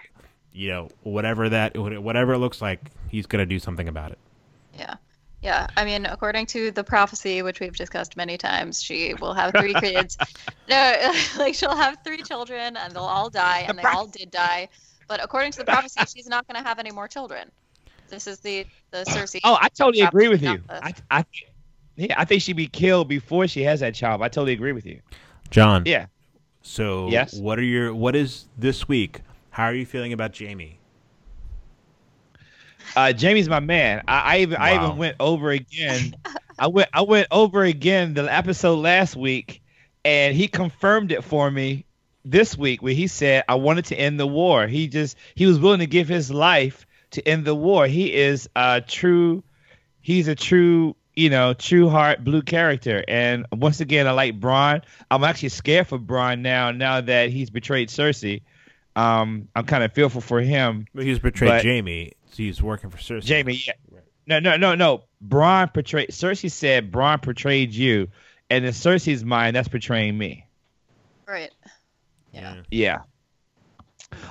you 0.52 0.68
know, 0.68 0.88
whatever 1.02 1.48
that 1.48 1.76
whatever 1.76 2.34
it 2.34 2.38
looks 2.38 2.62
like, 2.62 2.80
he's 3.08 3.26
going 3.26 3.40
to 3.40 3.46
do 3.46 3.58
something 3.58 3.88
about 3.88 4.12
it. 4.12 4.18
Yeah. 4.78 4.94
Yeah, 5.42 5.68
I 5.74 5.86
mean, 5.86 6.04
according 6.04 6.46
to 6.46 6.70
the 6.70 6.84
prophecy, 6.84 7.40
which 7.40 7.60
we've 7.60 7.74
discussed 7.74 8.14
many 8.14 8.36
times, 8.36 8.82
she 8.82 9.14
will 9.14 9.32
have 9.32 9.52
three 9.58 9.72
kids. 9.72 10.18
no, 10.68 11.12
like 11.38 11.54
she'll 11.54 11.74
have 11.74 11.96
three 12.04 12.22
children, 12.22 12.76
and 12.76 12.94
they'll 12.94 13.02
all 13.04 13.30
die, 13.30 13.64
and 13.66 13.78
they 13.78 13.82
all 13.84 14.06
did 14.06 14.30
die. 14.30 14.68
But 15.08 15.24
according 15.24 15.52
to 15.52 15.58
the 15.60 15.64
prophecy, 15.64 15.98
she's 16.14 16.28
not 16.28 16.46
going 16.46 16.62
to 16.62 16.68
have 16.68 16.78
any 16.78 16.90
more 16.90 17.08
children. 17.08 17.50
This 18.10 18.26
is 18.26 18.40
the 18.40 18.66
the 18.90 19.04
Cersei. 19.04 19.40
Oh, 19.42 19.56
I 19.58 19.68
totally 19.68 20.02
agree 20.02 20.28
with 20.28 20.42
you. 20.42 20.62
I, 20.68 20.92
I, 21.10 21.24
yeah, 21.96 22.14
I 22.16 22.24
think 22.24 22.42
she'd 22.42 22.54
be 22.54 22.66
killed 22.66 23.08
before 23.08 23.46
she 23.48 23.62
has 23.62 23.80
that 23.80 23.94
child. 23.94 24.22
I 24.22 24.28
totally 24.28 24.52
agree 24.52 24.72
with 24.72 24.86
you, 24.86 25.00
John. 25.50 25.84
Yeah. 25.86 26.06
So, 26.62 27.08
yes. 27.08 27.34
What 27.34 27.58
are 27.58 27.64
your 27.64 27.94
what 27.94 28.16
is 28.16 28.46
this 28.56 28.88
week? 28.88 29.20
How 29.50 29.64
are 29.64 29.74
you 29.74 29.86
feeling 29.86 30.12
about 30.12 30.36
Jaime? 30.36 30.78
Uh, 32.96 33.12
Jaime's 33.18 33.48
my 33.48 33.60
man. 33.60 34.02
I, 34.08 34.36
I 34.36 34.38
even 34.40 34.58
wow. 34.58 34.66
I 34.66 34.84
even 34.84 34.96
went 34.96 35.16
over 35.20 35.50
again. 35.50 36.14
I 36.58 36.66
went 36.66 36.90
I 36.92 37.02
went 37.02 37.28
over 37.30 37.62
again 37.62 38.14
the 38.14 38.32
episode 38.32 38.76
last 38.76 39.16
week, 39.16 39.62
and 40.04 40.36
he 40.36 40.48
confirmed 40.48 41.12
it 41.12 41.24
for 41.24 41.50
me 41.50 41.84
this 42.24 42.56
week 42.56 42.82
where 42.82 42.92
he 42.92 43.06
said, 43.06 43.44
I 43.48 43.54
wanted 43.54 43.86
to 43.86 43.96
end 43.96 44.20
the 44.20 44.26
war. 44.26 44.66
He 44.66 44.88
just 44.88 45.16
he 45.34 45.46
was 45.46 45.58
willing 45.58 45.80
to 45.80 45.86
give 45.86 46.08
his 46.08 46.30
life 46.30 46.86
to 47.12 47.26
end 47.26 47.44
the 47.44 47.54
war. 47.54 47.86
He 47.86 48.12
is 48.12 48.48
a 48.54 48.80
true 48.80 49.42
he's 50.00 50.28
a 50.28 50.34
true, 50.34 50.96
you 51.20 51.28
know, 51.28 51.52
true 51.52 51.90
heart 51.90 52.24
blue 52.24 52.40
character. 52.40 53.04
And 53.06 53.44
once 53.52 53.80
again 53.80 54.06
I 54.06 54.12
like 54.12 54.40
Bronn. 54.40 54.82
I'm 55.10 55.22
actually 55.22 55.50
scared 55.50 55.86
for 55.86 55.98
Bronn 55.98 56.40
now, 56.40 56.70
now 56.70 57.02
that 57.02 57.28
he's 57.28 57.50
betrayed 57.50 57.90
Cersei. 57.90 58.42
Um, 58.96 59.48
I'm 59.54 59.66
kind 59.66 59.84
of 59.84 59.92
fearful 59.92 60.22
for 60.22 60.40
him. 60.40 60.86
But 60.94 61.04
he's 61.04 61.18
betrayed 61.18 61.50
but, 61.50 61.64
Jaime. 61.64 62.12
So 62.30 62.36
he's 62.36 62.62
working 62.62 62.88
for 62.88 62.96
Cersei. 62.96 63.28
Jaime, 63.28 63.62
yeah. 63.66 63.74
No, 64.26 64.38
no, 64.38 64.56
no, 64.56 64.74
no. 64.74 65.04
Bronn 65.26 65.72
portrayed 65.72 66.08
Cersei 66.08 66.50
said 66.50 66.90
Bronn 66.90 67.20
portrayed 67.20 67.72
you, 67.72 68.08
and 68.48 68.64
in 68.64 68.72
Cersei's 68.72 69.24
mind, 69.24 69.56
that's 69.56 69.68
portraying 69.68 70.16
me. 70.16 70.46
Right. 71.26 71.50
Yeah. 72.32 72.62
Yeah. 72.70 72.98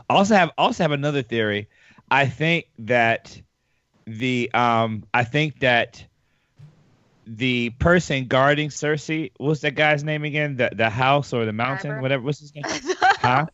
Also 0.10 0.36
have 0.36 0.52
also 0.58 0.84
have 0.84 0.92
another 0.92 1.22
theory. 1.22 1.70
I 2.10 2.26
think 2.26 2.66
that 2.80 3.40
the 4.06 4.50
um 4.54 5.04
I 5.14 5.24
think 5.24 5.60
that 5.60 6.04
the 7.30 7.70
person 7.72 8.26
guarding 8.26 8.70
Cersei, 8.70 9.32
what's 9.38 9.62
that 9.62 9.76
guy's 9.76 10.04
name 10.04 10.24
again? 10.24 10.58
The 10.58 10.72
the 10.74 10.90
house 10.90 11.32
or 11.32 11.46
the 11.46 11.54
mountain, 11.54 12.02
whatever. 12.02 12.24
What's 12.24 12.40
his 12.40 12.54
name? 12.56 12.64
huh? 13.04 13.46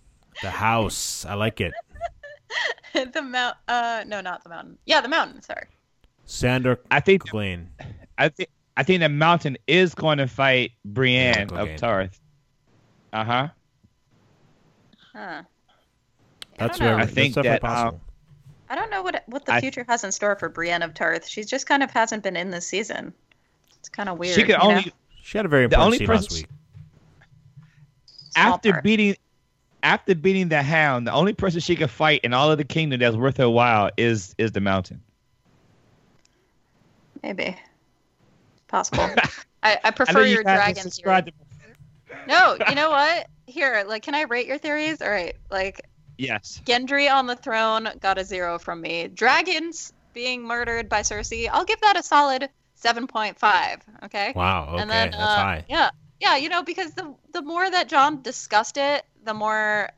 The 0.42 0.50
house. 0.50 1.26
I 1.26 1.34
like 1.34 1.60
it. 1.60 1.74
the 3.14 3.22
mount. 3.22 3.58
Uh, 3.68 4.04
no, 4.08 4.22
not 4.22 4.44
the 4.44 4.50
mountain. 4.50 4.78
Yeah, 4.86 5.02
the 5.02 5.10
mountain. 5.10 5.42
Sorry. 5.42 5.68
Sandor. 6.26 6.80
I 6.90 7.02
think. 7.02 7.28
Clegane. 7.28 7.68
I 8.18 8.30
think. 8.30 8.50
I 8.78 8.84
think 8.84 9.02
the 9.02 9.10
mountain 9.10 9.58
is 9.68 9.94
going 9.94 10.18
to 10.20 10.28
fight 10.28 10.72
Brienne 10.86 11.50
of 11.52 11.76
Tarth. 11.76 12.20
Uh 13.12 13.24
huh. 13.24 13.48
Huh. 15.14 15.44
That's 16.58 16.80
very. 16.80 17.02
I 17.02 17.06
think 17.06 17.36
that's 17.36 17.46
that 17.46 17.62
possible. 17.62 17.96
Um, 17.96 18.02
I 18.70 18.76
don't 18.76 18.90
know 18.90 19.04
what 19.04 19.22
what 19.28 19.46
the 19.46 19.54
I, 19.54 19.60
future 19.62 19.86
has 19.90 20.06
in 20.06 20.14
store 20.14 20.38
for 20.38 20.48
Brienne 20.48 20.82
of 20.82 20.94
Tarth. 20.94 21.28
She 21.28 21.44
just 21.44 21.68
kind 21.68 21.84
of 21.84 21.92
hasn't 21.92 22.24
been 22.24 22.38
in 22.38 22.52
this 22.52 22.66
season. 22.66 23.14
It's 23.86 23.90
kind 23.96 24.10
of 24.10 24.18
weird. 24.18 24.36
She 24.36 24.44
could 24.44 24.56
only. 24.56 24.86
Know? 24.86 24.92
She 25.22 25.38
had 25.38 25.46
a 25.46 25.50
very 25.50 25.66
important 25.66 25.96
scene 25.96 26.08
last 26.08 26.32
week. 26.32 26.48
After 28.36 28.82
beating, 28.82 29.16
after 29.82 30.16
beating 30.16 30.50
the 30.50 30.62
Hound, 30.62 31.08
the 31.08 31.14
only 31.14 31.34
person 31.34 31.60
she 31.60 31.76
could 31.76 31.90
fight 31.90 32.22
in 32.24 32.34
all 32.34 32.52
of 32.52 32.58
the 32.58 32.64
kingdom 32.64 33.00
that's 33.00 33.16
worth 33.16 33.38
her 33.38 33.50
while 33.50 33.92
is 33.98 34.36
is 34.38 34.52
the 34.52 34.60
Mountain. 34.60 35.02
Maybe. 37.24 37.56
Possible. 38.68 39.08
I, 39.64 39.80
I 39.84 39.92
prefer 39.92 40.22
I 40.22 40.26
your 40.26 40.44
dragons. 40.44 41.00
No, 42.28 42.58
you 42.68 42.76
know 42.76 42.90
what? 42.90 43.28
here, 43.48 43.84
like, 43.88 44.04
can 44.04 44.16
I 44.16 44.24
rate 44.24 44.48
your 44.48 44.58
theories? 44.58 45.02
All 45.02 45.10
right, 45.10 45.36
like, 45.52 45.82
Yes. 46.18 46.62
Gendry 46.66 47.14
on 47.14 47.28
the 47.28 47.36
throne 47.36 47.90
got 48.00 48.18
a 48.18 48.24
zero 48.24 48.58
from 48.58 48.80
me. 48.80 49.10
Dragons 49.10 49.92
being 50.14 50.44
murdered 50.44 50.88
by 50.88 51.02
Cersei, 51.02 51.50
I'll 51.52 51.66
give 51.66 51.82
that 51.82 51.98
a 51.98 52.04
solid 52.04 52.50
7.5. 52.86 53.82
Okay. 54.04 54.34
Wow. 54.36 54.70
Okay. 54.70 54.82
And 54.82 54.90
then, 54.90 55.12
That's 55.12 55.24
uh, 55.24 55.36
high. 55.36 55.66
Yeah. 55.70 55.90
Yeah. 56.20 56.38
You 56.38 56.50
know, 56.50 56.64
because 56.64 56.94
the 56.94 57.14
the 57.34 57.42
more 57.42 57.70
that 57.70 57.90
John 57.90 58.22
discussed 58.22 58.78
it, 58.78 59.06
the 59.24 59.34
more 59.34 59.90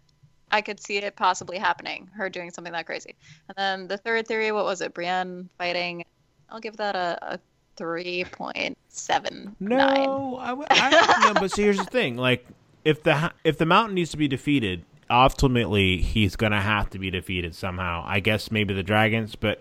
I 0.52 0.62
could 0.62 0.80
see 0.80 0.98
it 0.98 1.16
possibly 1.16 1.58
happening, 1.58 2.10
her 2.16 2.30
doing 2.30 2.52
something 2.52 2.74
that 2.74 2.86
crazy. 2.86 3.16
And 3.50 3.58
then 3.58 3.88
the 3.88 3.98
third 3.98 4.28
theory, 4.28 4.52
what 4.52 4.66
was 4.66 4.82
it? 4.82 4.94
Brienne 4.94 5.50
fighting. 5.58 6.06
I'll 6.50 6.60
give 6.62 6.78
that 6.78 6.96
a, 6.96 7.34
a 7.34 7.40
three 7.76 8.26
point 8.32 8.78
seven. 8.90 9.56
No, 9.60 10.38
I, 10.38 10.56
I, 10.70 11.24
no, 11.26 11.34
but 11.34 11.52
see, 11.52 11.64
here's 11.64 11.78
the 11.78 11.86
thing: 11.86 12.18
like, 12.18 12.46
if 12.86 13.04
the 13.04 13.32
if 13.44 13.58
the 13.58 13.66
mountain 13.66 13.96
needs 13.96 14.12
to 14.12 14.18
be 14.18 14.28
defeated, 14.28 14.84
ultimately 15.10 15.98
he's 15.98 16.36
gonna 16.36 16.62
have 16.62 16.90
to 16.92 17.00
be 17.00 17.12
defeated 17.12 17.54
somehow. 17.56 18.04
I 18.06 18.22
guess 18.22 18.52
maybe 18.52 18.74
the 18.74 18.84
dragons, 18.84 19.36
but 19.36 19.60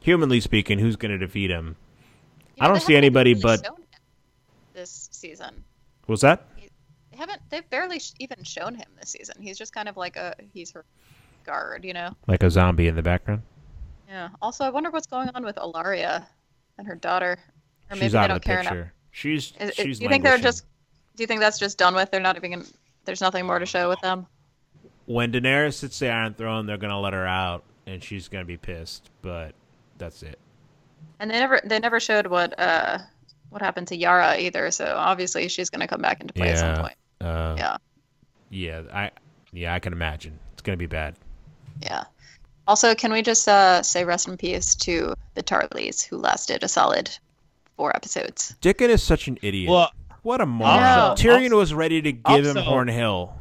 humanly 0.00 0.40
speaking, 0.40 0.78
who's 0.78 0.96
gonna 0.96 1.18
defeat 1.18 1.50
him? 1.50 1.76
I 2.62 2.68
don't 2.68 2.80
see 2.80 2.94
anybody 2.94 3.34
but 3.34 3.66
this 4.72 5.08
season. 5.10 5.64
Was 6.06 6.20
that? 6.20 6.46
They 6.56 7.16
haven't. 7.16 7.42
They've 7.50 7.68
barely 7.68 8.00
even 8.20 8.44
shown 8.44 8.74
him 8.74 8.86
this 9.00 9.10
season. 9.10 9.36
He's 9.40 9.58
just 9.58 9.74
kind 9.74 9.88
of 9.88 9.96
like 9.96 10.16
a. 10.16 10.34
He's 10.52 10.70
her 10.70 10.84
guard, 11.44 11.84
you 11.84 11.92
know. 11.92 12.14
Like 12.28 12.42
a 12.42 12.50
zombie 12.50 12.86
in 12.86 12.94
the 12.94 13.02
background. 13.02 13.42
Yeah. 14.08 14.28
Also, 14.40 14.64
I 14.64 14.70
wonder 14.70 14.90
what's 14.90 15.08
going 15.08 15.28
on 15.30 15.44
with 15.44 15.56
Ellaria 15.56 16.24
and 16.78 16.86
her 16.86 16.94
daughter. 16.94 17.38
Or 17.90 17.96
maybe 17.96 18.06
she's 18.06 18.12
they 18.12 18.28
don't 18.28 18.42
care 18.42 18.58
picture. 18.58 18.74
enough. 18.74 18.88
She's. 19.10 19.52
Is, 19.58 19.74
she's. 19.74 19.98
Do 19.98 20.04
you 20.04 20.08
think 20.08 20.22
they're 20.22 20.38
just? 20.38 20.64
Do 21.16 21.22
you 21.22 21.26
think 21.26 21.40
that's 21.40 21.58
just 21.58 21.78
done 21.78 21.96
with? 21.96 22.10
They're 22.12 22.20
not 22.20 22.36
even. 22.36 22.64
There's 23.04 23.20
nothing 23.20 23.44
more 23.44 23.58
to 23.58 23.66
show 23.66 23.88
with 23.88 24.00
them. 24.02 24.26
When 25.06 25.32
Daenerys 25.32 25.74
sits 25.74 25.98
the 25.98 26.10
Iron 26.10 26.34
Throne, 26.34 26.66
they're 26.66 26.76
gonna 26.78 27.00
let 27.00 27.12
her 27.12 27.26
out, 27.26 27.64
and 27.86 28.02
she's 28.02 28.28
gonna 28.28 28.44
be 28.44 28.56
pissed. 28.56 29.10
But 29.20 29.54
that's 29.98 30.22
it. 30.22 30.38
And 31.22 31.30
they 31.30 31.38
never. 31.38 31.60
They 31.64 31.78
never 31.78 32.00
showed 32.00 32.26
what. 32.26 32.58
uh 32.58 32.98
what 33.52 33.60
happened 33.60 33.86
to 33.88 33.96
Yara 33.96 34.38
either. 34.38 34.70
So 34.70 34.94
obviously 34.96 35.46
she's 35.48 35.68
going 35.68 35.82
to 35.82 35.86
come 35.86 36.00
back 36.00 36.22
into 36.22 36.32
play 36.32 36.46
yeah. 36.46 36.52
at 36.52 36.58
some 36.58 36.76
point. 36.76 36.96
Uh, 37.20 37.54
yeah. 37.58 37.76
Yeah, 38.48 38.82
I 38.92 39.10
yeah 39.52 39.74
I 39.74 39.78
can 39.78 39.92
imagine 39.92 40.38
it's 40.52 40.62
gonna 40.62 40.76
be 40.76 40.86
bad. 40.86 41.14
Yeah. 41.82 42.04
Also, 42.68 42.94
can 42.94 43.12
we 43.12 43.22
just 43.22 43.48
uh, 43.48 43.82
say 43.82 44.04
rest 44.04 44.28
in 44.28 44.36
peace 44.36 44.74
to 44.76 45.14
the 45.34 45.42
Tarlys, 45.42 46.02
who 46.02 46.18
lasted 46.18 46.62
a 46.62 46.68
solid 46.68 47.10
four 47.76 47.94
episodes? 47.96 48.54
Dickon 48.60 48.90
is 48.90 49.02
such 49.02 49.26
an 49.26 49.38
idiot. 49.42 49.70
Well, 49.70 49.90
what 50.22 50.40
a 50.40 50.46
moron! 50.46 51.16
Tyrion 51.16 51.46
also, 51.46 51.56
was 51.56 51.74
ready 51.74 52.02
to 52.02 52.12
give 52.12 52.22
also, 52.24 52.50
him 52.50 52.56
Horn 52.64 52.88
Hill. 52.88 53.34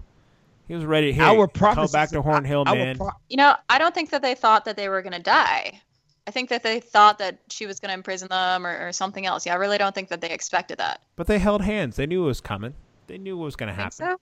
He 0.68 0.76
was 0.76 0.86
ready. 0.86 1.12
Hey, 1.12 1.24
our 1.24 1.48
come 1.48 1.88
back 1.92 2.10
to 2.12 2.22
Horn 2.22 2.46
Hill, 2.46 2.64
man. 2.64 2.98
Pro- 2.98 3.12
you 3.30 3.38
know, 3.38 3.54
I 3.70 3.78
don't 3.78 3.94
think 3.94 4.12
that 4.12 4.22
they 4.22 4.34
thought 4.34 4.66
that 4.66 4.78
they 4.78 4.88
were 4.88 5.02
going 5.02 5.14
to 5.14 5.20
die. 5.20 5.82
I 6.28 6.32
think 6.32 6.50
that 6.50 6.64
they 6.64 6.80
thought 6.80 7.18
that 7.20 7.40
she 7.50 7.66
was 7.66 7.80
going 7.80 7.90
to 7.90 7.96
imprison 7.96 8.28
them 8.30 8.66
or, 8.66 8.88
or, 8.88 8.92
something 8.92 9.26
else. 9.26 9.46
Yeah, 9.46 9.54
I 9.54 9.56
really 9.58 9.78
don't 9.78 9.96
think 9.96 10.10
that 10.10 10.22
they 10.22 10.30
expected 10.30 10.78
that. 10.78 11.02
But 11.16 11.28
they 11.28 11.40
held 11.40 11.62
hands. 11.64 11.96
They 11.96 12.06
knew 12.06 12.24
it 12.24 12.28
was 12.28 12.42
coming. 12.42 12.76
They 13.08 13.18
knew 13.18 13.38
what 13.38 13.46
was 13.46 13.56
going 13.56 13.70
to 13.70 13.74
happen. 13.74 13.92
So? 13.92 14.18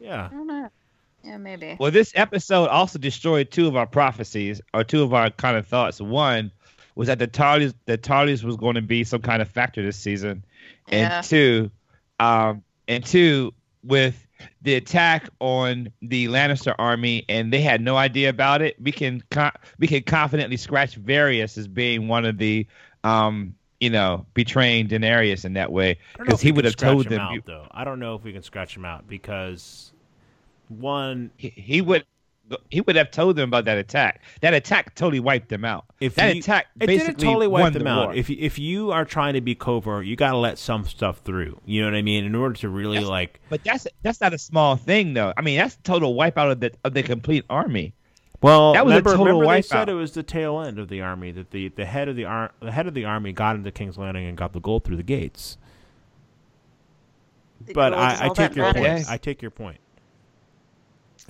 Yeah. 0.00 0.26
I 0.26 0.34
don't 0.34 0.46
know. 0.46 0.70
Yeah, 1.22 1.36
maybe. 1.38 1.76
Well, 1.78 1.90
this 1.90 2.12
episode 2.14 2.68
also 2.68 2.98
destroyed 2.98 3.50
two 3.50 3.66
of 3.66 3.76
our 3.76 3.86
prophecies, 3.86 4.60
or 4.74 4.84
two 4.84 5.02
of 5.02 5.14
our 5.14 5.30
kind 5.30 5.56
of 5.56 5.66
thoughts. 5.66 6.00
One 6.00 6.52
was 6.94 7.08
that 7.08 7.18
the 7.18 7.28
Tarlys, 7.28 7.74
the 7.86 7.98
Tarlys 7.98 8.44
was 8.44 8.56
going 8.56 8.74
to 8.74 8.82
be 8.82 9.04
some 9.04 9.22
kind 9.22 9.42
of 9.42 9.48
factor 9.48 9.82
this 9.82 9.96
season, 9.96 10.44
and 10.88 11.10
yeah. 11.10 11.20
two, 11.20 11.70
um, 12.20 12.62
and 12.86 13.04
two 13.04 13.52
with 13.82 14.25
the 14.62 14.74
attack 14.74 15.28
on 15.40 15.90
the 16.02 16.26
Lannister 16.28 16.74
army, 16.78 17.24
and 17.28 17.52
they 17.52 17.60
had 17.60 17.80
no 17.80 17.96
idea 17.96 18.28
about 18.28 18.62
it. 18.62 18.76
We 18.80 18.92
can 18.92 19.22
we 19.78 19.86
can 19.86 20.02
confidently 20.02 20.56
scratch 20.56 21.00
Varys 21.00 21.56
as 21.58 21.68
being 21.68 22.08
one 22.08 22.24
of 22.24 22.38
the 22.38 22.66
um, 23.04 23.54
you 23.80 23.90
know, 23.90 24.26
betraying 24.34 24.88
Daenerys 24.88 25.44
in 25.44 25.52
that 25.54 25.70
way 25.70 25.98
because 26.18 26.40
he 26.40 26.52
would 26.52 26.64
have 26.64 26.76
told 26.76 27.08
them. 27.08 27.20
Out, 27.20 27.44
though 27.44 27.68
I 27.70 27.84
don't 27.84 27.98
know 27.98 28.14
if 28.14 28.24
we 28.24 28.32
can 28.32 28.42
scratch 28.42 28.76
him 28.76 28.84
out 28.84 29.06
because 29.06 29.92
one, 30.68 31.30
he, 31.36 31.50
he, 31.50 31.80
would. 31.80 32.04
He 32.70 32.80
would 32.80 32.94
have 32.96 33.10
told 33.10 33.36
them 33.36 33.48
about 33.48 33.64
that 33.64 33.76
attack. 33.76 34.22
That 34.40 34.54
attack 34.54 34.94
totally 34.94 35.18
wiped 35.18 35.48
them 35.48 35.64
out. 35.64 35.84
If 36.00 36.14
that 36.14 36.34
you, 36.34 36.40
attack 36.40 36.66
it 36.78 36.86
didn't 36.86 37.18
totally 37.18 37.48
wipe 37.48 37.72
them 37.72 37.84
the 37.84 37.90
out. 37.90 38.06
War. 38.08 38.14
If 38.14 38.30
if 38.30 38.58
you 38.58 38.92
are 38.92 39.04
trying 39.04 39.34
to 39.34 39.40
be 39.40 39.54
covert, 39.54 40.06
you 40.06 40.14
got 40.14 40.30
to 40.30 40.36
let 40.36 40.58
some 40.58 40.84
stuff 40.84 41.18
through. 41.24 41.60
You 41.64 41.82
know 41.82 41.88
what 41.88 41.96
I 41.96 42.02
mean? 42.02 42.24
In 42.24 42.34
order 42.34 42.54
to 42.56 42.68
really 42.68 42.98
that's, 42.98 43.08
like. 43.08 43.40
But 43.48 43.64
that's 43.64 43.86
that's 44.02 44.20
not 44.20 44.32
a 44.32 44.38
small 44.38 44.76
thing, 44.76 45.14
though. 45.14 45.32
I 45.36 45.42
mean, 45.42 45.58
that's 45.58 45.76
total 45.82 46.14
wipeout 46.14 46.52
of 46.52 46.60
the 46.60 46.72
of 46.84 46.94
the 46.94 47.02
complete 47.02 47.44
army. 47.50 47.94
Well, 48.42 48.74
that 48.74 48.84
was 48.84 48.92
remember, 48.92 49.10
a 49.10 49.16
total 49.16 49.40
remember 49.40 49.54
they 49.54 49.62
said 49.62 49.88
it 49.88 49.94
was 49.94 50.12
the 50.12 50.22
tail 50.22 50.60
end 50.60 50.78
of 50.78 50.88
the 50.88 51.00
army 51.00 51.32
that 51.32 51.50
the, 51.50 51.68
the 51.68 51.86
head 51.86 52.08
of 52.08 52.16
the 52.16 52.26
ar- 52.26 52.52
the 52.60 52.70
head 52.70 52.86
of 52.86 52.94
the 52.94 53.06
army 53.06 53.32
got 53.32 53.56
into 53.56 53.70
King's 53.72 53.98
Landing 53.98 54.26
and 54.26 54.36
got 54.36 54.52
the 54.52 54.60
gold 54.60 54.84
through 54.84 54.96
the 54.96 55.02
gates. 55.02 55.56
But 57.72 57.94
I, 57.94 58.26
I 58.26 58.28
take 58.28 58.54
your 58.54 58.72
point. 58.72 59.10
I 59.10 59.16
take 59.16 59.42
your 59.42 59.50
point. 59.50 59.78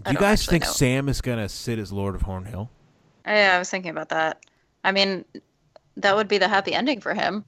Do 0.05 0.13
you 0.13 0.19
guys 0.19 0.47
think 0.47 0.65
know. 0.65 0.71
Sam 0.71 1.09
is 1.09 1.21
gonna 1.21 1.49
sit 1.49 1.79
as 1.79 1.93
Lord 1.93 2.15
of 2.15 2.23
Hornhill? 2.23 2.69
Yeah, 3.27 3.55
I 3.57 3.59
was 3.59 3.71
thinking 3.71 3.91
about 3.91 4.11
that. 4.11 4.45
I 4.85 4.93
mean, 4.93 5.25
that 5.97 6.15
would 6.15 6.29
be 6.29 6.39
the 6.39 6.49
happy 6.49 6.75
ending 6.75 7.01
for 7.01 7.15
him. 7.15 7.45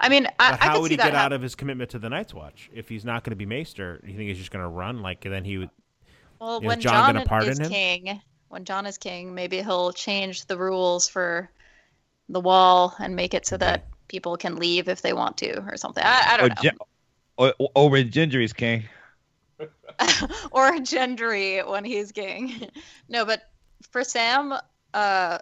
I 0.00 0.08
mean, 0.08 0.26
I, 0.38 0.56
how 0.56 0.76
I 0.76 0.78
would 0.78 0.90
he 0.90 0.96
get 0.96 1.14
out 1.14 1.32
of 1.32 1.42
his 1.42 1.54
commitment 1.54 1.90
to 1.90 1.98
the 1.98 2.08
Night's 2.08 2.32
Watch 2.32 2.70
if 2.72 2.88
he's 2.88 3.04
not 3.04 3.24
going 3.24 3.32
to 3.32 3.36
be 3.36 3.46
Maester? 3.46 4.00
You 4.04 4.16
think 4.16 4.28
he's 4.28 4.38
just 4.38 4.50
going 4.50 4.62
to 4.62 4.68
run? 4.68 5.02
Like 5.02 5.22
then 5.22 5.44
he 5.44 5.58
would. 5.58 5.70
Well, 6.40 6.60
when 6.60 6.80
Jon, 6.80 7.14
Jon 7.26 7.48
is 7.48 7.58
him? 7.58 7.68
king, 7.68 8.20
when 8.48 8.64
Jon 8.64 8.86
is 8.86 8.96
king, 8.96 9.34
maybe 9.34 9.60
he'll 9.60 9.92
change 9.92 10.46
the 10.46 10.56
rules 10.56 11.08
for 11.08 11.50
the 12.28 12.40
wall 12.40 12.94
and 13.00 13.16
make 13.16 13.34
it 13.34 13.44
so 13.46 13.56
that 13.56 13.86
people 14.06 14.36
can 14.36 14.56
leave 14.56 14.88
if 14.88 15.02
they 15.02 15.12
want 15.12 15.36
to 15.38 15.60
or 15.62 15.76
something. 15.76 16.04
I, 16.04 16.22
I 16.28 16.36
don't 16.36 16.52
or 16.52 16.64
know. 16.64 17.54
or, 17.58 17.70
or 17.74 17.90
when 17.90 18.10
Gendry's 18.10 18.52
king. 18.52 18.84
or 20.50 20.72
Gendry 20.78 21.66
when 21.68 21.84
he's 21.84 22.12
king. 22.12 22.68
no, 23.08 23.24
but 23.24 23.50
for 23.90 24.04
Sam, 24.04 24.54
uh, 24.94 25.38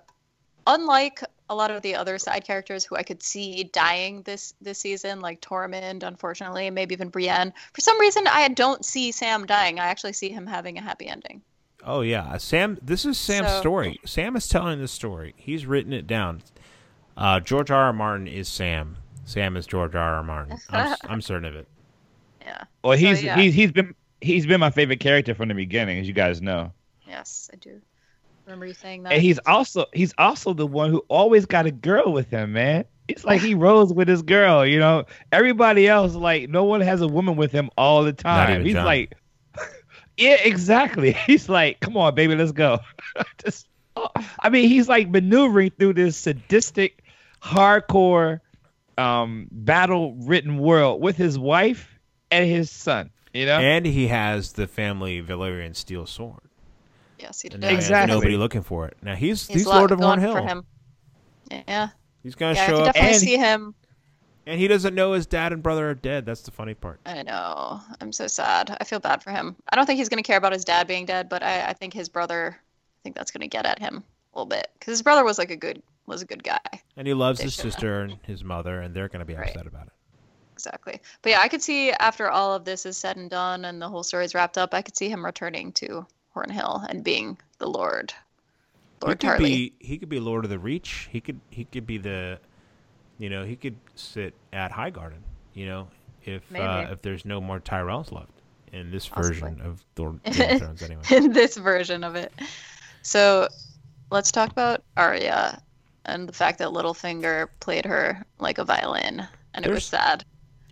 unlike 0.66 1.22
a 1.48 1.54
lot 1.54 1.70
of 1.70 1.82
the 1.82 1.94
other 1.94 2.18
side 2.18 2.44
characters 2.44 2.84
who 2.84 2.96
I 2.96 3.02
could 3.02 3.22
see 3.22 3.64
dying 3.72 4.22
this 4.22 4.54
this 4.60 4.78
season, 4.78 5.20
like 5.20 5.40
Tormund, 5.40 6.02
unfortunately, 6.02 6.70
maybe 6.70 6.94
even 6.94 7.08
Brienne. 7.08 7.52
For 7.72 7.80
some 7.80 7.98
reason, 8.00 8.26
I 8.26 8.48
don't 8.48 8.84
see 8.84 9.12
Sam 9.12 9.46
dying. 9.46 9.78
I 9.78 9.86
actually 9.86 10.14
see 10.14 10.30
him 10.30 10.46
having 10.46 10.78
a 10.78 10.82
happy 10.82 11.06
ending. 11.06 11.42
Oh 11.84 12.00
yeah, 12.00 12.36
Sam. 12.38 12.78
This 12.82 13.04
is 13.04 13.16
Sam's 13.16 13.48
so, 13.48 13.60
story. 13.60 14.00
Sam 14.04 14.34
is 14.36 14.48
telling 14.48 14.80
the 14.80 14.88
story. 14.88 15.34
He's 15.36 15.66
written 15.66 15.92
it 15.92 16.06
down. 16.06 16.42
Uh, 17.16 17.40
George 17.40 17.70
R. 17.70 17.84
R. 17.84 17.92
Martin 17.92 18.26
is 18.26 18.48
Sam. 18.48 18.96
Sam 19.24 19.56
is 19.56 19.66
George 19.66 19.94
R. 19.94 20.14
R. 20.16 20.22
Martin. 20.22 20.58
I'm, 20.70 20.96
I'm 21.04 21.22
certain 21.22 21.46
of 21.46 21.56
it. 21.56 21.68
Yeah. 22.44 22.62
Well, 22.84 22.96
he's 22.96 23.18
so, 23.18 23.26
yeah. 23.26 23.36
he's 23.36 23.54
he's 23.54 23.72
been 23.72 23.92
he's 24.20 24.46
been 24.46 24.60
my 24.60 24.70
favorite 24.70 25.00
character 25.00 25.34
from 25.34 25.48
the 25.48 25.54
beginning, 25.54 25.98
as 25.98 26.08
you 26.08 26.14
guys 26.14 26.40
know. 26.40 26.72
Yes, 27.06 27.50
I 27.52 27.56
do. 27.56 27.80
Remember 28.46 28.66
you 28.66 28.74
saying 28.74 29.02
that. 29.02 29.12
And 29.12 29.22
he's 29.22 29.38
also 29.46 29.86
he's 29.92 30.14
also 30.18 30.54
the 30.54 30.66
one 30.66 30.90
who 30.90 31.04
always 31.08 31.46
got 31.46 31.66
a 31.66 31.70
girl 31.72 32.12
with 32.12 32.30
him, 32.30 32.52
man. 32.52 32.84
It's 33.08 33.24
like 33.24 33.40
he 33.40 33.54
rolls 33.54 33.92
with 33.92 34.08
his 34.08 34.22
girl, 34.22 34.64
you 34.66 34.78
know. 34.78 35.04
Everybody 35.30 35.86
else, 35.88 36.14
like, 36.14 36.48
no 36.48 36.64
one 36.64 36.80
has 36.80 37.00
a 37.00 37.08
woman 37.08 37.36
with 37.36 37.52
him 37.52 37.70
all 37.76 38.02
the 38.02 38.12
time. 38.12 38.64
He's 38.64 38.74
Jon. 38.74 38.84
like 38.84 39.14
yeah, 40.16 40.36
exactly. 40.42 41.12
He's 41.26 41.48
like, 41.48 41.80
"Come 41.80 41.96
on, 41.96 42.14
baby, 42.14 42.34
let's 42.34 42.52
go." 42.52 42.78
Just, 43.44 43.68
oh, 43.96 44.08
I 44.40 44.48
mean, 44.48 44.68
he's 44.68 44.88
like 44.88 45.08
maneuvering 45.08 45.70
through 45.70 45.94
this 45.94 46.16
sadistic, 46.16 47.02
hardcore, 47.42 48.40
um, 48.98 49.48
battle-written 49.50 50.58
world 50.58 51.00
with 51.00 51.16
his 51.16 51.38
wife 51.38 51.98
and 52.30 52.48
his 52.48 52.70
son. 52.70 53.10
You 53.36 53.46
know, 53.46 53.58
and 53.58 53.86
he 53.86 54.08
has 54.08 54.52
the 54.52 54.66
family 54.66 55.22
Valyrian 55.22 55.76
steel 55.76 56.06
sword. 56.06 56.40
Yes, 57.18 57.40
he 57.40 57.48
does. 57.48 57.62
Exactly. 57.62 58.14
Nobody 58.14 58.36
looking 58.36 58.62
for 58.62 58.86
it. 58.86 58.96
Now 59.02 59.14
he's 59.14 59.46
he's, 59.46 59.58
he's 59.58 59.66
Lord 59.66 59.90
of 59.90 60.00
Horn 60.00 60.20
Hill. 60.20 60.32
For 60.32 60.42
him. 60.42 60.64
Yeah. 61.50 61.88
He's 62.22 62.34
gonna 62.34 62.54
yeah, 62.54 62.66
show 62.66 62.76
I 62.76 62.88
up. 62.88 62.94
Definitely 62.94 63.10
and 63.10 63.20
see 63.20 63.36
him 63.36 63.74
and 64.46 64.60
he 64.60 64.68
doesn't 64.68 64.94
know 64.94 65.12
his 65.12 65.26
dad 65.26 65.52
and 65.52 65.62
brother 65.62 65.90
are 65.90 65.94
dead. 65.94 66.24
That's 66.24 66.42
the 66.42 66.52
funny 66.52 66.74
part. 66.74 67.00
I 67.04 67.22
know. 67.24 67.80
I'm 68.00 68.12
so 68.12 68.28
sad. 68.28 68.76
I 68.80 68.84
feel 68.84 69.00
bad 69.00 69.22
for 69.22 69.30
him. 69.30 69.56
I 69.70 69.76
don't 69.76 69.86
think 69.86 69.98
he's 69.98 70.08
going 70.08 70.22
to 70.22 70.26
care 70.26 70.38
about 70.38 70.52
his 70.52 70.64
dad 70.64 70.86
being 70.86 71.04
dead, 71.04 71.28
but 71.28 71.42
I, 71.42 71.68
I 71.68 71.72
think 71.72 71.92
his 71.92 72.08
brother. 72.08 72.56
I 72.56 73.00
think 73.02 73.16
that's 73.16 73.30
going 73.30 73.42
to 73.42 73.48
get 73.48 73.66
at 73.66 73.78
him 73.78 74.02
a 74.34 74.38
little 74.38 74.48
bit 74.48 74.68
because 74.74 74.92
his 74.92 75.02
brother 75.02 75.24
was 75.24 75.38
like 75.38 75.50
a 75.50 75.56
good 75.56 75.82
was 76.06 76.22
a 76.22 76.26
good 76.26 76.44
guy. 76.44 76.60
And 76.96 77.06
he 77.06 77.14
loves 77.14 77.40
his 77.40 77.54
sister 77.54 78.00
and 78.02 78.18
his 78.22 78.44
mother, 78.44 78.80
and 78.80 78.94
they're 78.94 79.08
going 79.08 79.20
to 79.20 79.26
be 79.26 79.36
upset 79.36 79.56
right. 79.56 79.66
about 79.66 79.88
it. 79.88 79.92
Exactly. 80.56 81.00
But 81.20 81.30
yeah, 81.32 81.40
I 81.40 81.48
could 81.48 81.60
see 81.60 81.92
after 81.92 82.30
all 82.30 82.54
of 82.54 82.64
this 82.64 82.86
is 82.86 82.96
said 82.96 83.18
and 83.18 83.28
done 83.28 83.66
and 83.66 83.80
the 83.80 83.90
whole 83.90 84.02
story 84.02 84.24
is 84.24 84.34
wrapped 84.34 84.56
up, 84.56 84.72
I 84.72 84.80
could 84.80 84.96
see 84.96 85.10
him 85.10 85.22
returning 85.22 85.70
to 85.72 86.06
Hornhill 86.34 86.86
and 86.88 87.04
being 87.04 87.36
the 87.58 87.68
Lord. 87.68 88.14
Lord 89.02 89.22
he 89.22 89.28
could 89.28 89.38
Tarly. 89.38 89.44
be 89.44 89.72
he 89.80 89.98
could 89.98 90.08
be 90.08 90.18
Lord 90.18 90.44
of 90.44 90.50
the 90.50 90.58
Reach. 90.58 91.10
He 91.12 91.20
could 91.20 91.38
he 91.50 91.64
could 91.66 91.86
be 91.86 91.98
the 91.98 92.38
you 93.18 93.28
know, 93.28 93.44
he 93.44 93.54
could 93.54 93.76
sit 93.96 94.32
at 94.54 94.72
Highgarden. 94.72 95.20
You 95.52 95.66
know, 95.66 95.88
if 96.24 96.42
uh, 96.54 96.86
if 96.90 97.02
there's 97.02 97.26
no 97.26 97.38
more 97.38 97.60
Tyrells 97.60 98.10
left 98.10 98.32
in 98.72 98.90
this 98.90 99.06
Possibly. 99.06 99.40
version 99.40 99.60
of 99.60 99.84
Game 99.94 100.20
of 100.24 100.32
Thrones, 100.58 100.82
anyway. 100.82 101.02
in 101.10 101.32
this 101.32 101.58
version 101.58 102.02
of 102.02 102.14
it. 102.16 102.32
So 103.02 103.48
let's 104.10 104.32
talk 104.32 104.50
about 104.50 104.82
Arya 104.96 105.60
and 106.06 106.28
the 106.28 106.32
fact 106.32 106.58
that 106.58 106.68
Littlefinger 106.68 107.48
played 107.60 107.84
her 107.84 108.24
like 108.38 108.58
a 108.58 108.64
violin, 108.64 109.26
and 109.54 109.64
There's, 109.64 109.72
it 109.72 109.74
was 109.74 109.84
sad. 109.84 110.24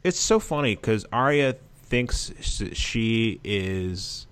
It's 0.05 0.21
so 0.21 0.39
funny 0.39 0.77
because 0.77 1.07
Arya 1.13 1.57
thinks 1.85 2.33
she 2.41 3.41
is 3.43 4.27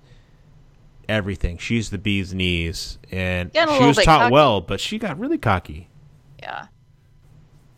everything. 1.08 1.58
She's 1.58 1.90
the 1.90 1.98
bee's 1.98 2.34
knees, 2.34 2.98
and 3.10 3.50
she 3.54 3.84
was 3.84 3.96
taught 3.96 4.04
cocky. 4.04 4.32
well, 4.32 4.60
but 4.60 4.80
she 4.80 4.98
got 4.98 5.18
really 5.18 5.38
cocky. 5.38 5.88
Yeah, 6.40 6.66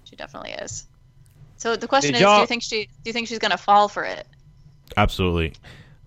she 0.05 0.17
definitely 0.17 0.53
is. 0.53 0.87
So 1.57 1.77
the 1.77 1.89
question 1.89 2.13
Did 2.13 2.23
is, 2.23 2.27
do 2.27 2.41
you 2.41 2.47
think 2.47 2.63
she 2.63 2.87
do 2.87 2.91
you 3.07 3.13
think 3.13 3.29
she's 3.29 3.39
gonna 3.39 3.57
fall 3.57 3.89
for 3.89 4.05
it? 4.05 4.27
Absolutely. 4.97 5.55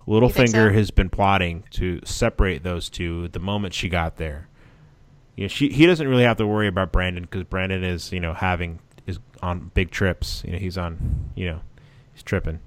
Littlefinger 0.06 0.68
so? 0.68 0.72
has 0.72 0.90
been 0.90 1.10
plotting 1.10 1.64
to 1.70 2.00
separate 2.04 2.62
those 2.62 2.88
two 2.88 3.28
the 3.28 3.40
moment 3.40 3.74
she 3.74 3.88
got 3.88 4.16
there. 4.16 4.48
You 5.36 5.44
know, 5.44 5.48
she 5.48 5.68
he 5.68 5.86
doesn't 5.86 6.06
really 6.06 6.22
have 6.24 6.36
to 6.38 6.46
worry 6.46 6.66
about 6.68 6.92
Brandon 6.92 7.22
because 7.22 7.44
Brandon 7.44 7.84
is 7.84 8.12
you 8.12 8.20
know 8.20 8.34
having 8.34 8.78
is 9.06 9.18
on 9.42 9.70
big 9.74 9.90
trips. 9.90 10.42
You 10.44 10.52
know, 10.52 10.58
he's 10.58 10.78
on 10.78 11.30
you 11.34 11.46
know 11.46 11.60
he's 12.18 12.24
tripping. 12.24 12.58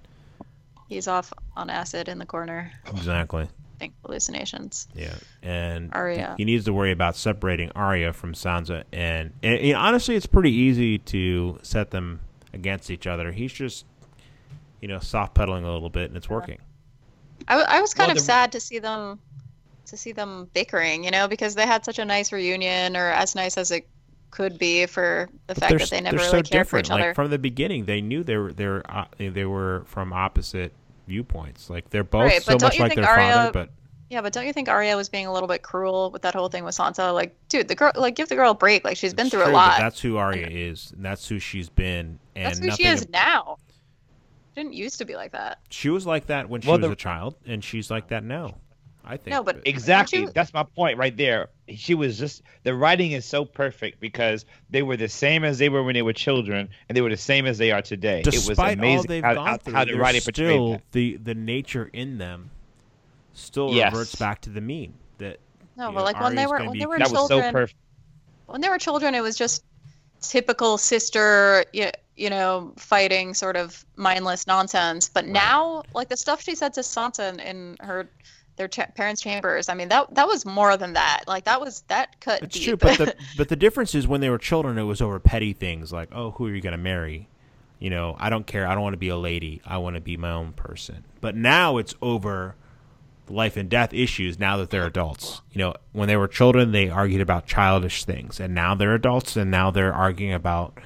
He's 0.87 1.07
off 1.07 1.33
on 1.57 1.69
acid 1.69 2.07
in 2.07 2.19
the 2.19 2.25
corner. 2.25 2.71
Exactly. 2.87 3.49
Think 3.79 3.93
hallucinations. 4.05 4.87
Yeah, 4.95 5.15
and 5.41 5.89
Arya. 5.93 6.35
He 6.37 6.45
needs 6.45 6.65
to 6.65 6.73
worry 6.73 6.91
about 6.91 7.15
separating 7.15 7.71
Arya 7.75 8.13
from 8.13 8.33
Sansa, 8.33 8.83
and, 8.93 9.33
and, 9.43 9.59
and 9.59 9.75
honestly, 9.75 10.15
it's 10.15 10.25
pretty 10.25 10.51
easy 10.51 10.99
to 10.99 11.59
set 11.63 11.91
them 11.91 12.21
against 12.53 12.89
each 12.91 13.07
other. 13.07 13.31
He's 13.31 13.51
just 13.51 13.85
you 14.81 14.87
know 14.87 14.99
soft 14.99 15.33
pedaling 15.33 15.65
a 15.65 15.73
little 15.73 15.89
bit, 15.89 16.09
and 16.09 16.15
it's 16.15 16.29
working. 16.29 16.59
I, 17.47 17.59
I 17.61 17.81
was 17.81 17.93
kind 17.93 18.09
well, 18.09 18.17
of 18.17 18.21
sad 18.21 18.51
to 18.53 18.59
see 18.59 18.79
them 18.79 19.19
to 19.87 19.97
see 19.97 20.11
them 20.11 20.49
bickering, 20.53 21.03
you 21.03 21.11
know, 21.11 21.27
because 21.27 21.55
they 21.55 21.65
had 21.65 21.83
such 21.83 21.99
a 21.99 22.05
nice 22.05 22.31
reunion, 22.31 22.95
or 22.95 23.09
as 23.09 23.35
nice 23.35 23.57
as 23.57 23.71
it 23.71 23.87
could 24.31 24.57
be 24.57 24.85
for 24.85 25.29
the 25.47 25.55
fact 25.55 25.77
that 25.77 25.89
they 25.89 26.01
never 26.01 26.17
really 26.17 26.27
so 26.27 26.31
cared 26.31 26.45
different. 26.45 26.69
for 26.69 26.79
each 26.79 26.91
other. 26.91 27.07
Like 27.07 27.15
from 27.15 27.29
the 27.29 27.37
beginning, 27.37 27.85
they 27.85 28.01
knew 28.01 28.23
they 28.23 28.37
were 28.37 28.53
they 28.53 28.67
were, 28.67 28.83
uh, 28.89 29.05
they 29.19 29.45
were 29.45 29.83
from 29.85 30.13
opposite 30.13 30.73
viewpoints. 31.07 31.69
Like 31.69 31.89
they're 31.89 32.03
both 32.03 32.23
right, 32.23 32.41
so 32.41 32.57
much 32.59 32.79
like 32.79 32.95
their 32.95 33.07
Arya, 33.07 33.33
father, 33.33 33.51
but 33.51 33.69
yeah, 34.11 34.19
but 34.19 34.33
don't 34.33 34.45
you 34.45 34.51
think 34.51 34.67
Arya 34.67 34.97
was 34.97 35.07
being 35.07 35.25
a 35.25 35.31
little 35.31 35.47
bit 35.47 35.61
cruel 35.61 36.11
with 36.11 36.21
that 36.23 36.35
whole 36.35 36.49
thing 36.49 36.65
with 36.65 36.75
Sansa? 36.75 37.13
Like, 37.13 37.33
dude, 37.47 37.69
the 37.69 37.75
girl, 37.75 37.93
like, 37.95 38.15
give 38.15 38.27
the 38.27 38.35
girl 38.35 38.51
a 38.51 38.53
break. 38.53 38.83
Like, 38.83 38.97
she's 38.97 39.13
been 39.13 39.29
through 39.29 39.43
true, 39.43 39.51
a 39.51 39.53
lot. 39.53 39.77
that's 39.79 40.01
who 40.01 40.17
Arya 40.17 40.47
is, 40.49 40.91
and 40.91 41.05
that's 41.05 41.29
who 41.29 41.39
she's 41.39 41.69
been. 41.69 42.19
And 42.35 42.47
that's 42.47 42.59
who 42.59 42.71
she 42.71 42.87
is 42.87 43.07
now. 43.07 43.55
She 44.49 44.61
didn't 44.63 44.73
used 44.73 44.97
to 44.97 45.05
be 45.05 45.15
like 45.15 45.31
that. 45.31 45.59
She 45.69 45.89
was 45.89 46.05
like 46.05 46.25
that 46.25 46.49
when 46.49 46.59
she 46.59 46.67
well, 46.67 46.77
was 46.77 46.87
the... 46.87 46.91
a 46.91 46.95
child, 46.97 47.35
and 47.45 47.63
she's 47.63 47.89
like 47.89 48.09
that 48.09 48.25
now. 48.25 48.55
I 49.12 49.17
think. 49.17 49.36
No, 49.36 49.43
but 49.43 49.60
exactly. 49.65 50.26
That's 50.28 50.54
my 50.54 50.63
point 50.63 50.97
right 50.97 51.15
there. 51.17 51.50
She 51.76 51.95
was 51.95 52.17
just 52.17 52.43
the 52.63 52.74
writing 52.74 53.12
is 53.12 53.26
so 53.26 53.43
perfect 53.43 54.00
because 54.00 54.45
they 54.69 54.84
were 54.84 54.95
the 54.95 55.10
same 55.10 55.43
as 55.43 55.58
they 55.58 55.67
were 55.67 55.84
when 55.84 55.95
they 55.95 56.02
were 56.02 56.13
children, 56.13 56.69
and 56.88 56.95
they 56.95 57.02
were 57.02 57.10
the 57.10 57.17
same 57.17 57.45
as 57.45 57.58
they 57.58 57.71
are 57.71 57.82
today. 57.82 58.21
Despite 58.21 58.45
it 58.45 58.50
was 58.50 58.78
amazing 58.78 58.97
all 58.97 59.04
they've 59.04 59.24
how, 59.24 59.34
gone 59.34 59.60
through, 59.60 59.74
how 59.74 59.84
the 59.84 59.95
writing 59.95 60.21
still 60.21 60.82
the 60.93 61.17
the 61.17 61.36
nature 61.36 61.89
in 61.91 62.19
them 62.19 62.52
still 63.34 63.74
yes. 63.74 63.91
reverts 63.91 64.15
back 64.15 64.39
to 64.41 64.50
the 64.50 64.62
mean. 64.62 64.93
That 65.17 65.41
no, 65.76 65.91
but 65.91 66.00
know, 66.00 66.04
like 66.06 66.21
when 66.21 66.36
they 66.36 66.47
were 66.47 66.63
when 66.63 66.80
they 66.80 66.86
were 66.86 66.97
children, 67.00 67.67
so 67.67 67.67
when 68.45 68.62
they 68.62 68.69
were 68.69 68.78
children, 68.78 69.13
it 69.13 69.21
was 69.21 69.38
just 69.38 69.65
typical 70.21 70.78
sister. 70.78 71.65
You, 71.74 71.89
you 72.15 72.30
know, 72.30 72.71
fighting 72.78 73.34
sort 73.34 73.58
of 73.58 73.86
mindless 73.97 74.47
nonsense. 74.47 75.10
But 75.10 75.26
right. 75.26 75.34
now, 75.34 75.84
like 75.93 76.08
the 76.08 76.15
stuff 76.15 76.41
she 76.41 76.56
said 76.56 76.74
to 76.76 76.82
Sansa 76.82 77.34
in, 77.34 77.39
in 77.41 77.78
her 77.82 78.08
their 78.55 78.67
ch- 78.67 78.93
parents' 78.95 79.21
chambers. 79.21 79.69
I 79.69 79.73
mean, 79.73 79.89
that 79.89 80.13
that 80.15 80.27
was 80.27 80.45
more 80.45 80.77
than 80.77 80.93
that. 80.93 81.23
Like 81.27 81.45
that 81.45 81.61
was 81.61 81.81
that 81.87 82.19
cut. 82.19 82.43
It's 82.43 82.55
deep. 82.55 82.63
true, 82.63 82.77
but 82.77 82.97
the 82.97 83.15
but 83.37 83.49
the 83.49 83.55
difference 83.55 83.95
is 83.95 84.07
when 84.07 84.21
they 84.21 84.29
were 84.29 84.37
children, 84.37 84.77
it 84.77 84.83
was 84.83 85.01
over 85.01 85.19
petty 85.19 85.53
things 85.53 85.91
like, 85.91 86.09
oh, 86.11 86.31
who 86.31 86.47
are 86.47 86.55
you 86.55 86.61
going 86.61 86.71
to 86.71 86.77
marry? 86.77 87.27
You 87.79 87.89
know, 87.89 88.15
I 88.19 88.29
don't 88.29 88.45
care. 88.45 88.67
I 88.67 88.73
don't 88.75 88.83
want 88.83 88.93
to 88.93 88.97
be 88.97 89.09
a 89.09 89.17
lady. 89.17 89.61
I 89.65 89.79
want 89.79 89.95
to 89.95 90.01
be 90.01 90.15
my 90.15 90.31
own 90.31 90.53
person. 90.53 91.03
But 91.19 91.35
now 91.35 91.77
it's 91.77 91.95
over 92.01 92.55
life 93.27 93.57
and 93.57 93.69
death 93.69 93.93
issues 93.93 94.37
now 94.37 94.57
that 94.57 94.69
they're 94.69 94.85
adults. 94.85 95.41
You 95.51 95.59
know, 95.59 95.73
when 95.91 96.07
they 96.07 96.17
were 96.17 96.27
children, 96.27 96.71
they 96.71 96.89
argued 96.89 97.21
about 97.21 97.47
childish 97.47 98.03
things, 98.05 98.39
and 98.39 98.53
now 98.53 98.75
they're 98.75 98.93
adults, 98.93 99.35
and 99.35 99.49
now 99.49 99.71
they're 99.71 99.93
arguing 99.93 100.33
about 100.33 100.77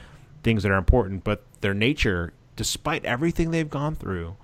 things 0.43 0.63
that 0.63 0.71
are 0.71 0.77
important. 0.77 1.23
But 1.23 1.43
their 1.61 1.73
nature, 1.73 2.33
despite 2.55 3.03
everything 3.03 3.51
they've 3.51 3.69
gone 3.69 3.95
through, 3.95 4.37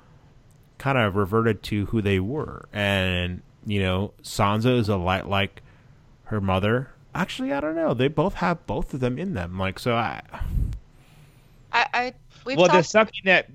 kind 0.81 0.97
of 0.97 1.15
reverted 1.15 1.61
to 1.61 1.85
who 1.85 2.01
they 2.01 2.19
were. 2.19 2.67
And, 2.73 3.43
you 3.67 3.83
know, 3.83 4.13
Sansa 4.23 4.79
is 4.79 4.89
a 4.89 4.97
light 4.97 5.29
like 5.29 5.61
her 6.23 6.41
mother. 6.41 6.89
Actually, 7.13 7.53
I 7.53 7.59
don't 7.59 7.75
know. 7.75 7.93
They 7.93 8.07
both 8.07 8.33
have 8.35 8.65
both 8.65 8.91
of 8.95 8.99
them 8.99 9.19
in 9.19 9.35
them. 9.35 9.59
Like, 9.59 9.77
so 9.77 9.93
I. 9.93 10.21
I, 11.71 11.85
I 11.93 12.13
well, 12.45 12.55
talked... 12.57 12.73
there's 12.73 12.89
something 12.89 13.21
that. 13.25 13.47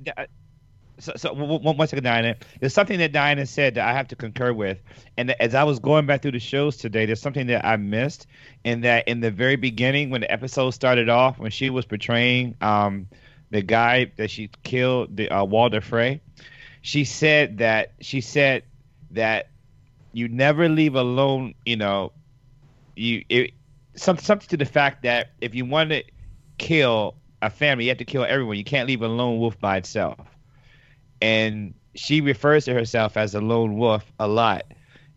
So, 0.99 1.12
so 1.17 1.33
one, 1.33 1.77
one 1.77 1.89
second, 1.89 2.05
Diana. 2.05 2.37
There's 2.61 2.73
something 2.73 2.99
that 3.01 3.12
Diana 3.12 3.45
said 3.45 3.75
that 3.75 3.89
I 3.89 3.93
have 3.93 4.09
to 4.09 4.17
concur 4.17 4.53
with, 4.53 4.79
and 5.19 5.33
as 5.33 5.55
I 5.55 5.65
was 5.65 5.79
going 5.79 6.07
back 6.07 6.23
through 6.23 6.33
the 6.33 6.39
shows 6.39 6.77
today, 6.77 7.07
there's 7.07 7.21
something 7.21 7.49
that 7.49 7.67
I 7.67 7.77
missed, 7.77 8.27
in 8.65 8.83
that 8.83 9.09
in 9.09 9.21
the 9.21 9.31
very 9.31 9.57
beginning, 9.57 10.11
when 10.11 10.21
the 10.21 10.31
episode 10.31 10.71
started 10.71 11.09
off, 11.09 11.39
when 11.39 11.51
she 11.51 11.69
was 11.71 11.85
portraying 11.85 12.55
um, 12.62 13.09
the 13.51 13.62
guy 13.62 14.12
that 14.17 14.31
she 14.31 14.49
killed, 14.62 15.17
the 15.17 15.29
uh, 15.29 15.45
Walder 15.45 15.83
Frey, 15.83 16.21
she 16.87 17.05
said 17.05 17.59
that 17.59 17.94
she 18.01 18.20
said 18.20 18.62
that 19.11 19.49
you 20.12 20.29
never 20.29 20.68
leave 20.68 20.94
alone. 20.94 21.53
You 21.64 21.75
know, 21.75 22.12
you 22.94 23.25
it, 23.29 23.55
some, 23.96 24.18
something 24.18 24.46
to 24.51 24.57
the 24.57 24.64
fact 24.64 25.03
that 25.03 25.31
if 25.40 25.53
you 25.53 25.64
want 25.64 25.90
to 25.90 26.05
kill 26.59 27.16
a 27.42 27.51
family, 27.51 27.87
you 27.87 27.90
have 27.90 27.99
to 27.99 28.05
kill 28.05 28.25
everyone. 28.25 28.57
You 28.57 28.62
can't 28.62 28.87
leave 28.87 29.03
a 29.03 29.09
lone 29.09 29.40
wolf 29.40 29.59
by 29.59 29.79
itself. 29.79 30.29
And 31.20 31.75
she 31.96 32.20
refers 32.20 32.66
to 32.66 32.75
herself 32.75 33.16
as 33.16 33.35
a 33.35 33.40
lone 33.40 33.77
wolf 33.79 34.12
a 34.20 34.29
lot. 34.29 34.62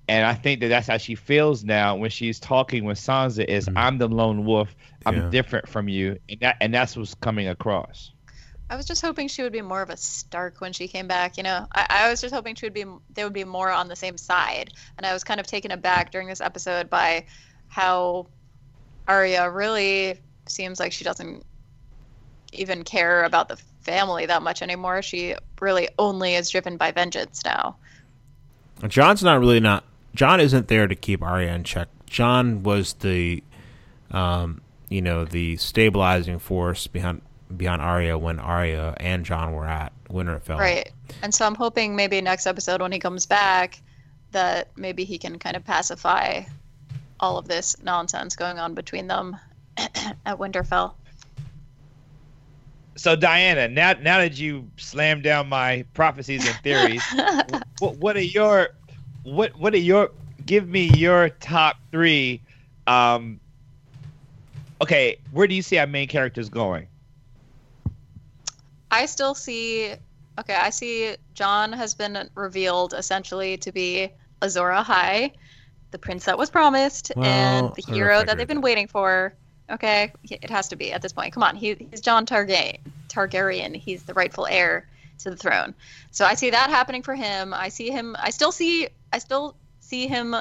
And 0.07 0.25
I 0.25 0.33
think 0.33 0.61
that 0.61 0.69
that's 0.69 0.87
how 0.87 0.97
she 0.97 1.13
feels 1.13 1.63
now 1.63 1.95
when 1.95 2.09
she's 2.09 2.39
talking 2.39 2.83
with 2.83 2.97
Sansa 2.97 3.45
is 3.45 3.67
mm-hmm. 3.67 3.77
I'm 3.77 3.99
the 3.99 4.07
lone 4.07 4.43
wolf. 4.43 4.75
I'm 5.05 5.17
yeah. 5.17 5.29
different 5.29 5.69
from 5.69 5.87
you. 5.87 6.17
And 6.29 6.39
that 6.39 6.57
and 6.61 6.73
that's 6.73 6.97
what's 6.97 7.13
coming 7.13 7.47
across. 7.47 8.11
I 8.69 8.75
was 8.75 8.85
just 8.85 9.01
hoping 9.01 9.27
she 9.27 9.41
would 9.41 9.51
be 9.51 9.61
more 9.61 9.81
of 9.81 9.89
a 9.89 9.97
Stark 9.97 10.61
when 10.61 10.73
she 10.73 10.87
came 10.87 11.07
back. 11.07 11.37
You 11.37 11.43
know, 11.43 11.65
I, 11.73 11.87
I, 11.89 12.09
was 12.09 12.21
just 12.21 12.33
hoping 12.33 12.53
she 12.53 12.67
would 12.67 12.73
be 12.73 12.85
they 13.13 13.23
would 13.23 13.33
be 13.33 13.43
more 13.43 13.71
on 13.71 13.87
the 13.87 13.95
same 13.95 14.15
side. 14.15 14.73
And 14.97 15.05
I 15.05 15.13
was 15.13 15.23
kind 15.23 15.39
of 15.39 15.47
taken 15.47 15.71
aback 15.71 16.11
during 16.11 16.27
this 16.27 16.39
episode 16.39 16.89
by 16.89 17.25
how 17.67 18.27
Arya 19.07 19.49
really 19.49 20.19
seems 20.47 20.79
like 20.79 20.91
she 20.91 21.03
doesn't 21.03 21.43
even 22.53 22.83
care 22.83 23.23
about 23.23 23.49
the 23.49 23.57
family 23.81 24.27
that 24.27 24.43
much 24.43 24.61
anymore. 24.61 25.01
She 25.01 25.35
really 25.59 25.89
only 25.97 26.35
is 26.35 26.49
driven 26.49 26.77
by 26.77 26.91
vengeance 26.91 27.43
now. 27.43 27.77
Jon's 28.87 29.23
not 29.23 29.39
really 29.39 29.59
not. 29.59 29.83
Jon 30.13 30.39
isn't 30.39 30.67
there 30.67 30.87
to 30.87 30.95
keep 30.95 31.23
Arya 31.23 31.53
in 31.53 31.63
check. 31.63 31.87
Jon 32.05 32.63
was 32.63 32.93
the, 32.93 33.43
um, 34.11 34.61
you 34.89 35.01
know, 35.01 35.25
the 35.25 35.57
stabilizing 35.57 36.39
force 36.39 36.87
behind 36.87 37.21
beyond 37.55 37.81
Arya 37.81 38.17
when 38.17 38.39
Arya 38.39 38.95
and 38.99 39.25
Jon 39.25 39.53
were 39.53 39.65
at 39.65 39.91
Winterfell. 40.09 40.59
Right. 40.59 40.91
And 41.21 41.33
so 41.33 41.45
I'm 41.45 41.55
hoping 41.55 41.95
maybe 41.95 42.21
next 42.21 42.47
episode 42.47 42.81
when 42.81 42.91
he 42.91 42.99
comes 42.99 43.25
back 43.25 43.81
that 44.31 44.69
maybe 44.75 45.03
he 45.03 45.17
can 45.17 45.39
kind 45.39 45.55
of 45.55 45.65
pacify 45.65 46.43
all 47.19 47.37
of 47.37 47.47
this 47.47 47.81
nonsense 47.83 48.35
going 48.35 48.59
on 48.59 48.73
between 48.73 49.07
them 49.07 49.37
at 49.77 50.37
Winterfell. 50.37 50.93
So 52.95 53.15
Diana, 53.15 53.69
now 53.69 53.93
now 53.93 54.17
that 54.17 54.37
you 54.37 54.69
slammed 54.75 55.23
down 55.23 55.47
my 55.47 55.85
prophecies 55.93 56.45
and 56.45 56.55
theories, 56.57 57.01
what, 57.79 57.97
what 57.97 58.17
are 58.17 58.21
your 58.21 58.69
what 59.23 59.57
what 59.57 59.73
are 59.73 59.77
your 59.77 60.11
give 60.45 60.67
me 60.67 60.89
your 60.97 61.29
top 61.29 61.77
three 61.91 62.41
um 62.87 63.39
okay, 64.81 65.17
where 65.31 65.47
do 65.47 65.55
you 65.55 65.61
see 65.61 65.77
our 65.77 65.87
main 65.87 66.09
characters 66.09 66.49
going? 66.49 66.87
I 68.99 69.05
still 69.05 69.33
see. 69.33 69.93
Okay, 70.37 70.55
I 70.55 70.71
see 70.71 71.15
Jon 71.33 71.71
has 71.71 71.93
been 71.93 72.29
revealed 72.35 72.93
essentially 72.93 73.55
to 73.59 73.71
be 73.71 74.11
Azor 74.41 74.71
Ahai, 74.71 75.31
the 75.91 75.97
prince 75.97 76.25
that 76.25 76.37
was 76.37 76.49
promised, 76.49 77.13
well, 77.15 77.25
and 77.25 77.75
the 77.75 77.93
hero 77.93 78.25
that 78.25 78.37
they've 78.37 78.47
been 78.47 78.59
waiting 78.59 78.87
for. 78.87 79.33
Okay, 79.69 80.11
it 80.29 80.49
has 80.49 80.67
to 80.69 80.75
be 80.75 80.91
at 80.91 81.01
this 81.01 81.13
point. 81.13 81.33
Come 81.33 81.43
on, 81.43 81.55
he, 81.55 81.75
he's 81.75 82.01
Jon 82.01 82.25
Targaryen. 82.25 82.79
Targaryen. 83.07 83.73
He's 83.73 84.03
the 84.03 84.13
rightful 84.13 84.47
heir 84.47 84.85
to 85.19 85.29
the 85.29 85.37
throne. 85.37 85.73
So 86.11 86.25
I 86.25 86.33
see 86.33 86.49
that 86.49 86.69
happening 86.69 87.03
for 87.03 87.15
him. 87.15 87.53
I 87.53 87.69
see 87.69 87.91
him. 87.91 88.17
I 88.19 88.31
still 88.31 88.51
see. 88.51 88.89
I 89.13 89.19
still 89.19 89.55
see 89.79 90.07
him 90.07 90.35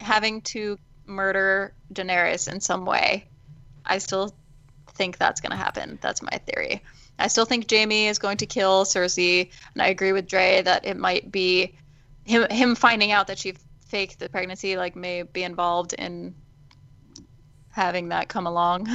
having 0.00 0.40
to 0.54 0.78
murder 1.04 1.74
Daenerys 1.92 2.50
in 2.50 2.60
some 2.60 2.86
way. 2.86 3.26
I 3.84 3.98
still 3.98 4.34
think 4.94 5.18
that's 5.18 5.42
going 5.42 5.50
to 5.50 5.56
happen. 5.56 5.98
That's 6.00 6.22
my 6.22 6.40
theory. 6.46 6.82
I 7.20 7.28
still 7.28 7.44
think 7.44 7.70
Jaime 7.70 8.08
is 8.08 8.18
going 8.18 8.38
to 8.38 8.46
kill 8.46 8.84
Cersei, 8.84 9.50
and 9.74 9.82
I 9.82 9.88
agree 9.88 10.12
with 10.12 10.26
Dre 10.26 10.62
that 10.62 10.84
it 10.86 10.96
might 10.96 11.30
be 11.30 11.76
him 12.24 12.46
him 12.50 12.74
finding 12.74 13.12
out 13.12 13.26
that 13.28 13.38
she 13.38 13.54
faked 13.86 14.18
the 14.18 14.28
pregnancy, 14.28 14.76
like 14.76 14.96
may 14.96 15.22
be 15.22 15.42
involved 15.42 15.92
in 15.94 16.34
having 17.70 18.08
that 18.08 18.28
come 18.28 18.46
along. 18.46 18.88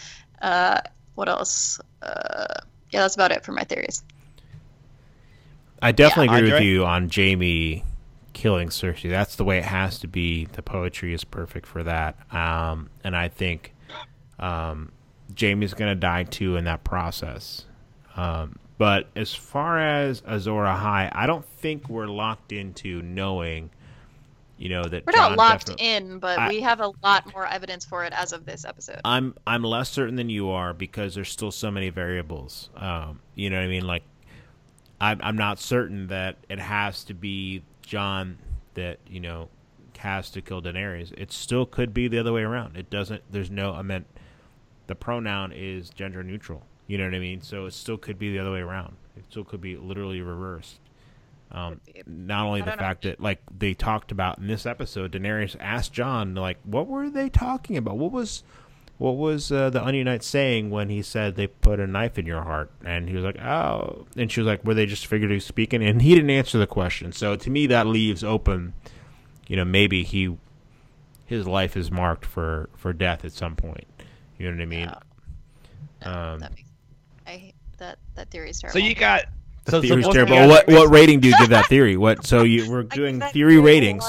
uh, 0.42 0.80
what 1.14 1.28
else? 1.28 1.80
Uh, 2.02 2.60
yeah, 2.90 3.00
that's 3.00 3.14
about 3.14 3.32
it 3.32 3.44
for 3.44 3.52
my 3.52 3.64
theories. 3.64 4.02
I 5.80 5.92
definitely 5.92 6.32
yeah. 6.32 6.38
agree 6.38 6.52
Andre? 6.52 6.60
with 6.60 6.68
you 6.68 6.84
on 6.84 7.10
Jaime 7.12 7.84
killing 8.32 8.68
Cersei. 8.68 9.10
That's 9.10 9.36
the 9.36 9.44
way 9.44 9.58
it 9.58 9.64
has 9.64 9.98
to 10.00 10.06
be. 10.06 10.46
The 10.46 10.62
poetry 10.62 11.12
is 11.12 11.24
perfect 11.24 11.66
for 11.66 11.82
that. 11.82 12.16
Um, 12.32 12.90
and 13.02 13.16
I 13.16 13.28
think 13.28 13.74
um, 14.38 14.92
Jaime's 15.38 15.74
going 15.74 15.90
to 15.90 15.98
die 15.98 16.24
too 16.24 16.56
in 16.56 16.64
that 16.64 16.84
process. 16.84 17.66
Um, 18.16 18.56
but 18.78 19.08
as 19.14 19.34
far 19.34 19.78
as 19.78 20.22
Azor 20.26 20.64
Ahai, 20.64 21.10
I 21.12 21.26
don't 21.26 21.44
think 21.44 21.88
we're 21.88 22.06
locked 22.06 22.52
into 22.52 23.02
knowing– 23.02 23.70
you 24.62 24.68
know 24.68 24.84
that 24.84 25.04
we're 25.04 25.12
not 25.16 25.36
locked 25.36 25.72
in, 25.78 26.20
but 26.20 26.38
I, 26.38 26.48
we 26.48 26.60
have 26.60 26.78
a 26.78 26.92
lot 27.02 27.32
more 27.32 27.44
evidence 27.44 27.84
for 27.84 28.04
it 28.04 28.12
as 28.12 28.32
of 28.32 28.46
this 28.46 28.64
episode. 28.64 29.00
I'm 29.04 29.34
I'm 29.44 29.64
less 29.64 29.90
certain 29.90 30.14
than 30.14 30.28
you 30.28 30.50
are 30.50 30.72
because 30.72 31.16
there's 31.16 31.30
still 31.30 31.50
so 31.50 31.68
many 31.68 31.90
variables. 31.90 32.70
Um, 32.76 33.18
you 33.34 33.50
know 33.50 33.56
what 33.56 33.64
I 33.64 33.68
mean? 33.68 33.88
Like, 33.88 34.04
I'm 35.00 35.20
I'm 35.20 35.36
not 35.36 35.58
certain 35.58 36.06
that 36.06 36.36
it 36.48 36.60
has 36.60 37.02
to 37.04 37.14
be 37.14 37.64
Jon 37.82 38.38
that 38.74 39.00
you 39.08 39.18
know 39.18 39.48
has 39.98 40.30
to 40.30 40.40
kill 40.40 40.62
Daenerys. 40.62 41.12
It 41.18 41.32
still 41.32 41.66
could 41.66 41.92
be 41.92 42.06
the 42.06 42.20
other 42.20 42.32
way 42.32 42.42
around. 42.42 42.76
It 42.76 42.88
doesn't. 42.88 43.24
There's 43.32 43.50
no. 43.50 43.72
I 43.72 43.82
meant 43.82 44.06
the 44.86 44.94
pronoun 44.94 45.50
is 45.50 45.90
gender 45.90 46.22
neutral. 46.22 46.62
You 46.86 46.98
know 46.98 47.04
what 47.04 47.14
I 47.14 47.18
mean? 47.20 47.42
So 47.42 47.66
it 47.66 47.72
still 47.72 47.96
could 47.96 48.18
be 48.18 48.32
the 48.32 48.38
other 48.38 48.52
way 48.52 48.60
around. 48.60 48.96
It 49.16 49.24
still 49.30 49.44
could 49.44 49.60
be 49.60 49.76
literally 49.76 50.20
reversed. 50.20 50.78
Um, 51.50 51.80
not 52.06 52.46
only 52.46 52.62
the 52.62 52.72
fact 52.72 53.04
know. 53.04 53.10
that 53.10 53.20
like 53.20 53.40
they 53.56 53.74
talked 53.74 54.10
about 54.10 54.38
in 54.38 54.46
this 54.46 54.64
episode, 54.64 55.12
Daenerys 55.12 55.54
asked 55.60 55.92
Jon 55.92 56.34
like, 56.34 56.58
"What 56.64 56.86
were 56.86 57.10
they 57.10 57.28
talking 57.28 57.76
about? 57.76 57.98
What 57.98 58.10
was, 58.10 58.42
what 58.96 59.18
was 59.18 59.52
uh, 59.52 59.68
the 59.68 59.84
Onion 59.84 60.06
Knight 60.06 60.22
saying 60.22 60.70
when 60.70 60.88
he 60.88 61.02
said 61.02 61.36
they 61.36 61.46
put 61.46 61.78
a 61.78 61.86
knife 61.86 62.18
in 62.18 62.24
your 62.24 62.42
heart?" 62.42 62.70
And 62.82 63.06
he 63.06 63.14
was 63.14 63.24
like, 63.24 63.38
"Oh," 63.38 64.06
and 64.16 64.32
she 64.32 64.40
was 64.40 64.46
like, 64.46 64.64
"Were 64.64 64.72
they 64.72 64.86
just 64.86 65.06
figuratively 65.06 65.40
speaking?" 65.40 65.82
And 65.84 66.00
he 66.00 66.14
didn't 66.14 66.30
answer 66.30 66.56
the 66.56 66.66
question. 66.66 67.12
So 67.12 67.36
to 67.36 67.50
me, 67.50 67.66
that 67.66 67.86
leaves 67.86 68.24
open, 68.24 68.72
you 69.46 69.56
know, 69.56 69.64
maybe 69.66 70.04
he, 70.04 70.38
his 71.26 71.46
life 71.46 71.76
is 71.76 71.90
marked 71.90 72.24
for 72.24 72.70
for 72.78 72.94
death 72.94 73.26
at 73.26 73.32
some 73.32 73.56
point. 73.56 73.86
You 74.38 74.50
know 74.50 74.56
what 74.56 74.62
I 74.62 74.66
mean? 74.66 74.88
um, 76.04 76.38
that 76.40 76.50
makes, 76.56 76.71
that 78.14 78.20
that 78.22 78.30
theory 78.30 78.50
is 78.50 78.60
terrible. 78.60 78.80
So 78.80 78.86
you 78.86 78.94
got 78.94 79.24
the 79.64 79.70
so 79.72 79.80
theory's 79.80 80.08
terrible. 80.08 80.48
What 80.48 80.66
what 80.68 80.90
rating 80.90 81.20
do 81.20 81.28
you 81.28 81.38
give 81.38 81.50
that 81.50 81.66
theory? 81.68 81.96
What? 81.96 82.26
So 82.26 82.42
you 82.42 82.70
we're 82.70 82.82
doing 82.82 83.20
theory 83.20 83.58
ratings. 83.58 84.04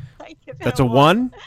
That's 0.60 0.80
a 0.80 0.84
one. 0.84 1.32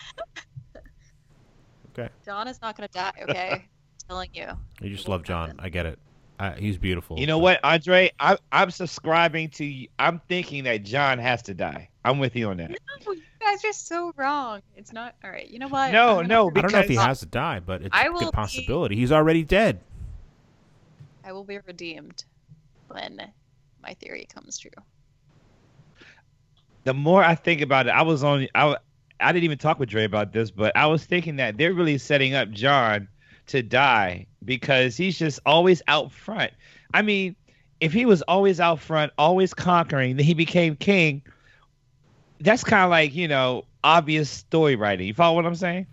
Okay. 1.93 2.07
Jon 2.23 2.47
is 2.47 2.61
not 2.61 2.77
going 2.77 2.87
to 2.87 2.93
die. 2.93 3.11
Okay, 3.23 3.49
I'm 3.51 3.61
telling 4.07 4.29
you. 4.33 4.47
You 4.81 4.95
just 4.95 5.09
love 5.09 5.23
Jon. 5.23 5.55
I 5.59 5.67
get 5.67 5.85
it. 5.85 5.99
Uh, 6.39 6.53
he's 6.53 6.77
beautiful. 6.77 7.19
You 7.19 7.27
know 7.27 7.37
what, 7.37 7.59
Andre? 7.63 8.11
I, 8.17 8.37
I'm 8.51 8.71
subscribing 8.71 9.49
to. 9.49 9.87
I'm 9.99 10.21
thinking 10.29 10.63
that 10.63 10.83
Jon 10.83 11.19
has 11.19 11.41
to 11.43 11.53
die. 11.53 11.89
I'm 12.03 12.17
with 12.17 12.35
you 12.35 12.49
on 12.49 12.57
that. 12.57 12.71
No, 12.71 13.11
you 13.11 13.21
guys 13.39 13.63
are 13.65 13.73
so 13.73 14.13
wrong. 14.15 14.61
It's 14.75 14.93
not 14.93 15.15
all 15.23 15.29
right. 15.29 15.47
You 15.49 15.59
know 15.59 15.67
what? 15.67 15.91
No, 15.91 16.21
no. 16.21 16.49
I 16.49 16.61
don't 16.61 16.71
know 16.71 16.79
if 16.79 16.87
he 16.87 16.95
has 16.95 17.19
to 17.19 17.25
die, 17.25 17.59
but 17.59 17.81
it's 17.81 17.95
a 17.95 18.09
good 18.09 18.31
possibility. 18.31 18.95
Be, 18.95 19.01
he's 19.01 19.11
already 19.11 19.43
dead. 19.43 19.81
I 21.31 21.33
will 21.33 21.45
be 21.45 21.59
redeemed 21.59 22.25
when 22.89 23.31
my 23.81 23.93
theory 23.93 24.27
comes 24.33 24.57
true. 24.57 24.69
The 26.83 26.93
more 26.93 27.23
I 27.23 27.35
think 27.35 27.61
about 27.61 27.87
it, 27.87 27.91
I 27.91 28.01
was 28.01 28.21
on. 28.21 28.49
I 28.53 28.75
I 29.21 29.31
didn't 29.31 29.45
even 29.45 29.57
talk 29.57 29.79
with 29.79 29.87
Dre 29.87 30.03
about 30.03 30.33
this, 30.33 30.51
but 30.51 30.75
I 30.75 30.87
was 30.87 31.05
thinking 31.05 31.37
that 31.37 31.57
they're 31.57 31.71
really 31.71 31.97
setting 31.99 32.33
up 32.33 32.51
Jon 32.51 33.07
to 33.47 33.63
die 33.63 34.27
because 34.43 34.97
he's 34.97 35.17
just 35.17 35.39
always 35.45 35.81
out 35.87 36.11
front. 36.11 36.51
I 36.93 37.01
mean, 37.01 37.37
if 37.79 37.93
he 37.93 38.05
was 38.05 38.21
always 38.23 38.59
out 38.59 38.81
front, 38.81 39.13
always 39.17 39.53
conquering, 39.53 40.17
then 40.17 40.25
he 40.25 40.33
became 40.33 40.75
king. 40.75 41.21
That's 42.41 42.65
kind 42.65 42.83
of 42.83 42.89
like 42.89 43.15
you 43.15 43.29
know 43.29 43.63
obvious 43.85 44.29
story 44.29 44.75
writing. 44.75 45.07
You 45.07 45.13
follow 45.13 45.37
what 45.37 45.45
I'm 45.45 45.55
saying? 45.55 45.87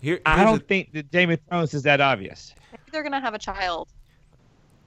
Here, 0.00 0.18
I 0.26 0.42
don't 0.42 0.60
a... 0.60 0.64
think 0.64 0.92
that 0.94 1.12
Game 1.12 1.30
of 1.30 1.38
Thrones 1.48 1.72
is 1.72 1.84
that 1.84 2.00
obvious. 2.00 2.52
Maybe 2.72 2.82
they're 2.90 3.04
gonna 3.04 3.20
have 3.20 3.34
a 3.34 3.38
child. 3.38 3.90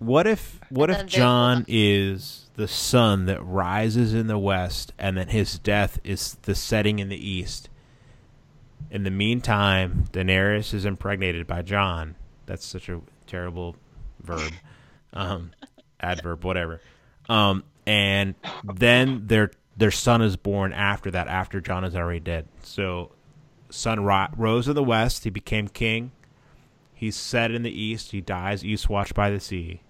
What 0.04 0.28
if 0.28 0.60
what 0.70 0.89
if 0.89 1.06
Jon 1.06 1.63
is 1.66 2.50
the 2.56 2.68
sun 2.68 3.26
that 3.28 3.42
rises 3.42 4.13
in 4.13 4.28
the 4.28 4.38
west 4.38 4.92
and 5.00 5.18
then 5.18 5.30
his 5.30 5.58
death 5.58 5.98
is 6.04 6.36
the 6.42 6.56
setting 6.56 7.00
in 7.00 7.08
the 7.08 7.30
east? 7.30 7.70
In 8.92 9.04
the 9.04 9.12
meantime, 9.12 10.06
Daenerys 10.12 10.74
is 10.74 10.84
impregnated 10.84 11.48
by 11.48 11.62
Jon. 11.62 12.16
That's 12.46 12.66
such 12.66 12.89
a 12.89 13.02
terrible 13.28 13.76
verb. 14.22 14.52
Um, 15.16 15.52
adverb, 16.00 16.44
whatever. 16.44 16.82
Um, 17.30 17.63
and 17.86 18.34
then 18.63 19.28
their 19.28 19.52
their 19.78 19.92
son 19.92 20.24
is 20.24 20.36
born 20.38 20.74
after 20.74 21.12
that, 21.12 21.28
after 21.28 21.62
Jon 21.62 21.84
is 21.84 21.96
already 21.96 22.20
dead. 22.20 22.48
So, 22.63 23.12
sun 23.70 24.04
ro- 24.04 24.30
rose 24.36 24.68
in 24.68 24.74
the 24.74 24.84
west. 24.84 25.24
He 25.24 25.30
became 25.30 25.68
king. 25.68 26.12
He's 26.96 27.16
set 27.16 27.52
in 27.52 27.62
the 27.62 27.70
east. 27.70 28.10
He 28.10 28.22
dies 28.22 28.63
Eastwatch 28.63 29.13
by 29.13 29.30
the 29.30 29.39
sea 29.39 29.82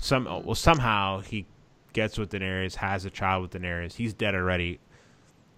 some 0.00 0.26
oh, 0.26 0.42
well 0.44 0.54
somehow 0.54 1.20
he 1.20 1.46
gets 1.92 2.18
with 2.18 2.30
Daenerys, 2.30 2.74
has 2.76 3.04
a 3.04 3.10
child 3.10 3.42
with 3.42 3.50
Daenerys. 3.52 3.94
He's 3.94 4.12
dead 4.12 4.34
already. 4.34 4.80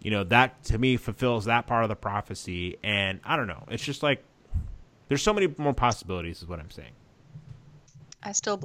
You 0.00 0.10
know 0.10 0.24
that 0.24 0.62
to 0.64 0.78
me 0.78 0.96
fulfills 0.96 1.46
that 1.46 1.66
part 1.66 1.84
of 1.84 1.88
the 1.88 1.96
prophecy, 1.96 2.76
and 2.82 3.20
I 3.24 3.36
don't 3.36 3.46
know. 3.46 3.64
It's 3.70 3.84
just 3.84 4.02
like 4.02 4.22
there's 5.08 5.22
so 5.22 5.32
many 5.32 5.52
more 5.58 5.74
possibilities, 5.74 6.42
is 6.42 6.48
what 6.48 6.58
I'm 6.58 6.70
saying. 6.70 6.92
I 8.22 8.32
still 8.32 8.56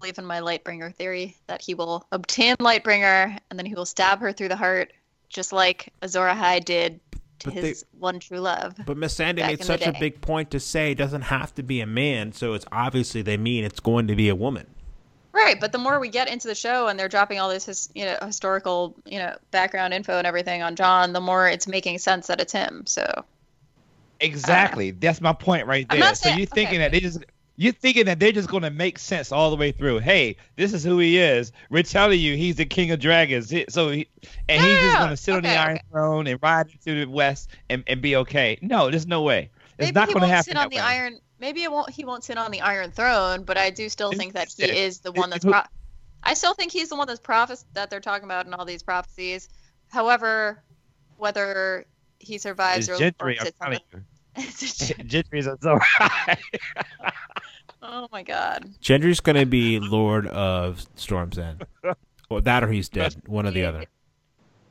believe 0.00 0.18
in 0.18 0.24
my 0.24 0.40
Lightbringer 0.40 0.94
theory 0.94 1.36
that 1.46 1.62
he 1.62 1.74
will 1.74 2.06
obtain 2.12 2.56
Lightbringer 2.56 3.38
and 3.50 3.58
then 3.58 3.66
he 3.66 3.74
will 3.74 3.86
stab 3.86 4.20
her 4.20 4.32
through 4.32 4.48
the 4.48 4.56
heart, 4.56 4.92
just 5.28 5.52
like 5.52 5.92
Azor 6.02 6.20
Ahai 6.20 6.64
did 6.64 7.00
to 7.40 7.48
but 7.48 7.54
his 7.54 7.82
they, 7.82 7.98
one 7.98 8.20
true 8.20 8.38
love. 8.38 8.76
But 8.86 8.96
Missandei 8.96 9.46
made 9.46 9.64
such 9.64 9.86
a 9.86 9.94
big 9.98 10.20
point 10.20 10.50
to 10.52 10.60
say 10.60 10.92
it 10.92 10.96
doesn't 10.96 11.22
have 11.22 11.54
to 11.56 11.62
be 11.62 11.80
a 11.80 11.86
man, 11.86 12.32
so 12.32 12.54
it's 12.54 12.66
obviously 12.70 13.22
they 13.22 13.36
mean 13.36 13.64
it's 13.64 13.80
going 13.80 14.06
to 14.08 14.14
be 14.14 14.28
a 14.28 14.34
woman. 14.34 14.66
Right, 15.32 15.60
but 15.60 15.70
the 15.70 15.78
more 15.78 16.00
we 16.00 16.08
get 16.08 16.28
into 16.28 16.48
the 16.48 16.54
show 16.54 16.88
and 16.88 16.98
they're 16.98 17.08
dropping 17.08 17.38
all 17.38 17.48
this, 17.48 17.66
his, 17.66 17.88
you 17.94 18.04
know, 18.04 18.16
historical, 18.20 18.96
you 19.06 19.18
know, 19.18 19.36
background 19.52 19.94
info 19.94 20.18
and 20.18 20.26
everything 20.26 20.62
on 20.62 20.74
Jon, 20.74 21.12
the 21.12 21.20
more 21.20 21.48
it's 21.48 21.68
making 21.68 21.98
sense 21.98 22.26
that 22.26 22.40
it's 22.40 22.52
him. 22.52 22.84
So 22.86 23.24
exactly, 24.18 24.90
uh, 24.90 24.94
that's 24.98 25.20
my 25.20 25.32
point 25.32 25.66
right 25.66 25.88
there. 25.88 26.14
so 26.14 26.30
you're 26.30 26.46
thinking 26.46 26.76
okay. 26.76 26.78
that 26.78 26.92
they 26.92 27.00
just 27.00 27.24
you're 27.60 27.74
thinking 27.74 28.06
that 28.06 28.18
they're 28.18 28.32
just 28.32 28.48
going 28.48 28.62
to 28.62 28.70
make 28.70 28.98
sense 28.98 29.30
all 29.30 29.50
the 29.50 29.56
way 29.56 29.70
through. 29.70 29.98
Hey, 29.98 30.36
this 30.56 30.72
is 30.72 30.82
who 30.82 30.98
he 30.98 31.18
is. 31.18 31.52
We're 31.68 31.82
telling 31.82 32.18
you 32.18 32.34
he's 32.34 32.56
the 32.56 32.64
king 32.64 32.90
of 32.90 33.00
dragons. 33.00 33.52
So 33.68 33.90
he, 33.90 34.08
and 34.48 34.62
he's 34.62 34.80
just 34.80 34.96
going 34.96 35.10
to 35.10 35.16
sit 35.16 35.34
okay, 35.34 35.36
on 35.36 35.42
the 35.42 35.60
Iron 35.60 35.78
Throne 35.90 36.26
and 36.26 36.38
ride 36.42 36.70
into 36.72 37.04
the 37.04 37.10
West 37.10 37.50
and, 37.68 37.84
and 37.86 38.00
be 38.00 38.16
okay. 38.16 38.58
No, 38.62 38.90
there's 38.90 39.06
no 39.06 39.20
way. 39.20 39.50
It's 39.78 39.88
Maybe 39.88 39.92
not 39.92 40.08
going 40.08 40.22
to 40.22 40.26
happen. 40.26 40.44
Sit 40.44 40.56
on 40.56 40.70
the 40.70 40.76
way. 40.76 40.82
Iron 40.82 41.20
maybe 41.40 41.62
it 41.62 41.72
won't. 41.72 41.90
He 41.90 42.04
won't 42.04 42.24
sit 42.24 42.38
on 42.38 42.50
the 42.50 42.60
Iron 42.60 42.90
Throne, 42.90 43.42
but 43.44 43.58
I 43.58 43.70
do 43.70 43.88
still 43.88 44.12
think 44.12 44.34
that 44.34 44.48
he 44.48 44.64
is 44.64 45.00
the 45.00 45.12
one 45.12 45.30
that's. 45.30 45.44
Pro- 45.44 45.62
I 46.22 46.34
still 46.34 46.54
think 46.54 46.70
he's 46.70 46.90
the 46.90 46.96
one 46.96 47.06
that's 47.06 47.20
prophes 47.20 47.64
that 47.72 47.88
they're 47.88 48.00
talking 48.00 48.24
about 48.24 48.46
in 48.46 48.54
all 48.54 48.64
these 48.64 48.82
prophecies. 48.82 49.48
However, 49.88 50.62
whether 51.16 51.86
he 52.18 52.38
survives 52.38 52.88
it's 52.88 53.00
or, 53.00 53.04
Gendry, 53.04 53.40
or 53.40 53.44
sits 53.44 53.56
on 53.60 53.70
the, 53.72 53.80
Gendry's 55.04 55.46
a 55.46 55.58
Oh 57.82 58.08
my 58.12 58.22
god. 58.22 58.68
Gendry's 58.82 59.20
gonna 59.20 59.46
be 59.46 59.80
Lord 59.80 60.26
of 60.26 60.86
Storm's 60.96 61.38
End. 61.38 61.64
or 62.28 62.42
that 62.42 62.62
or 62.62 62.68
he's 62.68 62.88
dead. 62.88 63.16
One 63.26 63.46
or 63.46 63.50
the 63.50 63.64
other. 63.64 63.84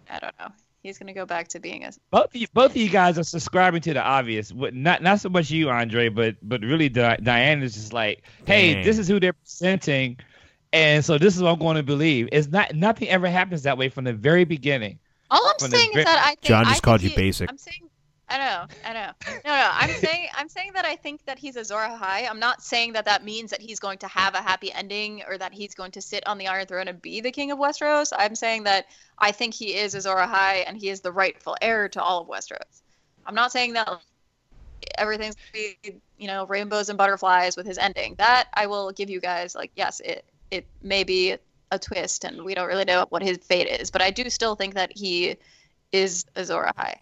I 0.09 0.19
don't 0.19 0.39
know 0.39 0.51
he's 0.83 0.97
going 0.97 1.07
to 1.07 1.13
go 1.13 1.25
back 1.25 1.47
to 1.49 1.59
being 1.59 1.83
a. 1.83 1.91
Both 2.11 2.27
of 2.27 2.35
you, 2.35 2.47
both 2.53 2.71
of 2.71 2.77
you 2.77 2.89
guys 2.89 3.17
are 3.17 3.23
subscribing 3.23 3.81
to 3.81 3.93
the 3.93 4.01
obvious. 4.01 4.51
Not 4.53 5.01
not 5.01 5.19
so 5.19 5.29
much 5.29 5.49
you, 5.49 5.69
Andre, 5.69 6.09
but 6.09 6.35
but 6.41 6.61
really 6.61 6.89
Di- 6.89 7.17
Diane 7.21 7.61
is 7.61 7.75
just 7.75 7.93
like, 7.93 8.23
hey, 8.45 8.75
Dang. 8.75 8.83
this 8.83 8.97
is 8.97 9.07
who 9.07 9.19
they're 9.19 9.33
presenting, 9.33 10.17
and 10.73 11.03
so 11.03 11.17
this 11.17 11.35
is 11.35 11.41
what 11.41 11.53
I'm 11.53 11.59
going 11.59 11.77
to 11.77 11.83
believe. 11.83 12.29
It's 12.31 12.47
not 12.47 12.75
nothing 12.75 13.09
ever 13.09 13.27
happens 13.27 13.63
that 13.63 13.77
way 13.77 13.89
from 13.89 14.05
the 14.05 14.13
very 14.13 14.45
beginning. 14.45 14.99
All 15.31 15.45
I'm 15.45 15.69
saying 15.69 15.91
is 15.93 16.05
that 16.05 16.19
I 16.23 16.29
think 16.29 16.43
Jon 16.43 16.65
just 16.65 16.83
I 16.83 16.85
called 16.85 17.01
you 17.01 17.09
he, 17.09 17.15
basic. 17.15 17.49
I'm 17.49 17.57
saying 17.57 17.88
I 18.29 18.37
know, 18.37 18.65
I 18.85 18.93
know. 18.93 19.11
No, 19.43 19.55
no. 19.55 19.69
I'm 19.73 19.89
saying, 19.95 20.27
I'm 20.35 20.49
saying 20.49 20.71
that 20.75 20.85
I 20.85 20.95
think 20.95 21.25
that 21.25 21.39
he's 21.39 21.57
Azor 21.57 21.75
Ahai. 21.75 22.29
I'm 22.29 22.39
not 22.39 22.61
saying 22.61 22.93
that 22.93 23.05
that 23.05 23.23
means 23.23 23.51
that 23.51 23.61
he's 23.61 23.79
going 23.79 23.97
to 23.99 24.07
have 24.07 24.35
a 24.35 24.41
happy 24.41 24.71
ending 24.71 25.23
or 25.27 25.37
that 25.37 25.53
he's 25.53 25.73
going 25.73 25.91
to 25.91 26.01
sit 26.01 26.27
on 26.27 26.37
the 26.37 26.47
Iron 26.47 26.67
Throne 26.67 26.87
and 26.87 27.01
be 27.01 27.21
the 27.21 27.31
king 27.31 27.51
of 27.51 27.57
Westeros. 27.57 28.13
I'm 28.15 28.35
saying 28.35 28.63
that 28.65 28.85
I 29.17 29.31
think 29.31 29.53
he 29.53 29.75
is 29.75 29.95
Azor 29.95 30.15
Ahai 30.15 30.63
and 30.67 30.77
he 30.77 30.89
is 30.89 31.01
the 31.01 31.11
rightful 31.11 31.57
heir 31.61 31.89
to 31.89 32.01
all 32.01 32.21
of 32.21 32.27
Westeros. 32.27 32.81
I'm 33.25 33.35
not 33.35 33.51
saying 33.51 33.73
that 33.73 33.89
everything's 34.97 35.35
gonna 35.35 35.73
be, 35.83 36.01
you 36.17 36.27
know, 36.27 36.45
rainbows 36.45 36.89
and 36.89 36.97
butterflies 36.97 37.57
with 37.57 37.65
his 37.65 37.77
ending. 37.77 38.15
That 38.17 38.47
I 38.53 38.67
will 38.67 38.91
give 38.91 39.09
you 39.09 39.19
guys. 39.19 39.55
Like, 39.55 39.71
yes, 39.75 39.99
it 40.01 40.25
it 40.51 40.65
may 40.81 41.03
be 41.03 41.35
a 41.71 41.79
twist, 41.79 42.23
and 42.23 42.43
we 42.43 42.55
don't 42.55 42.67
really 42.67 42.85
know 42.85 43.05
what 43.09 43.21
his 43.21 43.37
fate 43.37 43.67
is. 43.67 43.91
But 43.91 44.01
I 44.01 44.11
do 44.11 44.29
still 44.29 44.55
think 44.55 44.75
that 44.75 44.91
he 44.95 45.37
is 45.91 46.25
Azor 46.35 46.71
Ahai. 46.75 46.95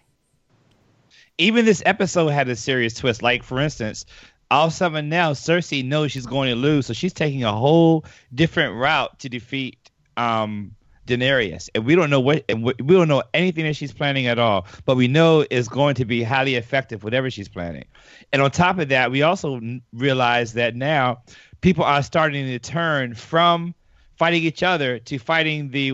Even 1.38 1.66
this 1.66 1.84
episode 1.86 2.30
had 2.30 2.50
a 2.50 2.56
serious 2.56 2.94
twist. 2.94 3.22
Like 3.22 3.44
for 3.44 3.60
instance, 3.60 4.06
all 4.50 4.68
of 4.68 4.74
a 4.74 4.76
sudden 4.76 5.10
now 5.10 5.34
Cersei 5.34 5.84
knows 5.84 6.12
she's 6.12 6.26
going 6.26 6.50
to 6.50 6.56
lose, 6.56 6.88
so 6.88 6.94
she's 6.94 7.14
taking 7.14 7.44
a 7.44 7.54
whole 7.54 8.06
different 8.34 8.76
route 8.76 9.20
to 9.20 9.30
defeat 9.30 9.78
um, 10.16 10.76
Daenerys, 11.08 11.70
and 11.74 11.86
we 11.86 11.96
don't 11.96 12.10
know 12.10 12.20
what, 12.20 12.44
and 12.50 12.64
we 12.64 12.74
don't 12.74 13.08
know 13.08 13.24
anything 13.34 13.64
that 13.64 13.76
she's 13.76 13.94
planning 13.94 14.28
at 14.28 14.38
all. 14.38 14.68
But 14.86 14.98
we 14.98 15.08
know 15.08 15.46
is 15.50 15.68
going 15.68 15.96
to 15.96 16.06
be 16.06 16.22
highly 16.22 16.56
effective, 16.56 17.04
whatever 17.04 17.32
she's 17.32 17.48
planning. 17.48 17.86
And 18.34 18.42
on 18.42 18.52
top 18.52 18.78
of 18.78 18.90
that, 18.90 19.10
we 19.10 19.22
also 19.22 19.62
realize 19.94 20.54
that 20.54 20.76
now 20.76 21.22
people 21.62 21.86
are 21.86 22.04
starting 22.04 22.46
to 22.46 22.60
turn 22.60 23.16
from 23.16 23.74
fighting 24.16 24.44
each 24.44 24.64
other 24.64 25.00
to 25.00 25.18
fighting 25.18 25.72
the 25.72 25.94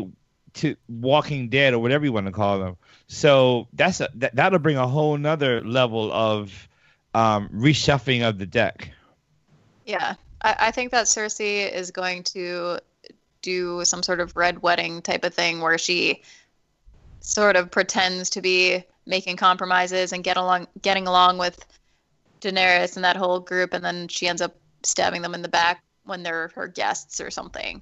to 0.56 0.76
Walking 0.88 1.50
Dead 1.50 1.74
or 1.74 1.80
whatever 1.80 2.06
you 2.06 2.14
want 2.14 2.26
to 2.28 2.32
call 2.32 2.60
them. 2.60 2.78
So 3.08 3.68
that's 3.74 4.02
a, 4.02 4.10
that 4.16 4.36
that'll 4.36 4.60
bring 4.60 4.78
a 4.78 4.88
whole 4.88 5.18
nother 5.18 5.62
level 5.62 6.12
of 6.12 6.68
um, 7.14 7.50
reshuffling 7.50 8.28
of 8.28 8.38
the 8.38 8.46
deck. 8.46 8.92
Yeah, 9.86 10.16
I, 10.42 10.56
I 10.60 10.72
think 10.72 10.92
that 10.92 11.06
Cersei 11.06 11.72
is 11.72 11.92
going 11.92 12.24
to 12.24 12.80
do 13.42 13.84
some 13.86 14.02
sort 14.02 14.20
of 14.20 14.36
red 14.36 14.62
wedding 14.62 15.02
type 15.02 15.24
of 15.24 15.34
thing 15.34 15.62
where 15.62 15.78
she 15.78 16.24
sort 17.20 17.56
of 17.56 17.70
pretends 17.70 18.30
to 18.32 18.42
be 18.42 18.84
making 19.06 19.38
compromises 19.38 20.14
and 20.14 20.24
get 20.24 20.38
along 20.38 20.68
getting 20.82 21.08
along 21.08 21.38
with 21.38 21.66
Daenerys 22.42 22.96
and 22.96 23.06
that 23.06 23.18
whole 23.18 23.40
group 23.40 23.74
and 23.74 23.84
then 23.84 24.08
she 24.08 24.28
ends 24.28 24.42
up 24.42 24.56
stabbing 24.84 25.22
them 25.22 25.34
in 25.34 25.42
the 25.42 25.50
back 25.50 25.84
when 26.06 26.24
they're 26.24 26.50
her 26.56 26.68
guests 26.68 27.22
or 27.22 27.30
something. 27.30 27.82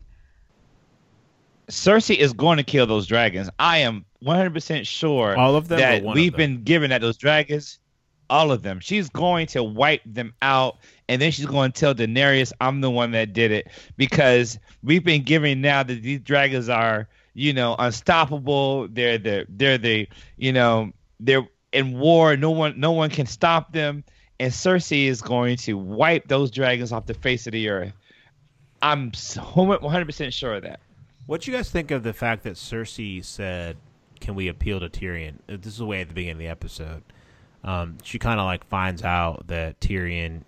Cersei 1.69 2.17
is 2.17 2.33
going 2.33 2.57
to 2.57 2.63
kill 2.63 2.85
those 2.85 3.07
dragons. 3.07 3.49
I 3.57 3.79
am 3.79 4.05
100% 4.23 4.85
sure 4.85 5.35
all 5.35 5.55
of 5.55 5.67
them 5.67 5.79
that 5.79 6.03
we've 6.03 6.35
been 6.35 6.63
given 6.63 6.91
at 6.91 7.01
those 7.01 7.17
dragons 7.17 7.79
all 8.31 8.51
of 8.51 8.63
them. 8.63 8.79
She's 8.79 9.09
going 9.09 9.45
to 9.47 9.61
wipe 9.61 10.01
them 10.05 10.33
out, 10.41 10.77
and 11.09 11.21
then 11.21 11.31
she's 11.31 11.45
going 11.45 11.73
to 11.73 11.79
tell 11.79 11.93
Daenerys, 11.93 12.53
"I'm 12.61 12.79
the 12.81 12.89
one 12.89 13.11
that 13.11 13.33
did 13.33 13.51
it," 13.51 13.67
because 13.97 14.57
we've 14.81 15.03
been 15.03 15.23
giving 15.23 15.61
now 15.61 15.83
that 15.83 16.01
these 16.01 16.21
dragons 16.21 16.69
are, 16.69 17.09
you 17.33 17.51
know, 17.51 17.75
unstoppable. 17.77 18.87
They're 18.87 19.17
the 19.17 19.45
they're 19.49 19.77
the 19.77 20.07
you 20.37 20.53
know 20.53 20.93
they're 21.19 21.45
in 21.73 21.99
war. 21.99 22.37
No 22.37 22.51
one 22.51 22.79
no 22.79 22.93
one 22.93 23.09
can 23.09 23.25
stop 23.25 23.73
them, 23.73 24.03
and 24.39 24.51
Cersei 24.51 25.07
is 25.07 25.21
going 25.21 25.57
to 25.57 25.77
wipe 25.77 26.29
those 26.29 26.49
dragons 26.49 26.93
off 26.93 27.05
the 27.05 27.13
face 27.13 27.45
of 27.47 27.51
the 27.51 27.67
earth. 27.67 27.93
I'm 28.81 29.11
100 29.11 30.05
percent 30.05 30.33
sure 30.33 30.55
of 30.55 30.63
that. 30.63 30.79
What 31.27 31.41
do 31.41 31.51
you 31.51 31.57
guys 31.57 31.69
think 31.69 31.91
of 31.91 32.03
the 32.03 32.13
fact 32.13 32.43
that 32.43 32.53
Cersei 32.53 33.23
said, 33.23 33.77
"Can 34.21 34.35
we 34.35 34.47
appeal 34.47 34.79
to 34.79 34.89
Tyrion?" 34.89 35.39
This 35.47 35.73
is 35.73 35.77
the 35.77 35.85
way 35.85 36.01
at 36.01 36.07
the 36.07 36.13
beginning 36.13 36.33
of 36.33 36.39
the 36.39 36.47
episode 36.47 37.03
um, 37.63 37.97
she 38.03 38.19
kind 38.19 38.39
of 38.39 38.45
like 38.45 38.65
finds 38.67 39.03
out 39.03 39.47
that 39.47 39.79
Tyrion 39.79 40.41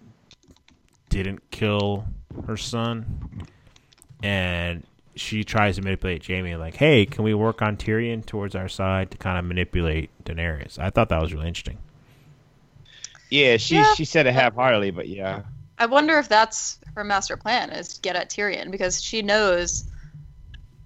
didn't 1.09 1.51
kill 1.51 2.05
her 2.47 2.57
son, 2.57 3.45
and 4.24 4.84
she 5.15 5.43
tries 5.43 5.76
to 5.76 5.84
manipulate 5.84 6.26
Jaime, 6.26 6.55
like, 6.55 6.76
"Hey, 6.76 7.05
can 7.05 7.24
we 7.24 7.34
work 7.34 7.61
on 7.61 7.78
Tyrion 7.78 8.26
towards 8.26 8.55
our 8.55 8.67
side 8.67 9.11
to 9.11 9.17
kind 9.17 9.38
of 9.38 9.45
manipulate 9.45 10.09
Daenerys?" 10.26 10.80
I 10.80 10.89
thought 10.89 11.09
that 11.09 11.21
was 11.21 11.34
really 11.34 11.47
interesting. 11.47 11.78
Yeah, 13.30 13.57
she 13.57 13.76
yeah. 13.76 13.93
she 13.93 14.05
said 14.05 14.26
it 14.26 14.34
half-heartedly, 14.34 14.91
but 14.91 15.07
yeah. 15.07 15.43
I 15.78 15.86
wonder 15.86 16.17
if 16.17 16.30
that's 16.30 16.80
her 16.95 17.03
master 17.03 17.36
plan 17.38 17.71
is 17.71 17.95
to 17.95 18.01
get 18.01 18.15
at 18.15 18.30
Tyrion 18.30 18.71
because 18.71 19.01
she 19.01 19.21
knows, 19.21 19.86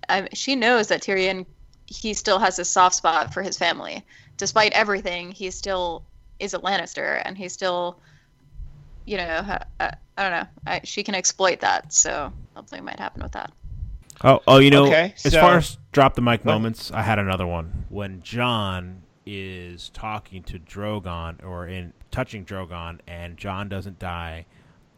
I, 0.07 0.29
she 0.33 0.55
knows 0.55 0.87
that 0.87 1.01
Tyrion 1.01 1.45
he 1.87 2.13
still 2.13 2.37
has 2.39 2.59
a 2.59 2.65
soft 2.65 2.95
spot 2.95 3.33
for 3.33 3.41
his 3.41 3.57
family, 3.57 4.05
despite 4.35 4.73
everything. 4.73 5.31
He 5.31 5.49
still 5.51 6.03
is 6.39 6.53
a 6.53 6.59
Lannister, 6.59 7.21
and 7.25 7.37
he 7.37 7.49
still, 7.49 7.99
you 9.05 9.17
know, 9.17 9.23
uh, 9.23 9.59
I 9.79 9.89
don't 10.17 10.31
know. 10.31 10.47
I, 10.65 10.81
she 10.83 11.03
can 11.03 11.15
exploit 11.15 11.61
that, 11.61 11.91
so 11.93 12.31
something 12.53 12.83
might 12.83 12.99
happen 12.99 13.23
with 13.23 13.31
that. 13.31 13.51
Oh, 14.23 14.41
oh, 14.47 14.57
you 14.57 14.71
know, 14.71 14.87
okay, 14.87 15.13
as 15.23 15.33
so, 15.33 15.39
far 15.39 15.57
as 15.57 15.77
drop 15.91 16.15
the 16.15 16.21
mic 16.21 16.43
what? 16.43 16.53
moments, 16.53 16.91
I 16.91 17.03
had 17.03 17.19
another 17.19 17.45
one 17.47 17.85
when 17.89 18.21
Jon 18.21 19.03
is 19.25 19.89
talking 19.89 20.41
to 20.43 20.57
Drogon 20.57 21.43
or 21.45 21.67
in 21.67 21.93
touching 22.11 22.43
Drogon, 22.43 22.99
and 23.07 23.37
Jon 23.37 23.69
doesn't 23.69 23.99
die, 23.99 24.45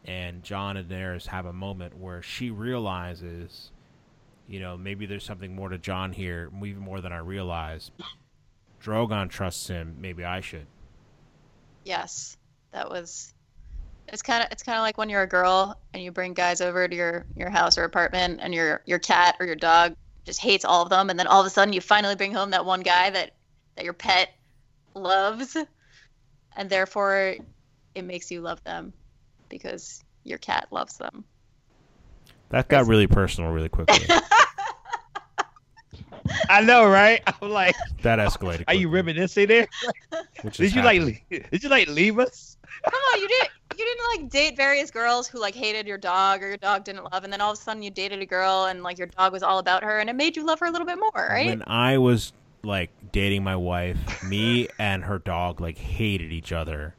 and 0.06 0.42
Jon 0.42 0.76
and 0.76 0.88
Daenerys 0.88 1.26
have 1.26 1.46
a 1.46 1.52
moment 1.52 1.98
where 1.98 2.22
she 2.22 2.50
realizes, 2.50 3.70
you 4.50 4.58
know, 4.58 4.76
maybe 4.76 5.06
there's 5.06 5.24
something 5.24 5.54
more 5.54 5.68
to 5.68 5.78
Jon 5.78 6.12
here, 6.12 6.50
even 6.56 6.82
more 6.82 7.00
than 7.00 7.12
I 7.12 7.18
realize. 7.18 7.92
Drogon 8.82 9.30
trusts 9.30 9.68
him. 9.68 9.98
Maybe 10.00 10.24
I 10.24 10.40
should. 10.40 10.66
Yes, 11.84 12.36
that 12.72 12.90
was. 12.90 13.32
It's 14.08 14.22
kind 14.22 14.42
of 14.42 14.50
it's 14.50 14.64
kind 14.64 14.76
of 14.76 14.82
like 14.82 14.98
when 14.98 15.08
you're 15.08 15.22
a 15.22 15.28
girl 15.28 15.78
and 15.94 16.02
you 16.02 16.10
bring 16.10 16.34
guys 16.34 16.60
over 16.60 16.88
to 16.88 16.96
your 16.96 17.26
your 17.36 17.48
house 17.48 17.78
or 17.78 17.84
apartment, 17.84 18.40
and 18.42 18.52
your 18.52 18.82
your 18.86 18.98
cat 18.98 19.36
or 19.38 19.46
your 19.46 19.54
dog 19.54 19.94
just 20.24 20.40
hates 20.40 20.64
all 20.64 20.82
of 20.82 20.90
them, 20.90 21.10
and 21.10 21.18
then 21.18 21.28
all 21.28 21.40
of 21.40 21.46
a 21.46 21.50
sudden 21.50 21.72
you 21.72 21.80
finally 21.80 22.16
bring 22.16 22.34
home 22.34 22.50
that 22.50 22.64
one 22.64 22.80
guy 22.80 23.10
that 23.10 23.34
that 23.76 23.84
your 23.84 23.94
pet 23.94 24.30
loves, 24.94 25.56
and 26.56 26.68
therefore 26.68 27.36
it 27.94 28.04
makes 28.04 28.32
you 28.32 28.40
love 28.40 28.64
them 28.64 28.92
because 29.48 30.02
your 30.24 30.38
cat 30.38 30.66
loves 30.72 30.96
them. 30.98 31.24
That 32.50 32.68
got 32.68 32.86
really 32.86 33.06
personal 33.06 33.50
really 33.50 33.68
quickly. 33.68 34.06
I 36.48 36.60
know, 36.62 36.86
right? 36.88 37.22
I'm 37.26 37.50
like 37.50 37.74
that 38.02 38.18
escalated. 38.18 38.38
Quickly. 38.38 38.64
Are 38.68 38.74
you 38.74 38.88
reminiscing 38.88 39.46
there? 39.46 39.66
did 40.52 40.74
you 40.74 40.82
like? 40.82 41.24
Did 41.50 41.62
you 41.62 41.68
like 41.68 41.88
leave 41.88 42.18
us? 42.18 42.56
Come 42.84 43.00
on, 43.12 43.20
you 43.20 43.28
did. 43.28 43.48
You 43.78 43.84
didn't 43.84 44.22
like 44.22 44.30
date 44.30 44.56
various 44.56 44.90
girls 44.90 45.28
who 45.28 45.38
like 45.38 45.54
hated 45.54 45.86
your 45.86 45.98
dog 45.98 46.42
or 46.42 46.48
your 46.48 46.56
dog 46.56 46.84
didn't 46.84 47.04
love, 47.04 47.24
and 47.24 47.32
then 47.32 47.40
all 47.40 47.52
of 47.52 47.58
a 47.58 47.60
sudden 47.60 47.82
you 47.82 47.90
dated 47.90 48.20
a 48.20 48.26
girl 48.26 48.66
and 48.66 48.82
like 48.82 48.98
your 48.98 49.06
dog 49.06 49.32
was 49.32 49.42
all 49.42 49.58
about 49.58 49.84
her, 49.84 49.98
and 49.98 50.10
it 50.10 50.16
made 50.16 50.36
you 50.36 50.44
love 50.44 50.58
her 50.60 50.66
a 50.66 50.70
little 50.70 50.86
bit 50.86 50.98
more, 50.98 51.10
right? 51.14 51.46
When 51.46 51.62
I 51.66 51.98
was 51.98 52.32
like 52.62 52.90
dating 53.12 53.44
my 53.44 53.56
wife, 53.56 54.22
me 54.24 54.68
and 54.78 55.04
her 55.04 55.18
dog 55.18 55.60
like 55.60 55.78
hated 55.78 56.32
each 56.32 56.52
other, 56.52 56.94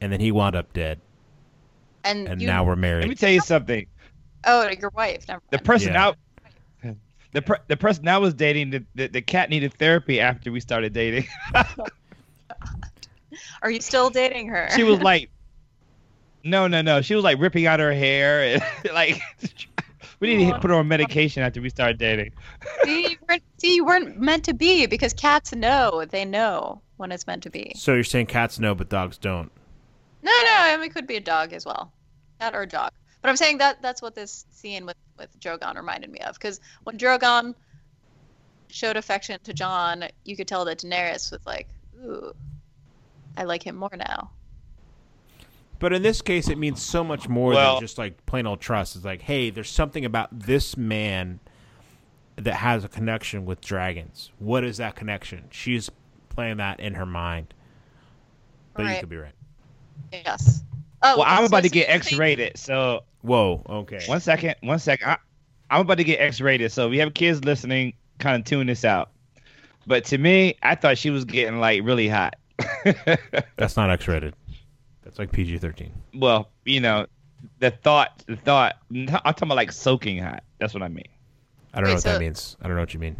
and 0.00 0.12
then 0.12 0.20
he 0.20 0.32
wound 0.32 0.56
up 0.56 0.72
dead. 0.72 1.00
And, 2.04 2.28
and 2.28 2.40
you, 2.40 2.46
now 2.46 2.64
we're 2.64 2.76
married. 2.76 3.02
Let 3.02 3.08
me 3.08 3.14
tell 3.16 3.32
you 3.32 3.40
something. 3.40 3.86
Oh, 4.46 4.68
your 4.68 4.90
wife. 4.90 5.26
Never 5.28 5.42
the 5.50 5.58
person 5.58 5.92
yeah. 5.92 6.06
out 6.06 6.16
the 7.36 7.42
per- 7.42 7.60
the 7.68 7.76
person 7.76 8.08
I 8.08 8.16
was 8.16 8.32
dating, 8.32 8.70
the, 8.70 8.84
the, 8.94 9.08
the 9.08 9.20
cat 9.20 9.50
needed 9.50 9.74
therapy 9.74 10.20
after 10.20 10.50
we 10.50 10.58
started 10.58 10.94
dating. 10.94 11.26
Are 13.62 13.70
you 13.70 13.82
still 13.82 14.08
dating 14.08 14.48
her? 14.48 14.70
She 14.74 14.84
was 14.84 15.02
like, 15.02 15.28
no, 16.44 16.66
no, 16.66 16.80
no. 16.80 17.02
She 17.02 17.14
was 17.14 17.24
like 17.24 17.38
ripping 17.38 17.66
out 17.66 17.78
her 17.78 17.92
hair, 17.92 18.42
and, 18.42 18.62
like 18.94 19.20
we 20.18 20.34
need 20.34 20.50
to 20.50 20.58
put 20.60 20.70
her 20.70 20.76
on 20.76 20.88
medication 20.88 21.42
after 21.42 21.60
we 21.60 21.68
started 21.68 21.98
dating. 21.98 22.32
see, 22.84 23.10
you 23.10 23.16
weren't, 23.28 23.42
see, 23.58 23.74
you 23.74 23.84
weren't 23.84 24.18
meant 24.18 24.44
to 24.44 24.54
be 24.54 24.86
because 24.86 25.12
cats 25.12 25.54
know. 25.54 26.06
They 26.08 26.24
know 26.24 26.80
when 26.96 27.12
it's 27.12 27.26
meant 27.26 27.42
to 27.42 27.50
be. 27.50 27.74
So 27.76 27.92
you're 27.92 28.02
saying 28.02 28.26
cats 28.26 28.58
know, 28.58 28.74
but 28.74 28.88
dogs 28.88 29.18
don't? 29.18 29.52
No, 30.22 30.30
no. 30.30 30.56
I 30.56 30.74
mean, 30.78 30.86
it 30.86 30.94
could 30.94 31.06
be 31.06 31.16
a 31.16 31.20
dog 31.20 31.52
as 31.52 31.66
well, 31.66 31.92
cat 32.40 32.54
or 32.54 32.62
a 32.62 32.66
dog. 32.66 32.92
But 33.26 33.30
I'm 33.30 33.36
saying 33.36 33.58
that 33.58 33.82
that's 33.82 34.00
what 34.00 34.14
this 34.14 34.46
scene 34.52 34.86
with 34.86 34.94
with 35.18 35.36
Drogon 35.40 35.74
reminded 35.74 36.12
me 36.12 36.20
of 36.20 36.34
because 36.34 36.60
when 36.84 36.96
Drogon 36.96 37.56
showed 38.68 38.96
affection 38.96 39.40
to 39.42 39.52
Jon, 39.52 40.04
you 40.24 40.36
could 40.36 40.46
tell 40.46 40.64
that 40.66 40.78
Daenerys 40.78 41.32
was 41.32 41.40
like, 41.44 41.66
"Ooh, 42.04 42.32
I 43.36 43.42
like 43.42 43.64
him 43.64 43.74
more 43.74 43.90
now." 43.96 44.30
But 45.80 45.92
in 45.92 46.02
this 46.02 46.22
case, 46.22 46.48
it 46.48 46.56
means 46.56 46.80
so 46.80 47.02
much 47.02 47.28
more 47.28 47.50
well, 47.50 47.74
than 47.74 47.80
just 47.80 47.98
like 47.98 48.24
plain 48.26 48.46
old 48.46 48.60
trust. 48.60 48.94
It's 48.94 49.04
like, 49.04 49.22
hey, 49.22 49.50
there's 49.50 49.70
something 49.70 50.04
about 50.04 50.28
this 50.30 50.76
man 50.76 51.40
that 52.36 52.54
has 52.54 52.84
a 52.84 52.88
connection 52.88 53.44
with 53.44 53.60
dragons. 53.60 54.30
What 54.38 54.62
is 54.62 54.76
that 54.76 54.94
connection? 54.94 55.48
She's 55.50 55.90
playing 56.28 56.58
that 56.58 56.78
in 56.78 56.94
her 56.94 57.06
mind. 57.06 57.54
But 58.74 58.84
right. 58.84 58.94
you 58.94 59.00
could 59.00 59.08
be 59.08 59.16
right. 59.16 59.34
Yes. 60.12 60.62
Oh, 61.14 61.18
well, 61.18 61.26
I'm 61.26 61.44
about 61.44 61.62
to 61.62 61.68
get 61.68 61.88
X 61.88 62.12
rated, 62.12 62.58
so 62.58 63.02
Whoa. 63.26 63.62
Okay. 63.68 64.00
One 64.06 64.20
second. 64.20 64.54
One 64.60 64.78
second. 64.78 65.08
I, 65.08 65.16
I'm 65.68 65.80
about 65.80 65.98
to 65.98 66.04
get 66.04 66.20
X-rated, 66.20 66.70
so 66.70 66.86
if 66.86 66.92
we 66.92 66.98
have 66.98 67.12
kids 67.12 67.44
listening, 67.44 67.94
kind 68.20 68.40
of 68.40 68.46
tune 68.46 68.68
this 68.68 68.84
out. 68.84 69.10
But 69.84 70.04
to 70.06 70.18
me, 70.18 70.56
I 70.62 70.76
thought 70.76 70.96
she 70.96 71.10
was 71.10 71.24
getting 71.24 71.58
like 71.58 71.82
really 71.82 72.08
hot. 72.08 72.36
That's 73.56 73.76
not 73.76 73.90
X-rated. 73.90 74.34
That's 75.02 75.18
like 75.18 75.32
PG-13. 75.32 75.90
Well, 76.14 76.50
you 76.64 76.80
know, 76.80 77.06
the 77.58 77.72
thought, 77.72 78.22
the 78.28 78.36
thought. 78.36 78.76
I'm 78.94 79.06
talking 79.08 79.48
about 79.48 79.56
like 79.56 79.72
soaking 79.72 80.18
hot. 80.18 80.44
That's 80.60 80.72
what 80.72 80.84
I 80.84 80.88
mean. 80.88 81.08
I 81.74 81.78
don't 81.80 81.86
wait, 81.86 81.90
know 81.90 81.94
what 81.94 82.02
so, 82.02 82.12
that 82.12 82.20
means. 82.20 82.56
I 82.62 82.68
don't 82.68 82.76
know 82.76 82.82
what 82.82 82.94
you 82.94 83.00
mean. 83.00 83.16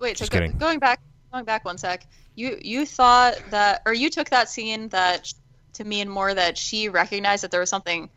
Wait, 0.00 0.16
Just 0.16 0.32
so 0.32 0.40
go, 0.40 0.48
going 0.52 0.78
back, 0.78 1.00
going 1.30 1.44
back 1.44 1.64
one 1.66 1.76
sec. 1.76 2.06
You 2.36 2.58
you 2.62 2.86
thought 2.86 3.38
that, 3.50 3.82
or 3.84 3.92
you 3.92 4.08
took 4.08 4.30
that 4.30 4.48
scene 4.48 4.88
that 4.88 5.32
to 5.78 5.84
mean 5.84 6.08
more 6.08 6.32
that 6.32 6.56
she 6.56 6.88
recognized 6.88 7.42
that 7.42 7.50
there 7.50 7.60
was 7.60 7.70
something 7.70 8.10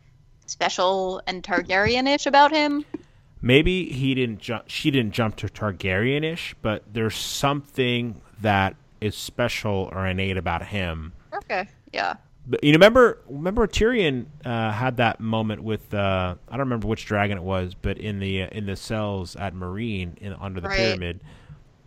special 0.46 1.22
and 1.26 1.42
Targaryen-ish 1.42 2.26
about 2.26 2.52
him. 2.52 2.84
Maybe 3.40 3.86
he 3.86 4.14
didn't 4.14 4.38
jump. 4.38 4.64
She 4.68 4.90
didn't 4.90 5.12
jump 5.12 5.36
to 5.36 5.48
Targaryen-ish, 5.48 6.54
but 6.62 6.84
there's 6.92 7.16
something 7.16 8.20
that 8.40 8.76
is 9.00 9.16
special 9.16 9.90
or 9.92 10.06
innate 10.06 10.36
about 10.36 10.64
him. 10.66 11.12
Okay. 11.34 11.66
Yeah. 11.92 12.14
But 12.46 12.62
you 12.64 12.72
remember 12.72 13.20
remember 13.28 13.66
Tyrion 13.66 14.26
uh, 14.44 14.72
had 14.72 14.96
that 14.96 15.20
moment 15.20 15.62
with 15.62 15.92
uh, 15.94 16.34
I 16.48 16.50
don't 16.50 16.66
remember 16.66 16.88
which 16.88 17.04
dragon 17.04 17.38
it 17.38 17.42
was, 17.42 17.74
but 17.74 17.98
in 17.98 18.18
the 18.18 18.42
uh, 18.42 18.48
in 18.48 18.66
the 18.66 18.76
cells 18.76 19.36
at 19.36 19.54
Meereen 19.54 20.18
in 20.18 20.32
under 20.34 20.60
the 20.60 20.68
right. 20.68 20.76
pyramid, 20.76 21.20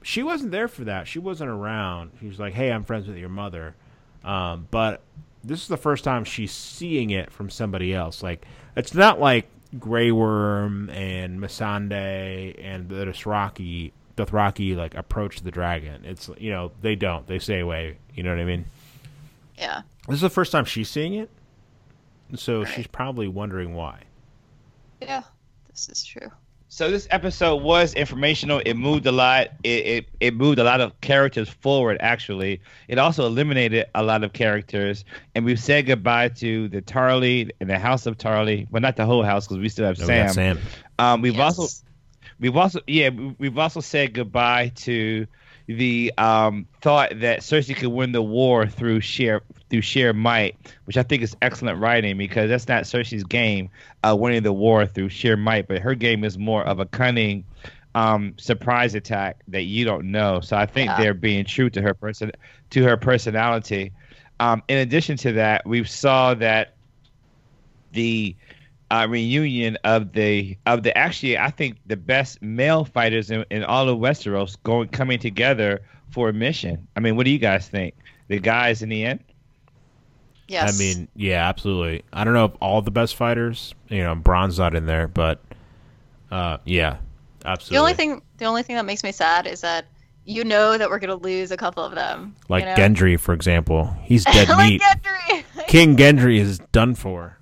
she 0.01 0.23
wasn't 0.23 0.51
there 0.51 0.69
for 0.69 0.85
that. 0.85 1.07
She 1.07 1.19
wasn't 1.19 1.49
around. 1.49 2.11
She 2.21 2.27
was 2.27 2.39
like, 2.39 2.53
"Hey, 2.53 2.71
I'm 2.71 2.85
friends 2.85 3.07
with 3.07 3.17
your 3.17 3.29
mother," 3.29 3.75
um, 4.23 4.67
but 4.71 5.01
this 5.45 5.61
is 5.61 5.67
the 5.67 5.77
first 5.77 6.03
time 6.03 6.23
she's 6.23 6.51
seeing 6.51 7.11
it 7.11 7.31
from 7.31 7.49
somebody 7.49 7.93
else. 7.93 8.23
Like 8.23 8.45
it's 8.75 8.93
not 8.93 9.19
like 9.19 9.47
Grey 9.79 10.11
Worm 10.11 10.89
and 10.89 11.39
Missandei 11.39 12.59
and 12.63 12.89
the 12.89 13.05
Dothraki, 13.05 13.91
Dothraki 14.17 14.75
like 14.75 14.95
approach 14.95 15.41
the 15.41 15.51
dragon. 15.51 16.03
It's 16.03 16.29
you 16.37 16.51
know 16.51 16.71
they 16.81 16.95
don't. 16.95 17.27
They 17.27 17.39
stay 17.39 17.59
away. 17.59 17.97
You 18.13 18.23
know 18.23 18.31
what 18.31 18.39
I 18.39 18.45
mean? 18.45 18.65
Yeah. 19.57 19.81
This 20.07 20.15
is 20.15 20.21
the 20.21 20.29
first 20.29 20.51
time 20.51 20.65
she's 20.65 20.89
seeing 20.89 21.13
it, 21.13 21.29
so 22.35 22.63
right. 22.63 22.73
she's 22.73 22.87
probably 22.87 23.27
wondering 23.27 23.73
why. 23.73 24.01
Yeah, 25.01 25.23
this 25.69 25.89
is 25.89 26.03
true. 26.03 26.31
So 26.75 26.91
this 26.91 27.07
episode 27.09 27.63
was 27.63 27.93
informational. 27.93 28.59
It 28.65 28.73
moved 28.73 29.05
a 29.05 29.11
lot. 29.13 29.47
It, 29.63 29.85
it 29.85 30.09
it 30.19 30.33
moved 30.35 30.59
a 30.59 30.65
lot 30.65 30.81
of 30.81 30.99
characters 30.99 31.47
forward. 31.47 31.95
Actually, 32.01 32.59
it 32.89 32.97
also 32.97 33.25
eliminated 33.25 33.85
a 33.95 34.03
lot 34.03 34.25
of 34.25 34.33
characters, 34.33 35.05
and 35.33 35.45
we've 35.45 35.57
said 35.57 35.85
goodbye 35.85 36.27
to 36.27 36.67
the 36.67 36.81
Tarly 36.81 37.49
and 37.61 37.69
the 37.69 37.79
House 37.79 38.07
of 38.07 38.17
Tarly. 38.17 38.67
Well, 38.69 38.81
not 38.81 38.97
the 38.97 39.05
whole 39.05 39.23
house 39.23 39.47
because 39.47 39.59
we 39.59 39.69
still 39.69 39.85
have 39.85 39.97
no, 39.99 40.05
Sam. 40.05 40.33
Sam. 40.33 40.59
Um, 40.99 41.21
we've 41.21 41.35
yes. 41.35 41.57
also 41.57 41.85
we've 42.41 42.57
also 42.57 42.81
yeah 42.87 43.09
we've 43.09 43.57
also 43.57 43.79
said 43.79 44.13
goodbye 44.13 44.73
to 44.75 45.27
the 45.67 46.11
um, 46.17 46.67
thought 46.81 47.21
that 47.21 47.39
Cersei 47.39 47.77
could 47.77 47.87
win 47.87 48.11
the 48.11 48.21
war 48.21 48.67
through 48.67 48.99
sheer 48.99 49.43
through 49.69 49.81
sheer 49.81 50.13
might, 50.13 50.55
which 50.85 50.97
I 50.97 51.03
think 51.03 51.23
is 51.23 51.35
excellent 51.41 51.79
writing 51.79 52.17
because 52.17 52.49
that's 52.49 52.67
not 52.67 52.83
Cersei's 52.83 53.23
game, 53.23 53.69
uh, 54.03 54.15
winning 54.17 54.43
the 54.43 54.53
war 54.53 54.85
through 54.85 55.09
sheer 55.09 55.37
might, 55.37 55.67
but 55.67 55.79
her 55.79 55.95
game 55.95 56.23
is 56.23 56.37
more 56.37 56.63
of 56.63 56.79
a 56.79 56.85
cunning 56.85 57.43
um, 57.95 58.33
surprise 58.37 58.93
attack 58.93 59.41
that 59.47 59.63
you 59.63 59.85
don't 59.85 60.11
know. 60.11 60.41
So 60.41 60.57
I 60.57 60.65
think 60.65 60.89
yeah. 60.89 60.97
they're 60.97 61.13
being 61.13 61.45
true 61.45 61.69
to 61.71 61.81
her 61.81 61.93
person 61.93 62.31
to 62.71 62.83
her 62.83 62.97
personality. 62.97 63.91
Um, 64.39 64.61
in 64.67 64.77
addition 64.77 65.17
to 65.17 65.31
that, 65.33 65.65
we 65.65 65.83
saw 65.85 66.33
that 66.35 66.75
the 67.93 68.35
uh, 68.91 69.07
reunion 69.09 69.77
of 69.83 70.11
the 70.11 70.57
of 70.65 70.83
the 70.83 70.95
actually 70.97 71.37
I 71.37 71.49
think 71.49 71.77
the 71.85 71.97
best 71.97 72.41
male 72.41 72.85
fighters 72.85 73.31
in, 73.31 73.45
in 73.49 73.63
all 73.63 73.89
of 73.89 73.97
Westeros 73.97 74.57
going 74.63 74.89
coming 74.89 75.17
together 75.17 75.81
for 76.11 76.29
a 76.29 76.33
mission. 76.33 76.87
I 76.95 76.99
mean, 76.99 77.15
what 77.15 77.25
do 77.25 77.31
you 77.31 77.39
guys 77.39 77.67
think? 77.67 77.95
The 78.27 78.39
guys 78.39 78.81
in 78.81 78.89
the 78.89 79.05
end. 79.05 79.23
Yes. 80.47 80.75
I 80.75 80.77
mean, 80.77 81.07
yeah, 81.15 81.47
absolutely. 81.47 82.03
I 82.13 82.23
don't 82.23 82.33
know 82.33 82.45
if 82.45 82.51
all 82.61 82.81
the 82.81 82.91
best 82.91 83.15
fighters, 83.15 83.73
you 83.89 84.03
know, 84.03 84.13
Bronn's 84.15 84.59
not 84.59 84.75
in 84.75 84.85
there, 84.85 85.07
but 85.07 85.41
uh, 86.31 86.57
yeah, 86.65 86.97
absolutely. 87.43 87.75
The 87.75 87.81
only 87.81 87.93
thing, 87.93 88.21
the 88.37 88.45
only 88.45 88.63
thing 88.63 88.75
that 88.75 88.85
makes 88.85 89.03
me 89.03 89.11
sad 89.11 89.47
is 89.47 89.61
that 89.61 89.85
you 90.25 90.43
know 90.43 90.77
that 90.77 90.89
we're 90.89 90.99
gonna 90.99 91.15
lose 91.15 91.51
a 91.51 91.57
couple 91.57 91.83
of 91.83 91.95
them. 91.95 92.35
Like 92.49 92.63
you 92.63 92.69
know? 92.69 92.75
Gendry, 92.75 93.19
for 93.19 93.33
example, 93.33 93.95
he's 94.03 94.23
dead 94.25 94.49
like 94.49 94.69
meat. 94.69 94.81
Gendry. 94.81 95.67
King 95.67 95.95
Gendry 95.95 96.39
is 96.39 96.59
done 96.71 96.95
for. 96.95 97.37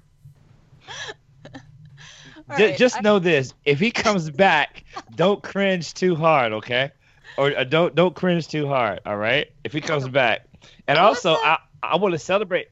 right, 2.48 2.78
just 2.78 2.98
I... 2.98 3.02
know 3.02 3.20
this: 3.20 3.54
if 3.66 3.80
he 3.80 3.92
comes 3.92 4.30
back, 4.30 4.84
don't 5.16 5.42
cringe 5.42 5.94
too 5.94 6.16
hard, 6.16 6.54
okay? 6.54 6.92
Or 7.38 7.58
uh, 7.58 7.64
don't 7.64 7.96
don't 7.96 8.16
cringe 8.16 8.48
too 8.48 8.68
hard, 8.68 9.00
all 9.06 9.18
right? 9.18 9.48
If 9.64 9.74
he 9.74 9.82
comes 9.82 10.08
back, 10.08 10.46
and 10.88 10.98
also 10.98 11.34
I 11.34 11.58
I 11.82 11.96
want 11.98 12.14
to 12.14 12.20
celebrate, 12.20 12.68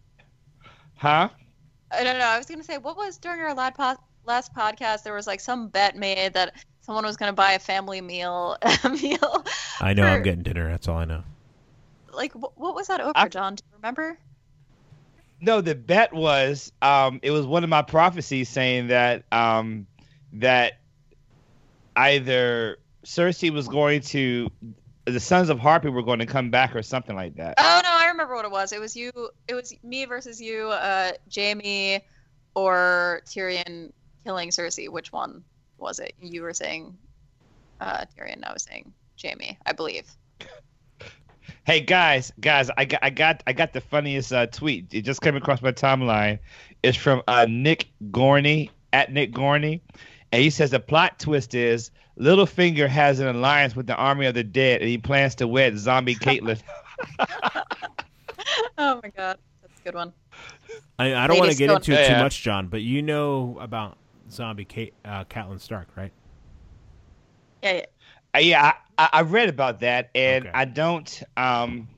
huh? 1.01 1.29
I 1.91 2.03
don't 2.03 2.19
know. 2.19 2.25
I 2.25 2.37
was 2.37 2.45
gonna 2.45 2.63
say, 2.63 2.77
what 2.77 2.95
was 2.95 3.17
during 3.17 3.41
our 3.41 3.53
last 3.53 3.75
po- 3.75 4.03
last 4.25 4.53
podcast? 4.53 5.03
There 5.03 5.13
was 5.13 5.27
like 5.27 5.39
some 5.39 5.67
bet 5.67 5.95
made 5.95 6.33
that 6.33 6.53
someone 6.81 7.05
was 7.05 7.17
gonna 7.17 7.33
buy 7.33 7.53
a 7.53 7.59
family 7.59 8.01
meal 8.01 8.57
a 8.83 8.89
meal. 8.89 9.45
I 9.81 9.93
know 9.93 10.03
for... 10.03 10.09
I'm 10.09 10.23
getting 10.23 10.43
dinner. 10.43 10.69
That's 10.69 10.87
all 10.87 10.97
I 10.97 11.05
know. 11.05 11.23
Like, 12.13 12.33
what 12.33 12.75
was 12.75 12.87
that 12.87 13.01
over, 13.01 13.13
I... 13.15 13.27
John? 13.27 13.55
Do 13.55 13.63
you 13.69 13.77
remember? 13.77 14.17
no, 15.41 15.59
the 15.59 15.73
bet 15.73 16.13
was 16.13 16.71
um, 16.81 17.19
it 17.23 17.31
was 17.31 17.45
one 17.45 17.63
of 17.63 17.69
my 17.69 17.81
prophecies 17.81 18.47
saying 18.47 18.87
that 18.87 19.23
um, 19.31 19.87
that 20.33 20.73
either 21.95 22.77
Cersei 23.03 23.49
was 23.49 23.67
going 23.67 24.01
to 24.01 24.49
the 25.05 25.19
Sons 25.19 25.49
of 25.49 25.59
Harpy 25.59 25.89
were 25.89 26.03
going 26.03 26.19
to 26.19 26.27
come 26.27 26.51
back 26.51 26.75
or 26.75 26.83
something 26.83 27.15
like 27.15 27.35
that. 27.35 27.55
Oh 27.57 27.81
no, 27.83 27.89
I 27.89 27.90
remember 28.11 28.35
what 28.35 28.45
it 28.45 28.51
was. 28.51 28.71
It 28.71 28.79
was 28.79 28.95
you. 28.95 29.11
It 29.47 29.53
was 29.53 29.73
me 29.83 30.05
versus 30.05 30.41
you, 30.41 30.67
uh, 30.69 31.11
Jaime, 31.33 32.01
or 32.55 33.21
Tyrion 33.25 33.91
killing 34.23 34.49
Cersei. 34.49 34.89
Which 34.89 35.11
one 35.11 35.43
was 35.77 35.99
it? 35.99 36.13
You 36.21 36.43
were 36.43 36.53
saying 36.53 36.97
uh, 37.79 38.05
Tyrion. 38.17 38.43
I 38.43 38.53
was 38.53 38.63
saying 38.63 38.93
Jaime. 39.21 39.57
I 39.65 39.73
believe. 39.73 40.09
Hey 41.63 41.81
guys, 41.81 42.31
guys, 42.39 42.71
I 42.75 42.85
got, 42.85 43.01
I 43.03 43.11
got, 43.11 43.43
I 43.45 43.53
got 43.53 43.71
the 43.71 43.81
funniest 43.81 44.33
uh, 44.33 44.47
tweet. 44.47 44.93
It 44.95 45.03
just 45.03 45.21
came 45.21 45.35
across 45.35 45.61
my 45.61 45.71
timeline. 45.71 46.39
It's 46.81 46.97
from 46.97 47.21
uh, 47.27 47.45
Nick 47.47 47.87
Gorney 48.09 48.71
at 48.91 49.13
Nick 49.13 49.31
Gorney, 49.31 49.81
and 50.31 50.41
he 50.41 50.49
says 50.49 50.71
the 50.71 50.79
plot 50.79 51.19
twist 51.19 51.53
is 51.53 51.91
Littlefinger 52.19 52.87
has 52.87 53.19
an 53.19 53.27
alliance 53.27 53.75
with 53.75 53.85
the 53.85 53.95
Army 53.95 54.25
of 54.25 54.33
the 54.33 54.43
Dead, 54.43 54.81
and 54.81 54.89
he 54.89 54.97
plans 54.97 55.35
to 55.35 55.47
wed 55.47 55.77
zombie 55.77 56.15
Catelyn. 56.21 56.59
oh 58.77 58.99
my 59.03 59.09
god, 59.15 59.37
that's 59.61 59.79
a 59.79 59.83
good 59.83 59.95
one. 59.95 60.13
I, 60.99 61.15
I 61.15 61.27
don't 61.27 61.39
want 61.39 61.51
to 61.51 61.57
get 61.57 61.69
into 61.69 61.93
it 61.93 62.07
too 62.07 62.13
yeah. 62.13 62.21
much, 62.21 62.41
John, 62.41 62.67
but 62.67 62.81
you 62.81 63.01
know 63.01 63.57
about 63.59 63.97
zombie 64.29 64.65
Kate, 64.65 64.93
uh, 65.05 65.25
Catelyn 65.25 65.59
Stark, 65.59 65.89
right? 65.95 66.11
Yeah, 67.61 67.73
yeah. 67.73 67.85
Uh, 68.33 68.39
yeah, 68.39 68.73
I, 68.97 69.09
I, 69.11 69.21
read 69.21 69.49
about 69.49 69.81
that, 69.81 70.09
and 70.15 70.47
okay. 70.47 70.53
I 70.53 70.65
don't, 70.65 71.23
um, 71.35 71.89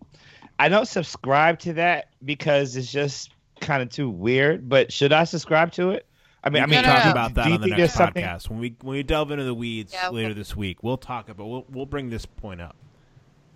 I 0.57 0.67
don't 0.67 0.87
subscribe 0.87 1.59
to 1.59 1.73
that 1.73 2.09
because 2.25 2.75
it's 2.75 2.91
just 2.91 3.31
kind 3.61 3.83
of 3.83 3.89
too 3.89 4.09
weird. 4.09 4.67
But 4.67 4.91
should 4.91 5.13
I 5.13 5.25
subscribe 5.25 5.71
to 5.73 5.91
it? 5.91 6.07
I 6.43 6.49
mean, 6.49 6.63
we 6.69 6.75
I 6.77 6.81
mean, 6.81 6.83
talk 6.83 7.05
about 7.05 7.33
that 7.35 7.51
on 7.51 7.61
the 7.61 7.67
next 7.67 7.95
podcast 7.95 8.49
when 8.49 8.59
we 8.59 8.75
when 8.81 8.97
we 8.97 9.03
delve 9.03 9.31
into 9.31 9.45
the 9.45 9.53
weeds 9.53 9.93
yeah, 9.93 10.09
later 10.09 10.33
this 10.33 10.55
week. 10.55 10.83
We'll 10.83 10.97
talk 10.97 11.29
about 11.29 11.47
we'll 11.47 11.65
we'll 11.69 11.85
bring 11.85 12.09
this 12.09 12.25
point 12.25 12.59
up. 12.59 12.75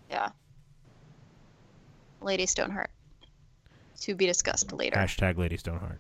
Yeah, 0.10 0.30
Lady 2.28 2.46
Stoneheart 2.46 2.92
to 4.02 4.14
be 4.14 4.26
discussed 4.26 4.72
later. 4.74 4.98
Hashtag 4.98 5.38
Lady 5.38 5.58
Stoneheart. 5.58 6.00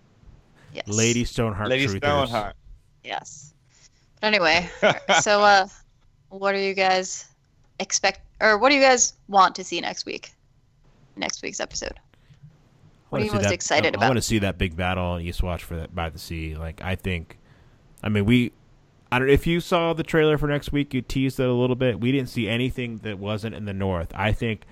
Yes. 0.73 0.87
Lady 0.87 1.23
Stoneheart. 1.23 1.69
Lady 1.69 1.87
truthers. 1.87 2.27
Stoneheart. 2.27 2.55
Yes. 3.03 3.53
But 4.19 4.27
anyway, 4.27 4.69
so 5.21 5.41
uh, 5.41 5.67
what 6.29 6.51
do 6.51 6.59
you 6.59 6.73
guys 6.73 7.25
expect, 7.79 8.21
or 8.41 8.57
what 8.57 8.69
do 8.69 8.75
you 8.75 8.81
guys 8.81 9.13
want 9.27 9.55
to 9.55 9.63
see 9.63 9.79
next 9.79 10.05
week? 10.05 10.33
Next 11.15 11.41
week's 11.41 11.59
episode. 11.59 11.99
What 13.09 13.21
are 13.21 13.25
you 13.25 13.31
most 13.31 13.43
that, 13.43 13.53
excited 13.53 13.95
I, 13.95 13.97
about? 13.97 14.03
I 14.03 14.09
want 14.09 14.17
to 14.17 14.21
see 14.21 14.39
that 14.39 14.57
big 14.57 14.75
battle 14.75 15.05
on 15.05 15.21
Eastwatch 15.21 15.61
for 15.61 15.77
that 15.77 15.95
by 15.95 16.09
the 16.09 16.19
sea. 16.19 16.55
Like 16.55 16.81
I 16.81 16.95
think, 16.95 17.37
I 18.03 18.09
mean 18.09 18.25
we, 18.25 18.51
I 19.11 19.19
don't. 19.19 19.29
If 19.29 19.47
you 19.47 19.61
saw 19.61 19.93
the 19.93 20.03
trailer 20.03 20.37
for 20.37 20.47
next 20.47 20.73
week, 20.73 20.93
you 20.93 21.01
teased 21.01 21.39
it 21.39 21.47
a 21.47 21.53
little 21.53 21.77
bit. 21.77 22.01
We 22.01 22.11
didn't 22.11 22.29
see 22.29 22.49
anything 22.49 22.97
that 22.97 23.17
wasn't 23.17 23.55
in 23.55 23.63
the 23.63 23.73
north. 23.73 24.11
I 24.13 24.33
think 24.33 24.65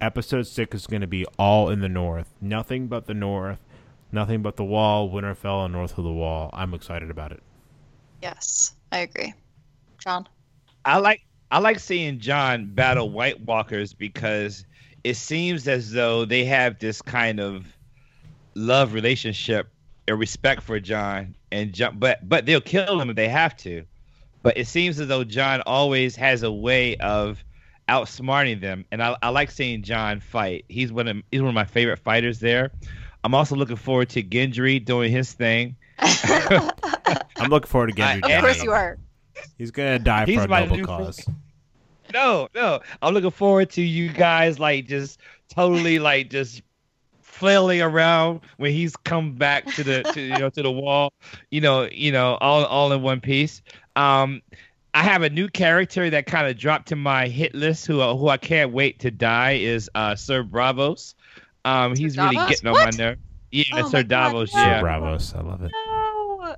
episode 0.00 0.46
six 0.46 0.74
is 0.76 0.86
going 0.86 1.00
to 1.00 1.06
be 1.06 1.24
all 1.38 1.70
in 1.70 1.80
the 1.80 1.88
north. 1.88 2.34
Nothing 2.40 2.86
but 2.86 3.06
the 3.06 3.14
north. 3.14 3.60
Nothing 4.12 4.42
but 4.42 4.56
the 4.56 4.64
wall, 4.64 5.10
Winterfell, 5.10 5.64
and 5.64 5.72
north 5.72 5.98
of 5.98 6.04
the 6.04 6.12
wall. 6.12 6.50
I'm 6.52 6.74
excited 6.74 7.10
about 7.10 7.32
it. 7.32 7.42
Yes, 8.22 8.74
I 8.92 8.98
agree. 8.98 9.34
John. 9.98 10.28
I 10.84 10.98
like 10.98 11.22
I 11.50 11.58
like 11.58 11.78
seeing 11.80 12.18
Jon 12.18 12.66
battle 12.66 13.10
White 13.10 13.40
Walkers 13.40 13.92
because 13.92 14.64
it 15.04 15.14
seems 15.14 15.68
as 15.68 15.92
though 15.92 16.24
they 16.24 16.44
have 16.44 16.78
this 16.78 17.02
kind 17.02 17.40
of 17.40 17.66
love 18.54 18.94
relationship 18.94 19.68
and 20.08 20.18
respect 20.18 20.62
for 20.62 20.80
John 20.80 21.34
and 21.52 21.72
Jon, 21.72 21.98
but 21.98 22.28
but 22.28 22.46
they'll 22.46 22.60
kill 22.60 23.00
him 23.00 23.10
if 23.10 23.16
they 23.16 23.28
have 23.28 23.56
to. 23.58 23.84
But 24.42 24.56
it 24.56 24.66
seems 24.68 25.00
as 25.00 25.08
though 25.08 25.24
Jon 25.24 25.60
always 25.62 26.14
has 26.16 26.42
a 26.42 26.52
way 26.52 26.96
of 26.98 27.42
outsmarting 27.88 28.60
them, 28.60 28.84
and 28.90 29.02
I, 29.02 29.16
I 29.22 29.28
like 29.30 29.50
seeing 29.50 29.82
Jon 29.82 30.20
fight. 30.20 30.64
He's 30.68 30.92
one 30.92 31.08
of 31.08 31.16
he's 31.30 31.40
one 31.40 31.48
of 31.48 31.54
my 31.54 31.64
favorite 31.64 31.98
fighters 31.98 32.40
there. 32.40 32.70
I'm 33.24 33.34
also 33.34 33.56
looking 33.56 33.76
forward 33.76 34.08
to 34.10 34.22
Gendry 34.22 34.84
doing 34.84 35.10
his 35.10 35.32
thing. 35.32 35.76
I'm 35.98 37.48
looking 37.48 37.68
forward 37.68 37.94
to 37.94 38.00
Gendry. 38.00 38.24
I, 38.30 38.32
of 38.32 38.44
course 38.44 38.62
you 38.62 38.72
are. 38.72 38.98
He's 39.58 39.70
gonna 39.70 39.98
die 39.98 40.26
He's 40.26 40.44
for 40.44 40.52
a 40.52 40.66
noble 40.66 40.84
cause. 40.84 41.20
Friend. 41.20 41.40
No, 42.12 42.48
no. 42.54 42.80
I'm 43.02 43.14
looking 43.14 43.30
forward 43.30 43.70
to 43.70 43.82
you 43.82 44.10
guys 44.10 44.58
like 44.58 44.86
just 44.86 45.20
totally 45.48 45.98
like 45.98 46.30
just 46.30 46.62
flailing 47.20 47.82
around 47.82 48.40
when 48.56 48.72
he's 48.72 48.96
come 48.96 49.34
back 49.34 49.66
to 49.74 49.84
the 49.84 50.02
to, 50.14 50.20
you 50.20 50.38
know 50.38 50.50
to 50.50 50.62
the 50.62 50.70
wall. 50.70 51.12
You 51.50 51.60
know, 51.60 51.88
you 51.90 52.12
know, 52.12 52.36
all 52.40 52.64
all 52.64 52.92
in 52.92 53.02
one 53.02 53.20
piece. 53.20 53.62
Um, 53.96 54.42
I 54.96 55.02
have 55.02 55.22
a 55.22 55.28
new 55.30 55.48
character 55.48 56.08
that 56.10 56.24
kind 56.26 56.46
of 56.46 56.56
dropped 56.56 56.88
to 56.88 56.96
my 56.96 57.28
hit 57.28 57.54
list. 57.54 57.86
Who 57.86 58.00
who 58.16 58.28
I 58.28 58.38
can't 58.38 58.72
wait 58.72 58.98
to 59.00 59.10
die 59.10 59.52
is 59.52 59.90
uh, 59.94 60.14
Sir 60.16 60.42
Braavos. 60.42 61.14
Um, 61.66 61.94
he's 61.94 62.14
Sir 62.14 62.22
really 62.24 62.36
getting 62.48 62.66
on 62.68 62.72
What? 62.72 62.94
my 62.98 63.04
nerve. 63.04 63.18
Yeah, 63.52 63.64
Oh 63.74 63.88
Sir 63.90 63.98
my 63.98 64.02
God, 64.04 64.08
Davos. 64.08 64.54
no. 64.54 64.60
Yeah. 64.60 64.76
Sir 64.76 64.80
Bravos, 64.82 65.34
I 65.34 65.40
love 65.42 65.62
it. 65.62 65.72
No. 65.72 66.40
Are 66.42 66.56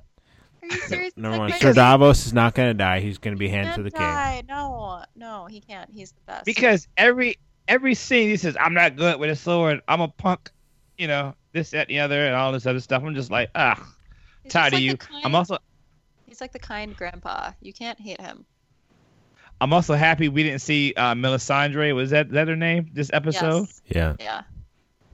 you 0.63 0.71
serious? 0.87 1.13
Number 1.17 1.37
one, 1.37 1.51
Sir 1.51 1.57
cousin 1.59 1.75
Davos 1.75 2.25
is 2.27 2.33
not 2.33 2.53
going 2.55 2.69
to 2.69 2.73
die. 2.73 2.99
He's 3.01 3.17
going 3.17 3.35
to 3.35 3.39
be 3.39 3.49
handed 3.49 3.75
to 3.75 3.83
the 3.83 3.91
can't 3.91 4.47
king. 4.47 4.55
No, 4.55 5.03
no, 5.15 5.45
he 5.47 5.59
can't. 5.61 5.89
He's 5.91 6.11
the 6.13 6.21
best. 6.25 6.45
Because 6.45 6.87
every 6.95 7.35
every 7.67 7.93
scene 7.93 8.29
he 8.29 8.37
says, 8.37 8.55
"I'm 8.59 8.73
not 8.73 8.95
good 8.95 9.19
with 9.19 9.29
a 9.29 9.35
sword. 9.35 9.81
I'm 9.87 10.01
a 10.01 10.07
punk." 10.07 10.49
You 10.97 11.07
know 11.07 11.35
this, 11.53 11.71
that, 11.71 11.87
and 11.87 11.89
the 11.89 11.99
other, 11.99 12.25
and 12.25 12.35
all 12.35 12.51
this 12.53 12.65
other 12.65 12.79
stuff. 12.79 13.03
I'm 13.03 13.15
just 13.15 13.31
like, 13.31 13.49
ah, 13.55 13.75
He's 13.75 14.51
just 14.51 14.53
tired 14.53 14.67
of 14.67 14.73
like 14.73 14.79
the 14.79 14.85
you. 14.85 14.97
kind- 14.97 15.25
I'm 15.25 15.35
also 15.35 15.57
He's 16.39 16.41
like 16.41 16.53
the 16.53 16.59
kind 16.59 16.95
grandpa. 16.95 17.51
You 17.59 17.73
can't 17.73 17.99
hate 17.99 18.21
him. 18.21 18.45
I'm 19.59 19.73
also 19.73 19.93
happy 19.95 20.29
we 20.29 20.41
didn't 20.43 20.61
see 20.61 20.93
uh, 20.95 21.13
Melisandre. 21.13 21.93
Was 21.93 22.11
that 22.11 22.29
that 22.31 22.47
her 22.47 22.55
name 22.55 22.89
this 22.93 23.09
episode? 23.11 23.63
Yes. 23.67 23.81
Yeah, 23.87 24.15
Yeah. 24.21 24.41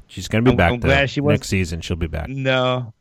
she's 0.06 0.28
going 0.28 0.46
to 0.46 0.52
be 0.52 0.52
I'm- 0.52 0.58
back. 0.58 0.74
I'm 0.74 0.80
though. 0.82 0.88
glad 0.90 1.10
she 1.10 1.22
was- 1.22 1.34
Next 1.40 1.48
season, 1.48 1.82
she'll 1.82 1.98
be 1.98 2.06
back. 2.06 2.30
No. 2.30 2.94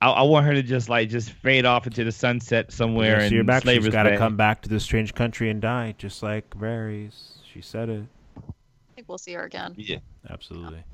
I, 0.00 0.10
I 0.10 0.22
want 0.22 0.46
her 0.46 0.54
to 0.54 0.62
just 0.62 0.88
like 0.88 1.08
just 1.08 1.30
fade 1.32 1.64
off 1.64 1.88
into 1.88 2.04
the 2.04 2.12
sunset 2.12 2.70
somewhere 2.70 3.22
Yeah, 3.22 3.28
so 3.28 3.34
you're 3.34 3.42
back. 3.44 3.62
She's 3.62 3.70
Slaver's 3.72 3.88
got 3.92 4.04
to 4.04 4.16
come 4.18 4.36
back 4.36 4.62
to 4.62 4.68
this 4.68 4.84
strange 4.84 5.12
country 5.12 5.50
and 5.50 5.60
die, 5.60 5.96
just 5.98 6.22
like 6.22 6.48
Varys. 6.50 7.38
She 7.52 7.60
said 7.60 7.88
it. 7.88 8.04
I 8.38 8.94
think 8.94 9.08
we'll 9.08 9.18
see 9.18 9.32
her 9.32 9.42
again. 9.42 9.74
Yeah. 9.76 9.98
Absolutely. 10.30 10.84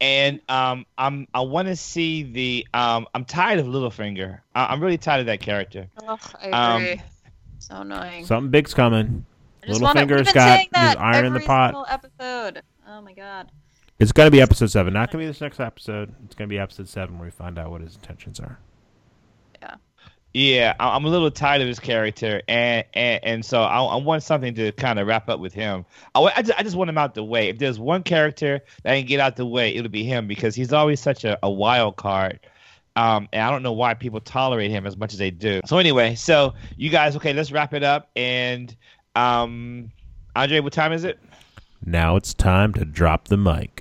And 0.00 0.40
um, 0.48 0.84
I'm 0.98 1.26
I 1.32 1.40
want 1.40 1.68
to 1.68 1.76
see 1.76 2.22
the 2.22 2.66
um, 2.74 3.06
I'm 3.14 3.24
tired 3.24 3.58
of 3.58 3.66
Littlefinger. 3.66 4.40
I, 4.54 4.66
I'm 4.66 4.80
really 4.82 4.98
tired 4.98 5.20
of 5.20 5.26
that 5.26 5.40
character. 5.40 5.88
Ugh, 6.06 6.20
I 6.42 6.50
Um, 6.50 6.82
agree. 6.82 7.02
so 7.58 7.76
annoying. 7.76 8.26
Something 8.26 8.50
big's 8.50 8.74
coming. 8.74 9.24
I 9.62 9.66
just 9.68 9.80
wanna- 9.80 10.00
Littlefinger's 10.00 10.26
we've 10.26 10.34
been 10.34 10.34
got 10.34 10.60
his 10.88 10.96
iron 10.98 11.24
in 11.24 11.32
the 11.32 11.40
pot. 11.40 11.74
episode. 11.88 12.62
Oh 12.88 13.00
my 13.00 13.12
god. 13.14 13.50
It's 13.98 14.12
going 14.12 14.26
to 14.26 14.30
be 14.30 14.42
episode 14.42 14.70
seven. 14.70 14.92
Not 14.92 15.10
going 15.10 15.22
to 15.22 15.26
be 15.26 15.26
this 15.26 15.40
next 15.40 15.58
episode. 15.58 16.14
It's 16.26 16.34
going 16.34 16.48
to 16.50 16.52
be 16.52 16.58
episode 16.58 16.86
seven 16.86 17.18
where 17.18 17.24
we 17.24 17.30
find 17.30 17.58
out 17.58 17.70
what 17.70 17.80
his 17.80 17.94
intentions 17.94 18.38
are. 18.40 18.58
Yeah, 20.36 20.74
I- 20.78 20.94
I'm 20.94 21.06
a 21.06 21.08
little 21.08 21.30
tired 21.30 21.62
of 21.62 21.66
his 21.68 21.80
character, 21.80 22.42
and 22.46 22.84
and, 22.92 23.24
and 23.24 23.44
so 23.44 23.62
I, 23.62 23.82
I 23.82 23.96
want 23.96 24.22
something 24.22 24.54
to 24.56 24.70
kind 24.72 24.98
of 24.98 25.06
wrap 25.06 25.30
up 25.30 25.40
with 25.40 25.54
him. 25.54 25.86
I, 26.14 26.20
I, 26.36 26.42
just, 26.42 26.58
I 26.58 26.62
just 26.62 26.76
want 26.76 26.90
him 26.90 26.98
out 26.98 27.14
the 27.14 27.24
way. 27.24 27.48
If 27.48 27.58
there's 27.58 27.78
one 27.78 28.02
character 28.02 28.60
that 28.82 28.96
can 28.96 29.06
get 29.06 29.18
out 29.18 29.36
the 29.36 29.46
way, 29.46 29.74
it'll 29.74 29.90
be 29.90 30.04
him 30.04 30.26
because 30.26 30.54
he's 30.54 30.74
always 30.74 31.00
such 31.00 31.24
a, 31.24 31.38
a 31.42 31.50
wild 31.50 31.96
card. 31.96 32.38
Um, 32.96 33.28
and 33.32 33.42
I 33.42 33.50
don't 33.50 33.62
know 33.62 33.72
why 33.72 33.94
people 33.94 34.20
tolerate 34.20 34.70
him 34.70 34.86
as 34.86 34.96
much 34.96 35.14
as 35.14 35.18
they 35.18 35.30
do. 35.30 35.60
So 35.64 35.78
anyway, 35.78 36.14
so 36.14 36.52
you 36.76 36.90
guys, 36.90 37.16
okay, 37.16 37.32
let's 37.32 37.50
wrap 37.50 37.72
it 37.72 37.82
up. 37.82 38.10
And 38.14 38.76
um, 39.14 39.90
Andre, 40.34 40.60
what 40.60 40.74
time 40.74 40.92
is 40.92 41.04
it? 41.04 41.18
Now 41.84 42.16
it's 42.16 42.34
time 42.34 42.74
to 42.74 42.84
drop 42.84 43.28
the 43.28 43.36
mic. 43.38 43.75